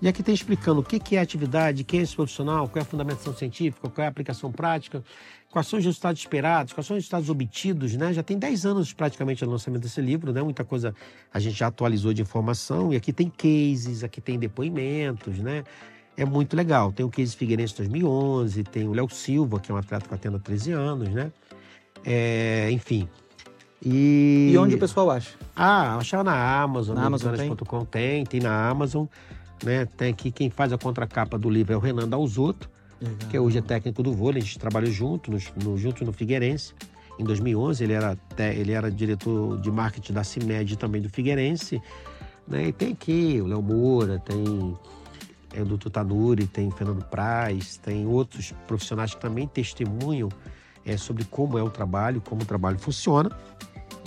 E 0.00 0.08
aqui 0.08 0.22
tem 0.22 0.34
explicando 0.34 0.80
o 0.80 0.82
que, 0.82 0.98
que 0.98 1.16
é 1.16 1.20
atividade, 1.20 1.84
quem 1.84 2.00
é 2.00 2.02
esse 2.02 2.16
profissional, 2.16 2.66
qual 2.68 2.80
é 2.80 2.82
a 2.82 2.84
fundamentação 2.84 3.34
científica, 3.34 3.88
qual 3.90 4.02
é 4.02 4.06
a 4.06 4.10
aplicação 4.10 4.50
prática, 4.50 5.04
quais 5.50 5.66
são 5.66 5.78
os 5.78 5.84
resultados 5.84 6.20
esperados, 6.20 6.72
quais 6.72 6.86
são 6.86 6.96
os 6.96 7.02
resultados 7.02 7.28
obtidos, 7.28 7.94
né? 7.96 8.12
Já 8.12 8.22
tem 8.22 8.38
10 8.38 8.66
anos 8.66 8.92
praticamente 8.92 9.44
o 9.44 9.50
lançamento 9.50 9.82
desse 9.82 10.00
livro, 10.00 10.32
né? 10.32 10.42
Muita 10.42 10.64
coisa 10.64 10.94
a 11.32 11.38
gente 11.38 11.58
já 11.58 11.66
atualizou 11.66 12.12
de 12.12 12.22
informação. 12.22 12.92
E 12.92 12.96
aqui 12.96 13.12
tem 13.12 13.28
cases, 13.28 14.04
aqui 14.04 14.20
tem 14.20 14.38
depoimentos, 14.38 15.38
né? 15.38 15.64
é 16.16 16.24
muito 16.24 16.54
legal. 16.54 16.92
Tem 16.92 17.04
o 17.04 17.08
Case 17.08 17.34
Figueirense 17.34 17.76
2011, 17.76 18.62
tem 18.64 18.86
o 18.86 18.92
Léo 18.92 19.08
Silva, 19.08 19.58
que 19.58 19.70
é 19.70 19.74
um 19.74 19.78
atleta 19.78 20.06
que 20.06 20.14
atende 20.14 20.36
há 20.36 20.38
13 20.38 20.72
anos, 20.72 21.08
né? 21.08 21.32
É, 22.04 22.70
enfim. 22.70 23.08
E... 23.82 24.50
e 24.52 24.58
onde 24.58 24.74
o 24.74 24.78
pessoal 24.78 25.10
acha? 25.10 25.34
Ah, 25.56 25.96
achar 25.96 26.22
na 26.22 26.60
Amazon, 26.60 26.94
na 26.94 27.06
Amazon 27.06 27.34
tem? 27.34 27.56
tem, 27.90 28.24
tem 28.24 28.40
na 28.40 28.68
Amazon. 28.68 29.06
Né? 29.64 29.86
Tem 29.86 30.10
aqui 30.10 30.30
quem 30.30 30.50
faz 30.50 30.72
a 30.72 30.78
contracapa 30.78 31.38
do 31.38 31.48
livro 31.48 31.72
é 31.72 31.76
o 31.76 31.80
Renan 31.80 32.08
Dalzotto, 32.08 32.70
que 33.30 33.38
hoje 33.38 33.58
é 33.58 33.62
técnico 33.62 34.02
do 34.02 34.12
vôlei, 34.12 34.42
a 34.42 34.44
gente 34.44 34.58
trabalhou 34.58 34.90
junto, 34.90 35.30
no, 35.30 35.38
no, 35.64 35.78
junto 35.78 36.04
no 36.04 36.12
Figueirense. 36.12 36.74
Em 37.18 37.24
2011 37.24 37.84
ele 37.84 37.92
era, 37.92 38.18
ele 38.38 38.72
era 38.72 38.90
diretor 38.90 39.60
de 39.60 39.70
marketing 39.70 40.12
da 40.12 40.24
CIMED 40.24 40.76
também 40.76 41.02
do 41.02 41.08
Figueirense. 41.08 41.80
Né? 42.46 42.68
E 42.68 42.72
tem 42.72 42.92
aqui 42.92 43.40
o 43.40 43.46
Léo 43.46 43.62
Moura, 43.62 44.18
tem 44.18 44.76
é, 45.54 45.62
o 45.62 45.64
Dr. 45.64 45.90
Tanuri, 45.90 46.46
tem 46.46 46.70
Fernando 46.70 47.04
Praz, 47.04 47.76
tem 47.76 48.06
outros 48.06 48.52
profissionais 48.66 49.14
que 49.14 49.20
também 49.20 49.46
testemunham 49.46 50.28
é, 50.84 50.96
sobre 50.96 51.24
como 51.24 51.58
é 51.58 51.62
o 51.62 51.70
trabalho, 51.70 52.20
como 52.20 52.42
o 52.42 52.44
trabalho 52.44 52.78
funciona. 52.78 53.30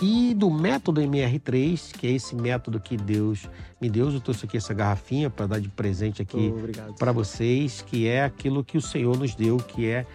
E 0.02 0.34
do 0.34 0.50
método 0.50 1.02
MR3, 1.02 1.92
que 1.94 2.08
é 2.08 2.12
esse 2.12 2.36
método 2.36 2.80
que 2.80 2.98
Deus 2.98 3.50
me 3.80 3.90
deu, 3.90 4.12
eu 4.12 4.20
trouxe 4.20 4.46
aqui 4.46 4.58
essa 4.58 4.74
garrafinha 4.74 5.30
para 5.30 5.48
dar 5.48 5.60
de 5.60 5.70
presente 5.70 6.22
aqui 6.22 6.54
para 6.98 7.12
vocês, 7.12 7.82
que 7.82 8.08
é 8.08 8.24
aquilo 8.24 8.64
que 8.64 8.78
o 8.78 8.82
Senhor 8.82 9.18
nos 9.18 9.36
deu, 9.36 9.58
que 9.58 9.88
é 9.88 10.06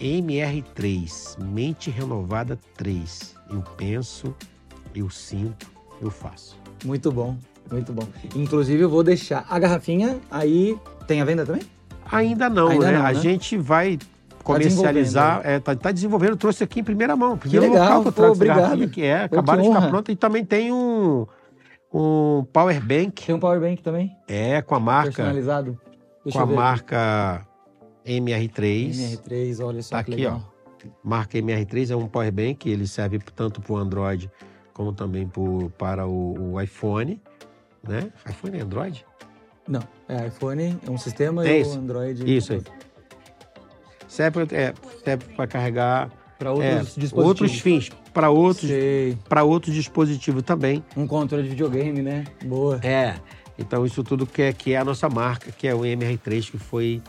MR3, 0.00 1.38
Mente 1.38 1.90
Renovada 1.90 2.58
3. 2.76 3.36
Eu 3.50 3.62
penso, 3.76 4.34
eu 4.94 5.10
sinto, 5.10 5.70
eu 6.00 6.10
faço. 6.10 6.56
Muito 6.84 7.12
bom. 7.12 7.36
Muito 7.70 7.92
bom. 7.92 8.08
Inclusive, 8.34 8.82
eu 8.82 8.88
vou 8.88 9.02
deixar 9.02 9.46
a 9.48 9.58
garrafinha 9.58 10.18
aí. 10.30 10.76
Tem 11.06 11.20
a 11.20 11.24
venda 11.24 11.44
também? 11.44 11.62
Ainda 12.10 12.48
não, 12.48 12.68
Ainda 12.68 12.86
né? 12.86 12.92
Não, 12.92 13.02
né? 13.02 13.08
A 13.08 13.12
gente 13.12 13.56
vai 13.56 13.98
comercializar, 14.54 15.42
tá, 15.42 15.48
é, 15.48 15.60
tá, 15.60 15.76
tá, 15.76 15.92
desenvolvendo, 15.92 16.36
trouxe 16.36 16.64
aqui 16.64 16.80
em 16.80 16.84
primeira 16.84 17.16
mão. 17.16 17.36
Primeiro 17.36 17.66
que 17.66 17.72
legal, 17.72 17.98
local 17.98 18.02
que 18.02 18.08
eu 18.08 18.24
Pô, 18.24 18.32
obrigado. 18.32 18.88
que 18.88 19.02
é, 19.02 19.28
Pô, 19.28 19.36
acabaram 19.36 19.62
que 19.62 19.68
de 19.68 19.74
ficar 19.74 19.88
pronto. 19.88 20.10
E 20.10 20.16
também 20.16 20.44
tem 20.44 20.72
um, 20.72 21.26
um 21.92 22.44
power 22.52 22.80
bank. 22.80 23.26
Tem 23.26 23.34
um 23.34 23.40
power 23.40 23.60
bank 23.60 23.82
também? 23.82 24.16
É, 24.28 24.62
com 24.62 24.74
a 24.74 24.80
marca. 24.80 25.12
Personalizado. 25.12 25.78
Deixa 26.24 26.38
com 26.38 26.44
a 26.44 26.46
marca 26.46 27.46
MR3. 28.06 28.90
MR3, 28.90 29.64
olha 29.64 29.82
só 29.82 29.90
tá 29.90 29.98
aqui, 30.00 30.16
legal. 30.16 30.42
ó. 30.56 30.88
Marca 31.04 31.38
MR3 31.38 31.90
é 31.90 31.96
um 31.96 32.06
power 32.06 32.32
bank, 32.32 32.68
ele 32.68 32.86
serve 32.86 33.18
tanto 33.34 33.60
para 33.60 33.72
o 33.72 33.76
Android 33.76 34.30
como 34.72 34.94
também 34.94 35.30
para 35.76 36.06
o, 36.06 36.54
o 36.54 36.60
iPhone 36.60 37.20
né? 37.86 38.10
iPhone 38.28 38.58
é 38.58 38.62
Android? 38.62 39.06
Não, 39.68 39.82
é 40.08 40.26
iPhone, 40.26 40.78
é 40.86 40.90
um 40.90 40.98
sistema 40.98 41.46
é 41.46 41.60
e 41.60 41.62
o 41.62 41.72
Android. 41.72 42.36
Isso 42.36 42.52
aí. 42.54 42.62
Serve, 44.10 44.40
é, 44.50 44.74
serve 45.04 45.24
para 45.36 45.46
carregar 45.46 46.10
para 46.36 46.50
outros 46.50 46.66
é, 46.66 47.00
dispositivos. 47.00 47.24
Outros 47.24 47.60
fins, 47.60 47.90
para 48.12 48.28
outros, 48.28 48.70
para 49.28 49.44
outros 49.44 49.72
dispositivos 49.72 50.42
também. 50.42 50.82
Um 50.96 51.06
controle 51.06 51.44
de 51.44 51.50
videogame, 51.50 52.02
né? 52.02 52.24
Boa. 52.44 52.80
É. 52.82 53.14
Então 53.56 53.86
isso 53.86 54.02
tudo 54.02 54.26
que 54.26 54.42
é, 54.42 54.52
que 54.52 54.72
é 54.72 54.78
a 54.78 54.84
nossa 54.84 55.08
marca, 55.08 55.52
que 55.52 55.68
é 55.68 55.74
o 55.74 55.82
MR3, 55.82 56.50
que 56.50 56.58
foi 56.58 57.00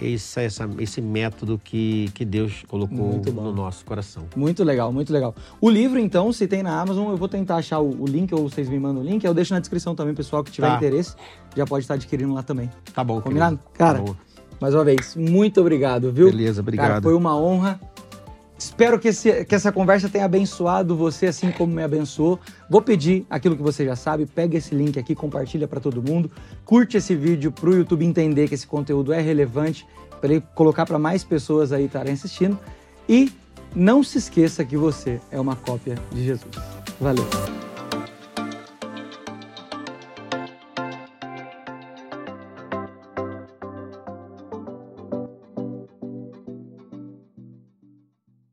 esse, 0.00 0.40
essa, 0.40 0.68
esse 0.78 1.00
método 1.00 1.60
que, 1.62 2.10
que 2.14 2.24
Deus 2.24 2.64
colocou 2.66 3.20
no 3.20 3.52
nosso 3.52 3.84
coração. 3.84 4.26
Muito 4.34 4.64
legal, 4.64 4.92
muito 4.92 5.12
legal. 5.12 5.34
O 5.60 5.68
livro, 5.68 5.98
então, 5.98 6.32
se 6.32 6.46
tem 6.46 6.62
na 6.62 6.80
Amazon, 6.80 7.10
eu 7.10 7.16
vou 7.16 7.28
tentar 7.28 7.56
achar 7.56 7.80
o, 7.80 8.02
o 8.02 8.06
link, 8.06 8.34
ou 8.34 8.48
vocês 8.48 8.68
me 8.68 8.78
mandam 8.78 9.02
o 9.02 9.04
link, 9.04 9.24
eu 9.24 9.34
deixo 9.34 9.52
na 9.52 9.60
descrição 9.60 9.94
também, 9.94 10.14
pessoal, 10.14 10.44
que 10.44 10.50
tiver 10.50 10.68
tá. 10.68 10.76
interesse, 10.76 11.14
já 11.54 11.66
pode 11.66 11.84
estar 11.84 11.94
adquirindo 11.94 12.32
lá 12.32 12.42
também. 12.42 12.70
Tá 12.94 13.02
bom, 13.02 13.20
Combinado? 13.20 13.56
Querido. 13.56 13.78
Cara, 13.78 13.98
tá 14.02 14.14
mais 14.60 14.74
uma 14.74 14.84
vez, 14.84 15.14
muito 15.14 15.60
obrigado, 15.60 16.12
viu? 16.12 16.30
Beleza, 16.30 16.60
obrigado. 16.60 16.88
Cara, 16.88 17.02
foi 17.02 17.14
uma 17.14 17.36
honra. 17.36 17.80
Espero 18.58 18.98
que, 18.98 19.08
esse, 19.08 19.44
que 19.44 19.54
essa 19.54 19.70
conversa 19.70 20.08
tenha 20.08 20.24
abençoado 20.24 20.96
você 20.96 21.26
assim 21.26 21.50
como 21.50 21.74
me 21.74 21.82
abençoou. 21.82 22.40
Vou 22.70 22.80
pedir 22.80 23.26
aquilo 23.28 23.54
que 23.54 23.62
você 23.62 23.84
já 23.84 23.94
sabe, 23.94 24.24
pega 24.24 24.56
esse 24.56 24.74
link 24.74 24.98
aqui, 24.98 25.14
compartilha 25.14 25.68
para 25.68 25.78
todo 25.78 26.02
mundo, 26.02 26.30
curte 26.64 26.96
esse 26.96 27.14
vídeo 27.14 27.52
para 27.52 27.68
o 27.68 27.74
YouTube 27.74 28.04
entender 28.04 28.48
que 28.48 28.54
esse 28.54 28.66
conteúdo 28.66 29.12
é 29.12 29.20
relevante 29.20 29.86
para 30.20 30.32
ele 30.32 30.42
colocar 30.54 30.86
para 30.86 30.98
mais 30.98 31.22
pessoas 31.22 31.70
aí 31.70 31.84
estarem 31.84 32.14
assistindo. 32.14 32.58
E 33.06 33.30
não 33.74 34.02
se 34.02 34.16
esqueça 34.16 34.64
que 34.64 34.76
você 34.76 35.20
é 35.30 35.38
uma 35.38 35.54
cópia 35.54 35.96
de 36.10 36.24
Jesus. 36.24 36.54
Valeu! 36.98 37.26